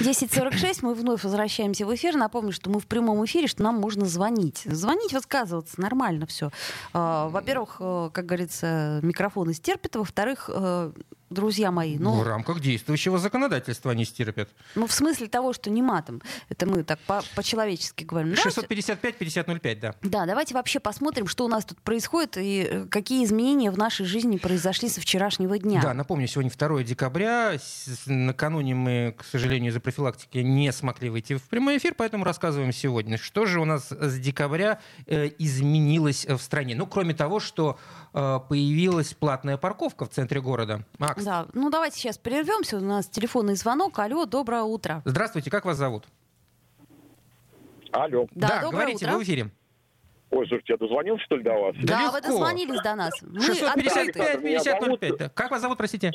10.46, 0.00 0.78
мы 0.82 0.94
вновь 0.94 1.22
возвращаемся 1.22 1.86
в 1.86 1.94
эфир. 1.94 2.16
Напомню, 2.16 2.52
что 2.52 2.70
мы 2.70 2.80
в 2.80 2.86
прямом 2.86 3.24
эфире, 3.24 3.46
что 3.46 3.62
нам 3.62 3.76
можно 3.76 4.06
звонить. 4.06 4.62
Звонить, 4.64 5.12
высказываться, 5.12 5.80
нормально 5.80 6.26
все. 6.26 6.50
Во-первых, 6.92 7.76
э, 7.78 8.10
как 8.12 8.26
говорится, 8.26 9.00
микрофон 9.02 9.50
истерпит. 9.52 9.96
Во-вторых, 9.96 10.50
э, 10.52 10.92
друзья 11.32 11.70
мои. 11.70 11.96
В 11.96 12.00
Ну, 12.00 12.22
рамках 12.24 12.60
действующего 12.60 13.18
законодательства 13.18 13.92
они 13.92 14.04
стерпят. 14.04 14.50
ну, 14.74 14.86
в 14.86 14.92
смысле 14.92 15.28
того, 15.28 15.52
что 15.52 15.70
не 15.70 15.82
матом. 15.82 16.22
Это 16.48 16.66
мы 16.66 16.84
так 16.84 16.98
по- 17.00 17.22
по-человечески 17.34 18.04
говорим. 18.04 18.34
Давайте- 18.34 18.60
655-5005, 18.60 19.80
да. 19.80 19.94
Да, 20.02 20.26
давайте 20.26 20.54
вообще 20.54 20.80
посмотрим, 20.80 21.26
что 21.26 21.44
у 21.44 21.48
нас 21.48 21.64
тут 21.64 21.80
происходит 21.80 22.36
и 22.36 22.66
э, 22.70 22.84
какие 22.86 23.24
изменения 23.24 23.70
в 23.70 23.78
нашей 23.78 24.06
жизни 24.06 24.36
произошли 24.36 24.88
со 24.88 25.00
вчерашнего 25.00 25.58
дня. 25.58 25.80
Да, 25.82 25.94
напомню, 25.94 26.26
сегодня 26.26 26.50
2 26.50 26.82
декабря. 26.84 27.58
Накануне 28.06 28.74
мы, 28.74 29.14
к 29.18 29.24
сожалению, 29.24 29.70
из-за 29.70 29.80
профилактики 29.80 30.38
не 30.38 30.72
смогли 30.72 31.10
выйти 31.10 31.34
в 31.36 31.42
прямой 31.42 31.78
эфир, 31.78 31.94
поэтому 31.96 32.24
рассказываем 32.24 32.72
сегодня. 32.72 33.18
Что 33.18 33.46
же 33.46 33.60
у 33.60 33.64
нас 33.64 33.88
с 33.90 34.18
декабря 34.18 34.80
э, 35.06 35.30
изменилось 35.38 36.26
в 36.26 36.38
стране? 36.38 36.74
Ну, 36.74 36.86
кроме 36.86 37.14
того, 37.14 37.40
что 37.40 37.78
появилась 38.12 39.14
платная 39.14 39.56
парковка 39.56 40.04
в 40.04 40.10
центре 40.10 40.40
города. 40.40 40.84
Макс, 40.98 41.24
Да, 41.24 41.46
ну 41.54 41.70
давайте 41.70 41.98
сейчас 41.98 42.18
прервемся. 42.18 42.76
У 42.76 42.80
нас 42.80 43.06
телефонный 43.08 43.54
звонок. 43.54 43.98
Алло, 43.98 44.26
доброе 44.26 44.62
утро. 44.62 45.02
здравствуйте, 45.04 45.50
как 45.50 45.64
вас 45.64 45.76
зовут? 45.78 46.04
Алло. 47.92 48.26
Да, 48.32 48.60
доброе 48.62 48.70
говорите, 48.70 49.04
утро. 49.06 49.14
вы 49.14 49.20
в 49.20 49.22
эфире. 49.24 49.50
Ой, 50.30 50.46
слушайте, 50.48 50.72
я 50.72 50.76
дозвонился, 50.78 51.22
что 51.24 51.36
ли, 51.36 51.42
до 51.42 51.52
вас? 51.52 51.74
Да 51.82 51.86
Да, 51.86 52.10
вы 52.10 52.18
легко. 52.18 52.28
дозвонились 52.32 52.80
до 52.82 52.94
нас. 52.94 53.12
Мы 53.22 53.44
открыты. 53.44 54.18
655-5005. 54.18 55.16
да. 55.18 55.28
Как 55.28 55.50
вас 55.50 55.60
зовут, 55.60 55.76
простите? 55.76 56.10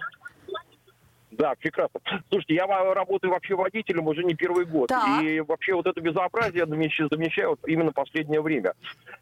Да, 1.38 1.54
прекрасно. 1.60 2.00
Слушайте, 2.30 2.56
я 2.56 2.66
работаю 2.66 3.32
вообще 3.32 3.56
водителем 3.56 4.08
уже 4.08 4.24
не 4.24 4.34
первый 4.34 4.66
год. 4.66 4.88
Так. 4.90 5.22
И 5.24 5.40
вообще 5.42 5.74
вот 5.76 5.86
это 5.86 6.02
безобразие 6.02 6.66
замещаю, 6.66 7.10
замечаю 7.12 7.50
вот 7.52 7.60
именно 7.68 7.92
последнее 7.92 8.42
время. 8.42 8.74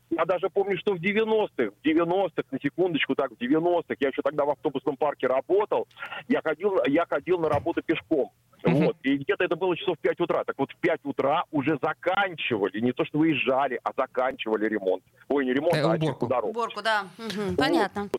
Я 0.10 0.26
даже 0.26 0.50
помню, 0.50 0.78
что 0.78 0.94
в 0.94 0.98
90-х, 1.02 1.72
в 1.82 1.86
90-х, 1.86 2.44
на 2.52 2.60
секундочку, 2.60 3.16
так, 3.16 3.32
в 3.32 3.36
90-х, 3.36 3.96
я 4.00 4.08
еще 4.10 4.22
тогда 4.22 4.46
в 4.46 4.50
автобусном 4.52 4.96
парке 4.96 5.28
работал, 5.28 5.88
я 6.30 6.42
ходил, 6.42 6.80
я 6.88 7.06
ходил 7.06 7.38
на 7.40 7.50
работу 7.50 7.82
пешком. 7.82 8.32
Мгм. 8.64 8.86
Вот. 8.86 8.98
И 9.04 9.18
где-то 9.18 9.44
это 9.44 9.56
было 9.56 9.76
часов 9.76 9.98
в 9.98 10.02
5 10.02 10.20
утра. 10.22 10.44
Так 10.44 10.56
вот 10.58 10.72
в 10.72 10.76
5 10.78 11.02
утра 11.04 11.44
уже 11.52 11.78
заканчивали, 11.82 12.80
не 12.80 12.94
то 12.94 13.04
что 13.06 13.20
выезжали, 13.20 13.80
а 13.84 13.92
заканчивали 13.96 14.68
ремонт. 14.68 15.04
Ой, 15.28 15.46
не 15.46 15.54
ремонт, 15.54 15.76
Э, 15.76 15.82
а 15.82 15.88
уборку. 15.88 16.06
чистку 16.06 16.28
дорог. 16.28 16.50
Уборку, 16.52 16.82
да. 16.82 17.04
Мгм, 17.18 17.56
Понятно. 17.58 18.10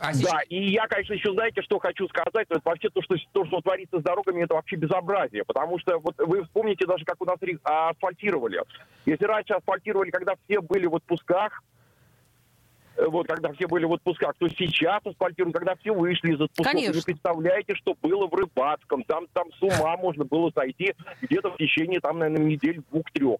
А 0.00 0.12
сейчас- 0.12 0.30
Да, 0.30 0.40
и 0.48 0.70
я, 0.70 0.86
конечно, 0.88 1.14
еще, 1.14 1.32
знаете, 1.32 1.62
что 1.62 1.78
хочу 1.78 2.06
сказать, 2.08 2.46
это 2.48 2.60
вообще 2.64 2.90
то, 2.90 3.00
что, 3.02 3.16
то, 3.32 3.44
что 3.46 3.60
творится 3.60 3.98
с 3.98 4.02
дорогами, 4.02 4.44
это 4.44 4.54
вообще 4.54 4.76
безобразие, 4.76 5.44
потому 5.44 5.78
что 5.78 5.98
вот 5.98 6.14
вы 6.18 6.42
вспомните 6.44 6.86
даже, 6.86 7.04
как 7.04 7.20
у 7.20 7.24
нас 7.24 7.36
ре- 7.40 7.58
асфальтировали. 7.64 8.60
Если 9.06 9.24
раньше 9.24 9.54
асфальтировали, 9.54 10.10
когда 10.10 10.34
все 10.44 10.60
были 10.60 10.86
в 10.86 10.96
отпусках, 10.96 11.62
э, 12.96 13.06
вот 13.06 13.26
когда 13.26 13.52
все 13.54 13.66
были 13.66 13.84
в 13.86 13.92
отпусках, 13.94 14.34
то 14.38 14.48
сейчас 14.48 15.00
асфальтируют, 15.04 15.56
когда 15.56 15.74
все 15.76 15.92
вышли 15.92 16.32
из 16.34 16.40
отпусков. 16.40 16.72
Конечно. 16.72 16.94
Вы 16.94 17.02
представляете, 17.02 17.74
что 17.74 17.94
было 18.02 18.26
в 18.26 18.34
Рыбацком, 18.34 19.02
там, 19.04 19.26
там 19.32 19.50
с 19.52 19.62
ума 19.62 19.96
можно 19.96 20.24
было 20.24 20.50
сойти 20.54 20.94
где-то 21.22 21.50
в 21.52 21.56
течение, 21.56 22.00
там, 22.00 22.18
наверное, 22.18 22.44
недель 22.46 22.82
двух-трех. 22.90 23.38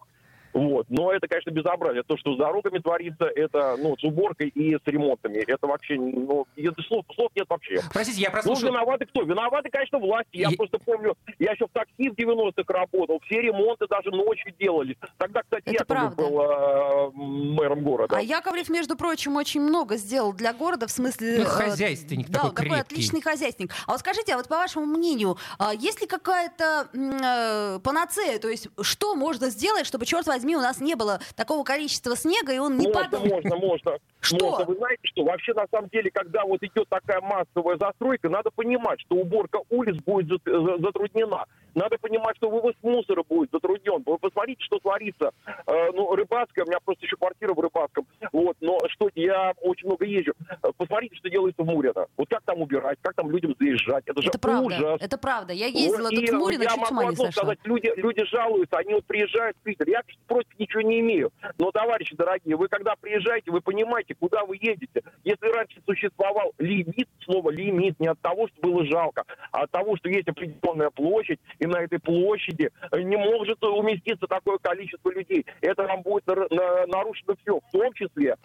Вот. 0.52 0.86
Но 0.88 1.12
это, 1.12 1.28
конечно, 1.28 1.50
безобразие. 1.50 2.02
То, 2.02 2.16
что 2.16 2.34
с 2.34 2.38
дорогами 2.38 2.78
творится, 2.78 3.24
это, 3.26 3.76
ну, 3.78 3.96
с 3.98 4.04
уборкой 4.04 4.48
и 4.48 4.74
с 4.76 4.80
ремонтами. 4.86 5.38
Это 5.46 5.66
вообще, 5.66 5.96
ну, 5.96 6.46
это 6.56 6.82
слов, 6.82 7.04
слов 7.14 7.30
нет 7.34 7.46
вообще. 7.48 7.80
Простите, 7.92 8.22
я 8.22 8.28
Ну, 8.28 8.32
прослушал. 8.32 8.68
виноваты 8.70 9.06
кто? 9.06 9.22
Виноваты, 9.22 9.68
конечно, 9.70 9.98
власти. 9.98 10.28
Я 10.36 10.48
Е- 10.50 10.56
просто 10.56 10.78
помню, 10.78 11.14
я 11.38 11.52
еще 11.52 11.66
в 11.66 11.70
такси 11.72 12.08
в 12.10 12.14
90-х 12.14 12.72
работал. 12.72 13.20
Все 13.26 13.40
ремонты 13.42 13.86
даже 13.88 14.10
ночью 14.10 14.52
делались. 14.58 14.96
Тогда, 15.18 15.42
кстати, 15.42 15.64
Это 15.66 15.72
Яковлев 15.84 16.14
правда. 16.14 16.22
был 16.22 16.40
э, 16.40 17.10
мэром 17.12 17.82
города. 17.82 18.16
А 18.16 18.20
Яковлев, 18.22 18.68
между 18.68 18.96
прочим, 18.96 19.36
очень 19.36 19.60
много 19.60 19.96
сделал 19.96 20.32
для 20.32 20.52
города 20.52 20.86
в 20.86 20.90
смысле... 20.90 21.36
Ну, 21.38 21.42
э, 21.42 21.46
хозяйственник 21.46 22.28
да, 22.28 22.40
такой 22.40 22.50
такой 22.50 22.64
крепкий. 22.70 22.80
отличный 22.94 23.20
хозяйственник. 23.22 23.72
А 23.86 23.92
вот 23.92 24.00
скажите, 24.00 24.34
а 24.34 24.36
вот 24.36 24.48
по 24.48 24.56
вашему 24.56 24.86
мнению, 24.86 25.36
а 25.58 25.74
есть 25.74 26.00
ли 26.00 26.06
какая-то 26.06 26.88
э, 26.94 27.80
панацея? 27.80 28.38
То 28.38 28.48
есть 28.48 28.68
что 28.82 29.14
можно 29.14 29.50
сделать, 29.50 29.86
чтобы, 29.86 30.06
черт 30.06 30.26
возьми, 30.26 30.35
у 30.44 30.60
нас 30.60 30.80
не 30.80 30.94
было 30.94 31.20
такого 31.34 31.64
количества 31.64 32.16
снега, 32.16 32.52
и 32.52 32.58
он 32.58 32.76
не 32.76 32.86
можно, 32.88 33.02
падал? 33.04 33.26
можно, 33.26 33.56
можно. 33.56 33.98
Что? 34.20 34.50
Можно. 34.50 34.64
Вы 34.66 34.74
знаете, 34.76 35.00
что 35.04 35.24
вообще 35.24 35.54
на 35.54 35.66
самом 35.70 35.88
деле, 35.88 36.10
когда 36.10 36.44
вот 36.44 36.62
идет 36.62 36.88
такая 36.88 37.20
массовая 37.20 37.76
застройка, 37.78 38.28
надо 38.28 38.50
понимать, 38.50 39.00
что 39.00 39.16
уборка 39.16 39.60
улиц 39.70 39.96
будет 40.04 40.26
зат- 40.46 40.50
за- 40.50 40.82
затруднена. 40.82 41.44
Надо 41.76 41.98
понимать, 41.98 42.36
что 42.38 42.48
вывоз 42.48 42.74
мусора 42.82 43.22
будет 43.22 43.50
затруднен. 43.52 44.02
Вы 44.06 44.16
посмотрите, 44.18 44.64
что 44.64 44.78
творится. 44.78 45.32
Э, 45.66 45.90
ну, 45.92 46.14
Рыбацкая, 46.16 46.64
у 46.64 46.68
меня 46.68 46.78
просто 46.82 47.04
еще 47.04 47.16
квартира 47.16 47.52
в 47.52 47.60
Рыбацком. 47.60 48.06
Вот, 48.32 48.56
но 48.62 48.78
что, 48.88 49.10
я 49.14 49.52
очень 49.60 49.86
много 49.86 50.06
езжу. 50.06 50.32
Э, 50.62 50.68
Посмотрите, 50.74 51.16
что 51.16 51.28
делается 51.28 51.62
в 51.62 51.66
Мурино. 51.66 52.06
Вот 52.16 52.28
как 52.30 52.40
там 52.44 52.62
убирать, 52.62 52.98
как 53.02 53.14
там 53.14 53.30
людям 53.30 53.54
заезжать. 53.60 54.04
Это 54.06 54.22
же 54.22 54.28
Это 54.28 54.38
правда, 54.38 54.64
ужас. 54.66 55.02
это 55.02 55.18
правда. 55.18 55.52
Я 55.52 55.66
ездила 55.66 56.04
Вот, 56.04 56.14
тут 56.14 56.24
и 56.24 56.30
в 56.32 56.34
Мурино, 56.34 56.62
я 56.62 56.70
чуть 56.70 56.90
могу 56.90 57.08
одно 57.08 57.24
сошла. 57.26 57.30
сказать, 57.42 57.58
люди, 57.64 57.92
люди 57.96 58.24
жалуются, 58.24 58.78
они 58.78 58.94
вот 58.94 59.04
приезжают 59.04 59.54
в 59.58 59.60
Питер. 59.60 59.86
Я 59.86 60.00
против 60.26 60.58
ничего 60.58 60.80
не 60.80 61.00
имею. 61.00 61.30
Но, 61.58 61.70
товарищи 61.72 62.16
дорогие, 62.16 62.56
вы 62.56 62.68
когда 62.68 62.94
приезжаете, 62.98 63.50
вы 63.50 63.60
понимаете, 63.60 64.14
куда 64.18 64.46
вы 64.46 64.56
едете. 64.56 65.02
Если 65.24 65.46
раньше 65.46 65.78
существовал 65.84 66.54
лимит, 66.56 67.06
слово 67.22 67.50
лимит, 67.50 68.00
не 68.00 68.08
от 68.08 68.18
того, 68.20 68.48
что 68.48 68.62
было 68.62 68.86
жалко, 68.86 69.24
а 69.52 69.64
от 69.64 69.70
того, 69.70 69.96
что 69.98 70.08
есть 70.08 70.26
определенная 70.28 70.88
площадь, 70.88 71.38
и 71.58 71.65
на 71.66 71.82
этой 71.82 71.98
площади 71.98 72.70
не 72.92 73.16
может 73.16 73.62
уместиться 73.62 74.26
такое 74.26 74.58
количество 74.58 75.10
людей. 75.10 75.44
Это 75.60 75.84
вам 75.84 76.02
будет 76.02 76.26
нар- 76.26 76.50
на- 76.50 76.86
нарушено 76.86 77.34
все, 77.42 77.58
в 77.60 77.70
том 77.72 77.92
числе 77.94 78.36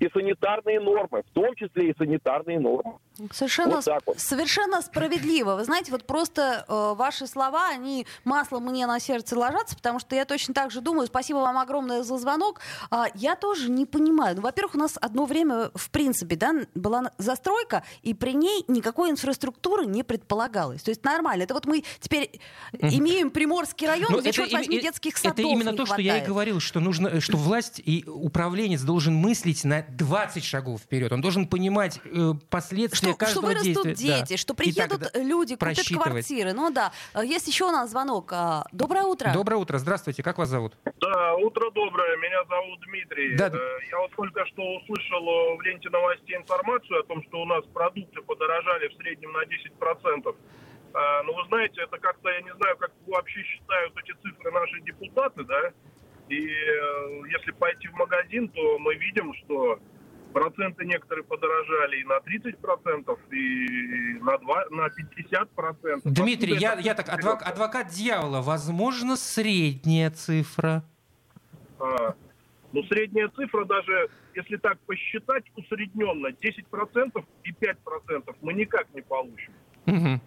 и 0.00 0.08
санитарные 0.12 0.80
нормы, 0.80 1.22
в 1.22 1.30
том 1.32 1.54
числе 1.54 1.90
и 1.90 1.96
санитарные 1.96 2.58
нормы. 2.58 2.94
Совершенно, 3.32 3.76
Вот 3.76 3.84
так 3.84 4.02
вот. 4.06 4.18
совершенно 4.18 4.82
справедливо. 4.82 5.54
Вы 5.54 5.64
знаете, 5.64 5.92
вот 5.92 6.04
просто 6.04 6.64
э, 6.66 6.94
ваши 6.96 7.26
слова, 7.28 7.68
они 7.68 8.06
маслом 8.24 8.64
мне 8.64 8.86
на 8.86 8.98
сердце 8.98 9.38
ложатся, 9.38 9.76
потому 9.76 10.00
что 10.00 10.16
я 10.16 10.24
точно 10.24 10.52
так 10.52 10.72
же 10.72 10.80
думаю. 10.80 11.06
Спасибо 11.06 11.38
вам 11.38 11.58
огромное 11.58 12.02
за 12.02 12.18
звонок. 12.18 12.60
А, 12.90 13.06
я 13.14 13.36
тоже 13.36 13.70
не 13.70 13.86
понимаю. 13.86 14.36
Ну, 14.36 14.42
во-первых, 14.42 14.74
у 14.74 14.78
нас 14.78 14.98
одно 15.00 15.26
время, 15.26 15.70
в 15.74 15.90
принципе, 15.90 16.34
да, 16.34 16.52
была 16.74 17.12
застройка, 17.18 17.84
и 18.02 18.14
при 18.14 18.32
ней 18.34 18.64
никакой 18.66 19.10
инфраструктуры 19.10 19.86
не 19.86 20.02
предполагалось. 20.02 20.82
То 20.82 20.90
есть 20.90 21.04
нормально. 21.04 21.44
Это 21.44 21.54
вот 21.54 21.66
мы 21.66 21.84
теперь 22.00 22.40
имеем 22.72 23.30
Приморский 23.30 23.86
район, 23.86 24.08
Ну, 24.10 24.18
где, 24.20 24.30
это 24.30 24.36
черт 24.36 24.52
возьми, 24.52 24.78
э, 24.78 24.80
детских 24.82 25.16
садов 25.16 25.38
Это 25.38 25.48
именно 25.48 25.70
не 25.70 25.76
то, 25.76 25.86
что 25.86 26.00
я 26.00 26.00
и 26.00 26.08
хватает. 26.18 26.28
говорил, 26.28 26.60
что 26.60 26.80
нужно, 26.80 27.08
э, 27.08 27.20
что 27.20 27.36
власть 27.36 27.80
и 27.84 28.04
управленец 28.08 28.80
должен 28.82 29.14
мыслить 29.14 29.62
на 29.64 29.82
20 29.82 30.42
шагов 30.42 30.80
вперед. 30.80 31.12
Он 31.12 31.20
должен 31.20 31.46
понимать 31.46 32.00
э, 32.04 32.32
последствия 32.50 33.03
Что, 33.12 33.26
что 33.26 33.40
вырастут 33.42 33.84
действия. 33.84 34.20
дети, 34.20 34.32
Да. 34.32 34.36
что 34.38 34.54
приедут 34.54 35.10
люди, 35.14 35.56
купят 35.56 35.76
квартиры. 35.86 36.52
Ну 36.52 36.70
да. 36.70 36.92
Э, 37.14 37.24
Есть 37.24 37.46
еще 37.48 37.64
у 37.66 37.70
нас 37.70 37.90
звонок. 37.90 38.30
А, 38.32 38.64
Доброе 38.72 39.04
утро. 39.04 39.30
Доброе 39.32 39.56
утро, 39.56 39.78
здравствуйте, 39.78 40.22
как 40.22 40.38
вас 40.38 40.48
зовут? 40.48 40.72
Да, 41.00 41.34
утро 41.34 41.70
доброе. 41.70 42.16
Меня 42.16 42.44
зовут 42.48 42.80
Дмитрий. 42.86 43.36
Да. 43.36 43.48
Э, 43.48 43.58
Я 43.90 43.98
вот 43.98 44.10
только 44.16 44.44
что 44.46 44.62
услышал 44.76 45.22
э, 45.28 45.56
в 45.56 45.60
ленте 45.62 45.90
новостей 45.90 46.36
информацию 46.36 47.00
о 47.00 47.02
том, 47.04 47.22
что 47.28 47.42
у 47.42 47.44
нас 47.44 47.64
продукты 47.74 48.22
подорожали 48.22 48.88
в 48.88 48.94
среднем 48.96 49.32
на 49.32 49.42
10%. 49.44 50.34
А, 50.94 51.22
Ну, 51.24 51.34
вы 51.34 51.44
знаете, 51.48 51.80
это 51.82 51.98
как-то, 51.98 52.30
я 52.30 52.40
не 52.40 52.54
знаю, 52.54 52.76
как 52.78 52.90
вообще 53.06 53.42
считают 53.42 53.92
эти 53.98 54.12
цифры 54.22 54.50
наши 54.52 54.80
депутаты, 54.82 55.44
да? 55.44 55.72
И 56.28 56.38
э, 56.38 57.20
если 57.38 57.50
пойти 57.52 57.88
в 57.88 57.94
магазин, 57.94 58.48
то 58.48 58.78
мы 58.78 58.94
видим, 58.94 59.34
что 59.44 59.78
проценты 60.34 60.84
некоторые 60.84 61.24
подорожали 61.24 62.00
и 62.00 62.04
на 62.04 62.18
30%, 62.18 63.18
и 63.32 64.18
на, 64.20 64.36
2, 64.38 64.64
на 64.70 64.88
50%. 64.88 66.00
Дмитрий, 66.04 66.54
Откуда 66.54 66.60
я, 66.60 66.78
я 66.80 66.94
так, 66.94 67.08
адвок- 67.08 67.42
адвокат 67.42 67.88
дьявола, 67.88 68.42
возможно, 68.42 69.16
средняя 69.16 70.10
цифра. 70.10 70.82
А, 71.78 72.14
ну, 72.72 72.82
средняя 72.84 73.28
цифра 73.28 73.64
даже, 73.64 74.08
если 74.34 74.56
так 74.56 74.78
посчитать, 74.80 75.44
усредненно 75.56 76.28
10% 76.32 77.24
и 77.44 77.52
5% 77.52 78.36
мы 78.42 78.52
никак 78.54 78.86
не 78.92 79.02
получим. 79.02 79.52
Мгм. 79.86 80.20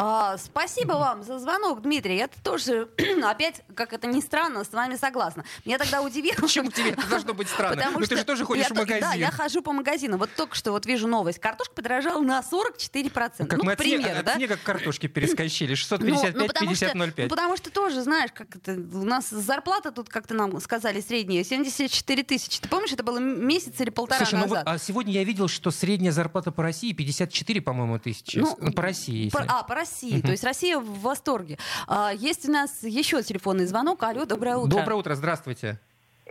А, 0.00 0.36
спасибо 0.38 0.92
вам 0.92 1.24
за 1.24 1.40
звонок, 1.40 1.82
Дмитрий. 1.82 2.16
Я 2.18 2.28
тоже, 2.44 2.88
опять, 3.24 3.62
как 3.74 3.92
это 3.92 4.06
ни 4.06 4.20
странно, 4.20 4.62
с 4.62 4.72
вами 4.72 4.94
согласна. 4.94 5.44
Меня 5.64 5.76
тогда 5.76 6.02
удивило. 6.02 6.36
Почему 6.40 6.70
тебе 6.70 6.90
это 6.90 7.04
должно 7.08 7.34
быть 7.34 7.48
странно? 7.48 7.74
Потому 7.74 7.98
Ну 7.98 8.00
ты 8.02 8.06
что 8.06 8.16
же 8.18 8.24
тоже 8.24 8.44
ходишь 8.44 8.66
я 8.68 8.74
в 8.74 8.78
магазин. 8.78 9.00
Да, 9.00 9.14
я 9.14 9.32
хожу 9.32 9.60
по 9.60 9.72
магазину. 9.72 10.16
Вот 10.16 10.30
только 10.36 10.54
что 10.54 10.70
вот 10.70 10.86
вижу 10.86 11.08
новость. 11.08 11.40
Картошка 11.40 11.74
подорожала 11.74 12.22
на 12.22 12.38
44%. 12.40 13.46
Как 13.46 13.58
ну, 13.58 13.64
мы 13.64 13.72
к 13.74 13.80
от, 13.80 13.84
снега, 13.84 14.02
примеру, 14.04 14.20
от 14.20 14.24
да? 14.26 14.34
снега 14.36 14.56
к 14.56 14.62
картошке 14.62 15.08
перескочили. 15.08 15.74
Ну, 15.90 15.98
ну, 16.34 16.46
потому 16.46 16.74
что, 16.76 16.86
655-5005. 16.86 17.12
ну, 17.16 17.28
потому 17.28 17.56
что 17.56 17.70
тоже, 17.72 18.02
знаешь, 18.02 18.30
как 18.32 18.54
это, 18.54 18.74
у 18.74 19.04
нас 19.04 19.28
зарплата 19.30 19.90
тут, 19.90 20.08
как-то 20.08 20.34
нам 20.34 20.60
сказали, 20.60 21.00
средняя, 21.00 21.42
74 21.42 22.22
тысячи. 22.22 22.60
Ты 22.60 22.68
помнишь, 22.68 22.92
это 22.92 23.02
было 23.02 23.18
месяц 23.18 23.80
или 23.80 23.90
полтора 23.90 24.18
Слушай, 24.18 24.34
ну 24.34 24.46
вот, 24.46 24.50
назад? 24.50 24.68
а 24.68 24.78
сегодня 24.78 25.12
я 25.14 25.24
видел, 25.24 25.48
что 25.48 25.72
средняя 25.72 26.12
зарплата 26.12 26.52
по 26.52 26.62
России 26.62 26.92
54, 26.92 27.60
по-моему, 27.62 27.98
тысячи. 27.98 28.38
Ну, 28.38 28.56
Ну, 28.60 28.72
по 28.72 28.82
России. 28.82 29.28
По- 29.30 29.44
а, 29.48 29.64
по 29.64 29.74
России. 29.74 29.87
То 30.22 30.30
есть 30.30 30.44
Россия 30.44 30.78
в 30.78 31.00
восторге. 31.00 31.58
А, 31.86 32.12
есть 32.14 32.48
у 32.48 32.52
нас 32.52 32.82
еще 32.82 33.22
телефонный 33.22 33.66
звонок. 33.66 34.02
Алло, 34.02 34.24
доброе 34.24 34.56
утро. 34.56 34.78
Доброе 34.78 34.96
утро, 34.96 35.14
здравствуйте. 35.14 35.78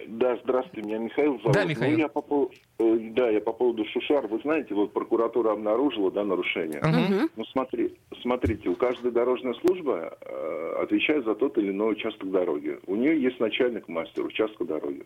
Да, 0.08 0.38
здравствуйте, 0.44 0.88
меня 0.88 1.00
Михаил 1.00 1.40
зовут. 1.40 1.54
Да, 1.54 1.66
Михаил. 1.66 1.94
Ну, 1.94 1.98
я 1.98 2.08
по, 2.08 2.20
пов- 2.20 2.52
э, 2.78 2.98
да, 3.14 3.30
я 3.30 3.42
по 3.42 3.52
поводу 3.52 3.84
Шушар. 3.86 4.28
Вы 4.28 4.40
знаете, 4.42 4.76
вот 4.76 4.94
прокуратура 4.94 5.54
обнаружила, 5.54 6.12
да, 6.12 6.24
нарушение. 6.24 6.80
Мгм. 6.82 7.30
Ну, 7.36 7.46
смотри, 7.46 7.96
смотрите, 8.22 8.70
у 8.70 8.76
каждой 8.76 9.12
дорожной 9.12 9.56
службы 9.56 10.16
э, 10.22 10.80
отвечает 10.84 11.26
за 11.26 11.34
тот 11.34 11.58
или 11.58 11.72
иной 11.72 11.94
участок 11.94 12.30
дороги. 12.30 12.80
У 12.86 12.96
нее 12.96 13.20
есть 13.22 13.40
начальник 13.40 13.88
мастер 13.88 14.24
участка 14.26 14.66
дороги. 14.66 15.04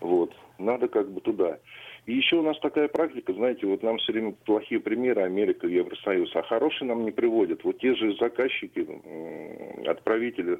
Вот. 0.00 0.32
Надо 0.58 0.88
как 0.88 1.10
бы 1.10 1.20
туда. 1.20 1.58
И 2.06 2.12
еще 2.14 2.36
у 2.36 2.42
нас 2.42 2.58
такая 2.60 2.88
практика, 2.88 3.32
знаете, 3.32 3.66
вот 3.66 3.82
нам 3.82 3.96
все 3.98 4.12
время 4.12 4.32
плохие 4.44 4.78
примеры 4.78 5.22
Америка, 5.22 5.66
Евросоюз, 5.66 6.30
а 6.36 6.42
хорошие 6.42 6.86
нам 6.88 7.04
не 7.04 7.10
приводят. 7.12 7.64
Вот 7.64 7.78
те 7.78 7.94
же 7.94 8.14
заказчики, 8.20 8.86
отправители, 9.88 10.58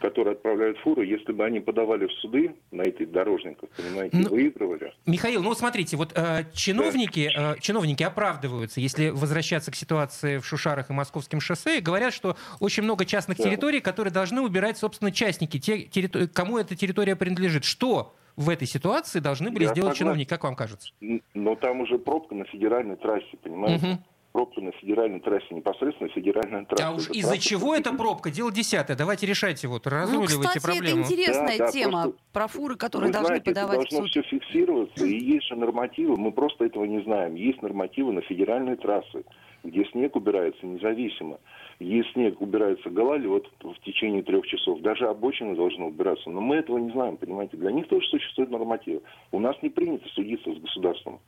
которые 0.00 0.32
отправляют 0.32 0.78
фуры, 0.78 1.04
если 1.06 1.30
бы 1.32 1.44
они 1.44 1.60
подавали 1.60 2.06
в 2.06 2.12
суды 2.14 2.54
на 2.72 2.82
этих 2.82 3.12
дорожников, 3.12 3.68
понимаете, 3.76 4.16
Ну, 4.16 4.30
выигрывали. 4.30 4.92
Михаил, 5.06 5.42
ну 5.42 5.54
смотрите, 5.54 5.96
вот 5.96 6.12
э, 6.16 6.44
чиновники, 6.54 7.30
э, 7.36 7.60
чиновники 7.60 8.02
оправдываются, 8.02 8.80
если 8.80 9.10
возвращаться 9.10 9.70
к 9.70 9.76
ситуации 9.76 10.38
в 10.38 10.44
Шушарах 10.46 10.90
и 10.90 10.92
Московском 10.92 11.40
шоссе, 11.40 11.78
и 11.78 11.80
говорят, 11.82 12.14
что 12.14 12.36
очень 12.60 12.82
много 12.82 13.04
частных 13.04 13.36
Да. 13.38 13.44
территорий, 13.44 13.80
которые 13.80 14.12
должны 14.12 14.40
убирать, 14.40 14.78
собственно, 14.78 15.12
частники, 15.12 15.60
те, 15.60 15.84
территори- 15.84 16.26
кому 16.28 16.56
эта 16.58 16.74
территория 16.74 17.14
принадлежит. 17.14 17.64
Что 17.64 18.14
в 18.40 18.48
этой 18.48 18.66
ситуации 18.66 19.20
должны 19.20 19.50
были 19.50 19.64
Я 19.64 19.70
сделать 19.70 19.92
согласен. 19.92 19.98
чиновники, 19.98 20.28
как 20.28 20.44
вам 20.44 20.56
кажется? 20.56 20.92
Но 21.34 21.54
там 21.56 21.80
уже 21.82 21.98
пробка 21.98 22.34
на 22.34 22.44
федеральной 22.46 22.96
трассе, 22.96 23.36
понимаете? 23.42 23.86
Мгм. 23.86 24.04
Пробка 24.32 24.60
на 24.60 24.70
федеральной 24.72 25.18
трассе, 25.18 25.46
непосредственно 25.50 26.08
федеральная 26.10 26.64
трасса. 26.64 26.86
А 26.88 26.92
уж 26.92 27.08
Это 27.08 27.18
из-за 27.18 27.36
чего 27.38 27.74
эта 27.74 27.92
пробка? 27.92 28.30
Дело 28.30 28.52
десятое. 28.52 28.96
Давайте 28.96 29.26
решайте, 29.26 29.66
вот, 29.66 29.86
Ну, 29.86 29.90
разруливайте 29.90 30.36
кстати, 30.60 30.62
проблему. 30.62 31.00
это 31.02 31.12
интересная 31.12 31.58
Да, 31.58 31.66
да, 31.66 31.72
тема 31.72 32.02
просто- 32.04 32.20
про 32.32 32.46
фуры, 32.46 32.76
которые 32.76 33.10
должны 33.10 33.26
знаете, 33.26 33.50
это 33.50 33.60
подавать 33.62 33.88
в 33.88 33.90
должно 33.90 34.06
суд. 34.06 34.10
все 34.10 34.22
фиксироваться, 34.22 35.04
и 35.04 35.18
есть 35.18 35.48
же 35.48 35.56
нормативы, 35.56 36.16
мы 36.16 36.30
просто 36.30 36.64
этого 36.64 36.84
не 36.84 37.02
знаем. 37.02 37.34
Есть 37.34 37.60
нормативы 37.60 38.12
на 38.12 38.20
федеральные 38.22 38.76
трассы, 38.76 39.24
где 39.64 39.84
снег 39.86 40.14
убирается 40.14 40.64
независимо. 40.64 41.40
Есть 41.80 42.12
снег, 42.12 42.40
убирается 42.40 42.88
гололед 42.88 43.46
в 43.62 43.74
течение 43.84 44.22
трех 44.22 44.46
часов, 44.46 44.80
даже 44.80 45.08
обочины 45.08 45.56
должны 45.56 45.86
убираться. 45.86 46.30
Но 46.30 46.40
мы 46.40 46.54
этого 46.56 46.78
не 46.78 46.92
знаем, 46.92 47.16
понимаете. 47.16 47.56
Для 47.56 47.72
них 47.72 47.88
тоже 47.88 48.06
существуют 48.06 48.52
нормативы. 48.52 49.02
У 49.32 49.40
нас 49.40 49.56
не 49.62 49.70
принято 49.70 50.06
судиться 50.10 50.54
с 50.54 50.58
государством. 50.58 51.18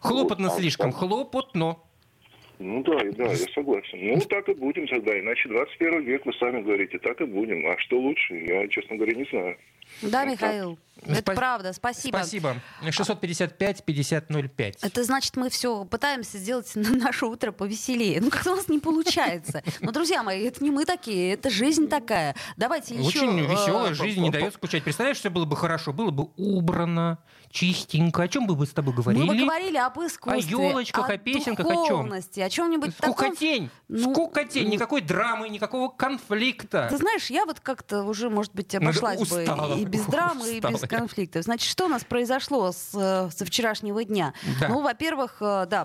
Хлопотно 0.00 0.48
Вот, 0.48 0.54
а- 0.54 0.60
слишком, 0.60 0.90
а- 0.90 0.92
хлопотно. 0.92 1.76
Ну 2.58 2.82
да, 2.82 2.98
да, 3.16 3.24
я 3.24 3.36
согласен. 3.54 3.98
Ну 4.00 4.20
так 4.28 4.48
и 4.48 4.54
будем 4.54 4.86
тогда, 4.86 5.18
иначе 5.18 5.48
21 5.48 6.02
век, 6.02 6.24
вы 6.24 6.32
сами 6.34 6.62
говорите, 6.62 6.98
так 6.98 7.20
и 7.20 7.24
будем. 7.24 7.66
А 7.66 7.78
что 7.78 7.98
лучше, 7.98 8.34
я, 8.34 8.66
честно 8.68 8.96
говоря, 8.96 9.14
не 9.14 9.24
знаю. 9.24 9.56
Да, 10.02 10.24
Михаил, 10.24 10.78
это 11.02 11.32
Спа- 11.32 11.34
правда, 11.34 11.72
спасибо. 11.72 12.16
Спасибо. 12.18 12.56
655-5005. 12.82 14.78
Это 14.82 15.04
значит, 15.04 15.36
мы 15.36 15.50
все 15.50 15.84
пытаемся 15.84 16.38
сделать 16.38 16.70
на 16.74 16.90
наше 16.90 17.26
утро 17.26 17.52
повеселее. 17.52 18.20
Ну, 18.20 18.30
как-то 18.30 18.52
у 18.52 18.56
нас 18.56 18.68
не 18.68 18.78
получается. 18.78 19.62
Но, 19.80 19.92
друзья 19.92 20.22
мои, 20.22 20.44
это 20.44 20.64
не 20.64 20.70
мы 20.70 20.84
такие, 20.84 21.34
это 21.34 21.50
жизнь 21.50 21.88
такая. 21.88 22.34
Давайте 22.56 22.94
еще... 22.94 23.06
Очень 23.06 23.38
э, 23.40 23.46
веселая 23.46 23.94
жизнь, 23.94 24.20
не 24.20 24.30
дает 24.30 24.54
скучать. 24.54 24.82
Представляешь, 24.84 25.18
все 25.18 25.30
было 25.30 25.44
бы 25.44 25.56
хорошо, 25.56 25.92
было 25.92 26.10
бы 26.10 26.28
убрано, 26.36 27.18
чистенько. 27.50 28.22
О 28.22 28.28
чем 28.28 28.46
бы 28.46 28.56
мы 28.56 28.66
с 28.66 28.70
тобой 28.70 28.94
говорили? 28.94 29.24
Мы 29.24 29.34
бы 29.34 29.40
говорили 29.40 29.76
об 29.76 29.98
искусстве, 29.98 30.56
О 30.56 30.60
ёлочках, 30.60 31.10
о 31.10 31.18
песенках, 31.18 31.66
о 31.66 31.74
духовности, 31.74 32.40
о 32.40 32.50
чем-нибудь 32.50 32.96
таком. 32.96 33.14
Скукотень, 33.14 33.70
Ну, 33.88 34.12
скукотень, 34.12 34.68
никакой 34.68 35.02
драмы, 35.02 35.48
никакого 35.48 35.88
конфликта. 35.88 36.88
Ты 36.90 36.96
знаешь, 36.96 37.26
я 37.30 37.44
вот 37.44 37.60
как-то 37.60 38.02
уже, 38.02 38.30
может 38.30 38.54
быть, 38.54 38.74
обошлась 38.74 39.20
бы 39.28 39.44
и 39.76 39.84
без 39.84 40.04
драмы, 40.06 40.48
и 40.56 40.60
без 40.60 40.80
конфликтов. 40.82 41.44
Значит, 41.44 41.68
что 41.70 41.86
у 41.86 41.88
нас 41.88 42.04
произошло 42.04 42.72
с, 42.72 42.90
э, 42.94 43.30
со 43.30 43.44
вчерашнего 43.44 44.02
дня? 44.04 44.32
Да. 44.60 44.68
Ну, 44.68 44.82
во-первых, 44.82 45.36
э, 45.40 45.66
да, 45.68 45.84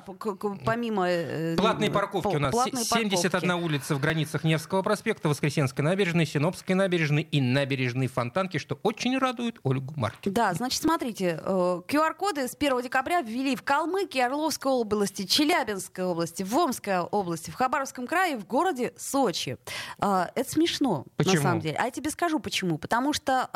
помимо... 0.66 1.08
э, 1.10 1.56
Платные 1.56 1.92
парковки 1.92 2.36
у 2.36 2.40
нас. 2.40 2.52
платные 2.52 2.84
71 2.84 3.32
парковки. 3.50 3.64
улица 3.66 3.96
в 3.96 4.00
границах 4.00 4.44
Невского 4.44 4.82
проспекта, 4.82 5.30
Воскресенской 5.30 5.84
набережной, 5.84 6.26
Синопской 6.26 6.76
набережной 6.76 7.24
и 7.24 7.42
набережной 7.42 8.08
Фонтанки, 8.08 8.58
что 8.58 8.80
очень 8.84 9.18
радует 9.18 9.60
Ольгу 9.64 9.94
Маркину. 9.98 10.34
Да, 10.34 10.54
значит, 10.54 10.82
смотрите, 10.82 11.40
QR-коды 11.46 12.48
с 12.48 12.56
1 12.56 12.82
декабря 12.82 13.22
ввели 13.22 13.56
в 13.56 13.64
Калмыкии, 13.64 14.20
Орловской 14.22 14.72
области, 14.72 15.26
Челябинской 15.26 16.04
области, 16.06 16.44
в 16.44 16.56
Омской 16.58 17.00
области, 17.00 17.50
в 17.50 17.56
Хабаровском 17.56 18.08
крае, 18.08 18.38
в 18.38 18.46
городе 18.46 18.94
Сочи. 18.98 19.58
А, 20.00 20.30
Это 20.36 20.50
смешно, 20.50 21.06
Почему? 21.18 21.36
на 21.36 21.42
самом 21.42 21.60
деле. 21.62 21.78
А 21.80 21.86
я 21.86 21.92
тебе 21.92 22.10
скажу 22.12 22.40
почему. 22.40 22.78
Потому 22.78 23.14
что 23.14 23.50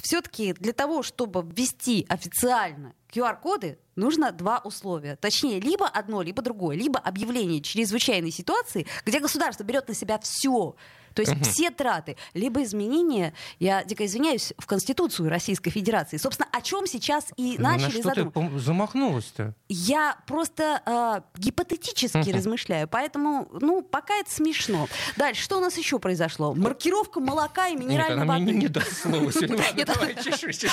все-таки 0.00 0.52
для 0.54 0.72
того, 0.72 1.02
чтобы 1.02 1.42
ввести 1.42 2.06
официально 2.08 2.94
QR-коды, 3.10 3.78
нужно 3.98 4.32
два 4.32 4.58
условия. 4.64 5.16
Точнее, 5.16 5.60
либо 5.60 5.86
одно, 5.86 6.22
либо 6.22 6.40
другое. 6.42 6.76
Либо 6.76 6.98
объявление 6.98 7.60
чрезвычайной 7.60 8.30
ситуации, 8.30 8.86
где 9.04 9.20
государство 9.20 9.64
берет 9.64 9.88
на 9.88 9.94
себя 9.94 10.18
все. 10.18 10.74
То 11.14 11.22
есть 11.22 11.34
все 11.50 11.70
траты, 11.70 12.16
либо 12.32 12.62
изменения, 12.62 13.34
я 13.58 13.82
дико 13.82 14.06
извиняюсь, 14.06 14.52
в 14.56 14.66
Конституцию 14.66 15.28
Российской 15.30 15.70
Федерации. 15.70 16.16
Собственно, 16.16 16.48
о 16.52 16.60
чем 16.60 16.86
сейчас 16.86 17.26
и 17.36 17.56
Ну, 17.58 17.64
на 17.64 17.72
начали 17.72 17.96
ты 17.96 18.02
задумываться. 18.02 18.38
пом- 18.40 18.58
замахнулась-то? 18.58 19.54
Я 19.68 20.16
просто 20.28 20.80
э, 20.86 21.38
гипотетически 21.40 22.18
Мгм. 22.18 22.36
размышляю, 22.36 22.86
поэтому, 22.86 23.48
ну, 23.60 23.82
пока 23.82 24.14
это 24.14 24.30
смешно. 24.30 24.86
Дальше, 25.16 25.42
что 25.42 25.56
у 25.58 25.60
нас 25.60 25.76
еще 25.76 25.98
произошло? 25.98 26.54
Маркировка 26.54 27.18
молока 27.18 27.66
и 27.66 27.72
Нет, 27.72 27.80
минеральной 27.84 28.22
она 28.22 28.34
воды. 28.34 28.44
мне 28.44 28.52
не, 28.52 28.68
даст 28.68 28.92
слова 29.02 29.16
Нет. 29.74 29.88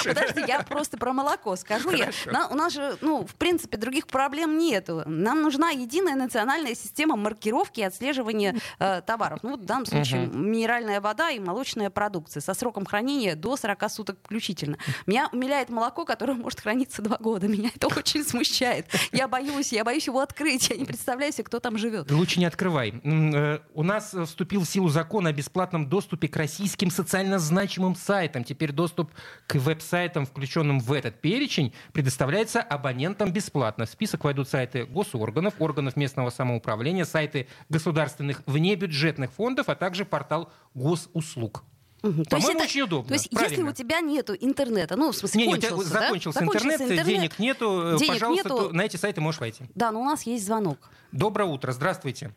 Подожди, 0.04 0.44
я 0.48 0.62
просто 0.64 0.98
про 0.98 1.14
молоко 1.14 1.56
скажу. 1.56 1.90
На- 2.28 2.50
у 2.50 2.54
нас 2.56 2.74
же, 2.74 2.98
ну, 3.02 3.15
в 3.24 3.36
принципе, 3.36 3.78
других 3.78 4.08
проблем 4.08 4.58
нету. 4.58 5.04
Нам 5.06 5.42
нужна 5.42 5.70
единая 5.70 6.16
национальная 6.16 6.76
система 6.76 7.16
маркировки 7.16 7.80
и 7.80 7.84
отслеживания 7.84 8.56
э, 8.80 9.02
товаров. 9.06 9.40
Ну, 9.44 9.52
вот 9.52 9.62
в 9.62 9.66
данном 9.66 9.86
случае 9.86 10.28
минеральная 10.28 11.00
вода 11.02 11.30
и 11.30 11.40
молочная 11.40 11.90
продукция 11.90 12.42
со 12.42 12.54
сроком 12.54 12.86
хранения 12.86 13.36
до 13.36 13.56
40 13.56 13.92
суток 13.92 14.18
включительно. 14.24 14.78
Меня 15.06 15.30
умиляет 15.32 15.70
молоко, 15.70 16.06
которое 16.06 16.34
может 16.34 16.60
храниться 16.60 17.02
два 17.02 17.18
года. 17.18 17.48
Меня 17.48 17.72
это 17.76 17.88
очень 17.88 18.24
смущает. 18.24 18.88
Я 19.12 19.28
боюсь, 19.28 19.72
я 19.72 19.84
боюсь 19.84 20.08
его 20.08 20.20
открыть. 20.20 20.70
Я 20.70 20.76
не 20.78 20.86
представляю 20.86 21.32
себе, 21.32 21.44
кто 21.44 21.60
там 21.60 21.78
живет. 21.78 22.12
Лучше 22.12 22.40
не 22.40 22.46
открывай. 22.46 22.94
Э, 23.04 23.60
У 23.74 23.84
нас 23.84 24.14
вступил 24.26 24.62
в 24.62 24.66
силу 24.66 24.90
закон 24.90 25.28
о 25.28 25.32
бесплатном 25.32 25.88
доступе 25.88 26.28
к 26.28 26.36
российским 26.36 26.92
социально 26.92 27.40
значимым 27.40 27.96
сайтам. 27.96 28.44
Теперь 28.44 28.72
доступ 28.72 29.12
к 29.48 29.56
веб-сайтам, 29.56 30.26
включенным 30.26 30.80
в 30.80 30.92
этот 30.92 31.22
перечень, 31.22 31.74
предоставляется 31.94 32.62
абонентам 32.62 33.05
бесплатно. 33.14 33.86
В 33.86 33.90
список 33.90 34.24
войдут 34.24 34.50
сайты 34.50 34.86
госорганов, 34.86 35.56
органов 35.60 35.96
местного 35.96 36.30
самоуправления, 36.30 37.06
сайты 37.06 37.48
государственных 37.70 38.42
внебюджетных 38.46 39.32
фондов, 39.32 39.70
а 39.70 39.76
также 39.76 40.06
портал 40.06 40.52
госуслуг. 40.74 41.64
Мгм. 42.02 42.14
То 42.14 42.20
есть 42.20 42.30
По-моему, 42.30 42.60
это- 42.60 42.64
очень 42.66 42.82
удобно. 42.82 43.08
То 43.08 43.14
есть, 43.16 43.28
если 43.32 43.46
Правильно. 43.48 43.70
у 43.72 43.74
тебя 43.74 44.00
нету 44.00 44.34
интернета, 44.40 44.96
ну, 44.96 45.12
в 45.12 45.16
смысле, 45.16 45.42
Не, 45.42 45.48
не, 45.48 45.54
у 45.56 45.58
тебя 45.58 45.70
кончился, 45.70 45.94
да? 45.94 46.00
закончился, 46.02 46.44
интернет, 46.44 47.06
денег 47.06 47.40
нету, 47.40 47.96
э, 47.96 47.98
денег 47.98 48.14
пожалуйста, 48.14 48.50
нету. 48.50 48.68
то 48.70 48.74
на 48.76 48.82
эти 48.82 48.96
сайты 48.98 49.22
можешь 49.22 49.40
войти. 49.42 49.66
Да, 49.74 49.92
но 49.92 50.02
у 50.02 50.06
нас 50.06 50.22
есть 50.24 50.46
звонок. 50.46 50.78
Доброе 51.12 51.46
утро, 51.46 51.72
здравствуйте. 51.72 52.32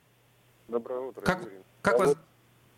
Доброе 0.69 1.01
утро, 1.01 1.21
Как, 1.21 1.43
Юрий. 1.43 1.57
как, 1.83 1.99
вас, 1.99 2.17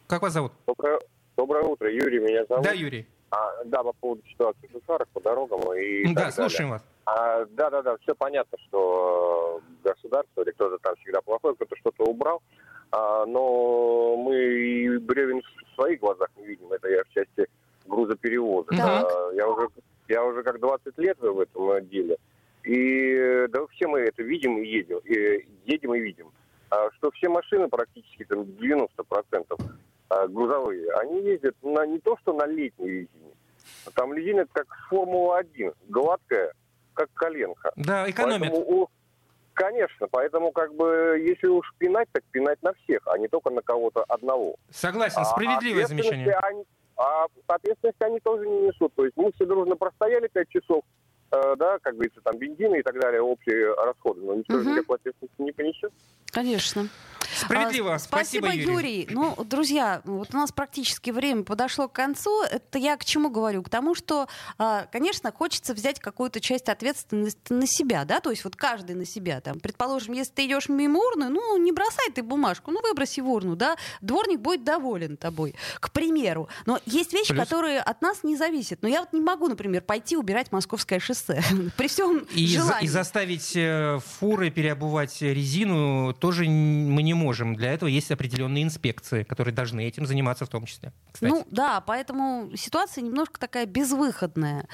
как 0.09 0.23
вас 0.23 0.33
зовут? 0.33 0.53
Доброе, 0.67 0.99
доброе 1.37 1.65
утро, 1.65 1.93
Юрий 1.93 2.19
меня 2.19 2.45
зовут. 2.49 2.65
Да, 2.65 2.73
Юрий. 2.73 3.07
А, 3.31 3.65
да, 3.65 3.85
по 3.85 3.93
поводу 3.93 4.23
ситуации 4.29 4.69
в 4.73 5.07
по 5.13 5.21
дорогам 5.21 5.61
и 5.75 6.03
Да, 6.03 6.09
так 6.09 6.15
далее. 6.15 6.33
слушаем 6.33 6.71
вас. 6.71 6.83
А, 7.13 7.45
да, 7.51 7.71
да, 7.71 7.83
да, 7.83 7.97
все 8.03 8.15
понятно, 8.15 8.57
что 8.69 9.61
э, 9.85 9.89
государство 9.89 10.43
или 10.43 10.51
кто-то 10.53 10.79
там 10.79 10.95
всегда 10.97 11.21
плохой, 11.21 11.57
кто-то 11.57 11.75
что-то 11.77 12.05
убрал, 12.05 12.41
А, 12.93 13.27
но 13.27 14.17
мы 14.17 14.37
и 14.37 14.99
бревен 14.99 15.43
в 15.43 15.75
своих 15.75 15.99
глазах 15.99 16.29
не 16.37 16.47
видим, 16.47 16.73
это 16.73 16.89
я 16.89 17.03
в 17.03 17.09
части 17.09 17.49
грузоперевоза. 17.87 18.69
Так. 18.71 19.11
А, 19.11 19.33
я, 19.35 19.49
уже, 19.49 19.69
я 20.09 20.25
уже 20.25 20.45
как 20.45 20.61
20 20.61 20.99
лет 20.99 21.19
в 21.19 21.41
этом 21.41 21.89
деле, 21.89 22.17
и 22.63 23.47
да 23.49 23.67
все 23.73 23.89
мы 23.89 24.01
это 24.01 24.23
видим 24.23 24.59
и 24.59 24.67
едем, 24.67 24.99
и 24.99 25.47
едем 25.65 25.95
и 25.95 26.01
видим, 26.01 26.31
А, 26.71 26.91
что 26.93 27.11
все 27.11 27.29
машины 27.29 27.69
практически 27.69 28.25
там 28.25 28.43
90% 28.43 28.89
а, 30.11 30.29
грузовые, 30.29 30.93
они 30.93 31.23
ездят 31.23 31.57
на, 31.63 31.85
не 31.87 31.99
то 31.99 32.17
что 32.19 32.35
на 32.35 32.47
летней 32.47 32.89
резине, 32.89 33.33
там 33.95 34.15
резина 34.15 34.47
как 34.53 34.69
Формула-1, 34.89 35.75
гладкая, 35.89 36.53
как 36.95 37.09
коленка. 37.15 37.73
Да, 37.77 38.09
экономят. 38.09 38.53
Поэтому 38.53 38.91
Конечно, 39.61 40.07
поэтому 40.11 40.53
как 40.53 40.75
бы 40.75 41.19
если 41.21 41.47
уж 41.47 41.71
пинать, 41.77 42.09
так 42.13 42.23
пинать 42.31 42.63
на 42.63 42.73
всех, 42.73 43.07
а 43.07 43.19
не 43.19 43.29
только 43.29 43.51
на 43.51 43.61
кого-то 43.61 44.05
одного. 44.09 44.57
Согласен, 44.71 45.21
А 45.21 45.25
справедливое 45.27 45.85
ответственности 45.85 46.09
замечание. 46.09 46.39
Они, 46.43 46.65
а 46.97 47.27
ответственности 47.47 48.03
они 48.03 48.21
тоже 48.21 48.47
не 48.47 48.69
несут. 48.69 48.95
То 48.95 49.05
есть 49.05 49.15
мы 49.19 49.31
все 49.33 49.45
дружно 49.45 49.77
простояли 49.77 50.29
5 50.29 50.49
часов, 50.49 50.83
да, 51.31 51.79
как 51.83 51.95
говорится, 51.95 52.21
там 52.23 52.37
бензины 52.39 52.81
и 52.81 52.83
так 52.83 52.99
далее, 53.01 53.21
общие 53.23 53.73
расходы, 53.75 54.21
но 54.23 54.35
никто 54.35 54.59
же 54.59 54.65
Мгм. 54.65 54.73
никакой 54.75 54.97
ответственности 54.97 55.43
не 55.43 55.53
понесет. 55.53 55.93
Конечно. 56.33 56.89
Справедливо. 57.37 57.95
А, 57.95 57.99
Спасибо, 57.99 58.49
Юрий. 58.49 59.07
Ну, 59.11 59.37
друзья, 59.45 60.01
вот 60.05 60.29
у 60.33 60.37
нас 60.37 60.51
практически 60.53 61.11
время 61.11 61.45
подошло 61.45 61.87
к 61.89 61.93
концу. 61.93 62.43
Это 62.43 62.79
я 62.79 62.97
к 62.97 63.05
чему 63.05 63.31
говорю? 63.31 63.63
К 63.63 63.69
тому, 63.69 63.95
что, 63.95 64.27
а, 64.59 64.87
конечно, 64.91 65.31
хочется 65.33 65.75
взять 65.75 66.01
какую-то 66.01 66.41
часть 66.41 66.69
ответственности 66.69 67.53
на 67.53 67.67
себя, 67.67 68.05
да, 68.05 68.21
то 68.21 68.31
есть 68.31 68.43
вот 68.45 68.57
каждый 68.57 68.97
на 68.97 69.05
себя. 69.05 69.41
Там, 69.41 69.61
предположим, 69.61 70.15
если 70.15 70.33
ты 70.33 70.47
идешь 70.47 70.69
мимо 70.69 70.99
урны, 70.99 71.29
ну, 71.29 71.57
не 71.57 71.71
бросай 71.73 72.11
ты 72.13 72.23
бумажку, 72.23 72.71
ну, 72.73 72.81
выброси 72.83 73.21
в 73.21 73.31
урну, 73.31 73.55
да, 73.55 73.77
дворник 74.01 74.41
будет 74.41 74.65
доволен 74.65 75.17
тобой, 75.17 75.55
к 75.79 75.93
примеру. 75.93 76.49
Но 76.67 76.81
есть 76.87 77.13
вещи, 77.13 77.33
Плюс- 77.35 77.45
которые 77.45 77.81
от 77.81 78.03
нас 78.03 78.25
не 78.25 78.37
зависят. 78.37 78.83
Но 78.83 78.89
я 78.89 79.01
вот 79.01 79.13
не 79.13 79.21
могу, 79.21 79.47
например, 79.49 79.83
пойти 79.83 80.17
убирать 80.17 80.51
Московское 80.53 80.99
шоссе 80.99 81.20
при 81.77 81.89
всем 81.89 82.27
И, 82.35 82.47
желании. 82.47 82.85
и 82.85 82.89
заставить 82.89 83.53
э, 83.55 83.99
фуры 84.19 84.51
переобувать 84.51 85.21
резину 85.23 86.13
тоже 86.15 86.45
мы 86.45 87.03
не 87.03 87.15
можем. 87.15 87.55
Для 87.57 87.73
этого 87.73 87.89
есть 87.89 88.11
определенные 88.11 88.65
инспекции, 88.65 89.23
которые 89.23 89.55
должны 89.55 89.87
этим 89.87 90.07
заниматься 90.07 90.45
в 90.45 90.49
том 90.49 90.67
числе. 90.67 90.93
Кстати. 91.13 91.31
Ну 91.31 91.47
да, 91.51 91.81
поэтому 91.81 92.51
ситуация 92.57 93.03
немножко 93.03 93.39
такая 93.39 93.67
безвыходная. 93.67 94.67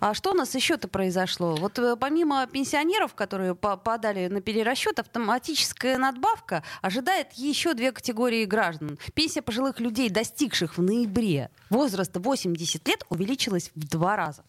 А 0.00 0.14
что 0.14 0.32
у 0.32 0.34
нас 0.34 0.54
еще-то 0.54 0.88
произошло? 0.88 1.54
Вот 1.56 1.78
э, 1.78 1.96
помимо 1.98 2.46
пенсионеров, 2.46 3.14
которые 3.14 3.54
по- 3.54 3.76
подали 3.76 4.28
на 4.28 4.40
перерасчет, 4.40 4.98
автоматическая 4.98 5.98
надбавка 5.98 6.62
ожидает 6.82 7.32
еще 7.34 7.74
две 7.74 7.92
категории 7.92 8.44
граждан. 8.44 8.98
Пенсия 9.14 9.42
пожилых 9.42 9.80
людей, 9.80 10.08
достигших 10.10 10.76
в 10.78 10.82
ноябре 10.82 11.50
возраста 11.70 12.20
80 12.20 12.86
лет, 12.88 13.04
увеличилась 13.08 13.70
в 13.74 13.88
два 13.88 14.16
раза. 14.16 14.44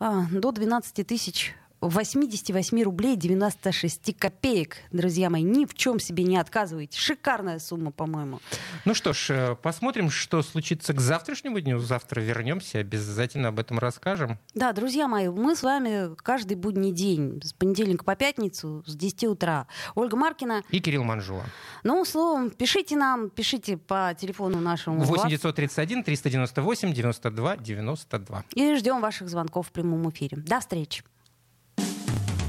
А, 0.00 0.26
до 0.30 0.52
12 0.52 1.06
тысяч 1.06 1.54
88 1.80 2.82
рублей 2.82 3.16
96 3.16 4.16
копеек. 4.18 4.78
Друзья 4.90 5.30
мои, 5.30 5.42
ни 5.42 5.64
в 5.64 5.74
чем 5.74 6.00
себе 6.00 6.24
не 6.24 6.36
отказывайте. 6.36 6.98
Шикарная 6.98 7.58
сумма, 7.60 7.92
по-моему. 7.92 8.40
Ну 8.84 8.94
что 8.94 9.12
ж, 9.12 9.30
э, 9.30 9.54
посмотрим, 9.54 10.10
что 10.10 10.42
случится 10.42 10.92
к 10.92 11.00
завтрашнему 11.00 11.60
дню. 11.60 11.78
Завтра 11.78 12.20
вернемся, 12.20 12.78
обязательно 12.78 13.48
об 13.48 13.60
этом 13.60 13.78
расскажем. 13.78 14.38
Да, 14.54 14.72
друзья 14.72 15.06
мои, 15.06 15.28
мы 15.28 15.54
с 15.54 15.62
вами 15.62 16.16
каждый 16.16 16.56
будний 16.56 16.90
день, 16.90 17.40
с 17.44 17.52
понедельника 17.52 18.04
по 18.04 18.16
пятницу, 18.16 18.82
с 18.86 18.96
10 18.96 19.24
утра. 19.24 19.66
Ольга 19.94 20.16
Маркина. 20.16 20.62
И 20.70 20.80
Кирилл 20.80 21.04
Манжула. 21.04 21.44
Ну, 21.84 22.04
словом, 22.04 22.50
пишите 22.50 22.96
нам, 22.96 23.30
пишите 23.30 23.76
по 23.76 24.16
телефону 24.18 24.58
нашему. 24.60 25.04
8 25.04 25.28
931 25.28 26.02
398 26.02 26.92
92 26.92 27.56
92. 27.56 28.44
И 28.54 28.74
ждем 28.74 29.00
ваших 29.00 29.28
звонков 29.28 29.68
в 29.68 29.72
прямом 29.72 30.10
эфире. 30.10 30.38
До 30.38 30.58
встречи. 30.58 31.04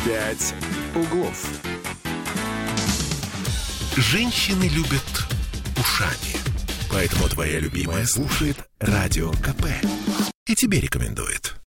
«Пять 0.06 0.54
углов». 0.96 1.46
Женщины 3.96 4.70
любят 4.70 5.28
ушами. 5.78 6.38
Поэтому 6.92 7.28
твоя 7.28 7.60
любимая 7.60 8.06
слушает 8.06 8.58
Радио 8.80 9.32
КП. 9.32 9.66
И 10.48 10.56
тебе 10.56 10.80
рекомендует. 10.80 11.59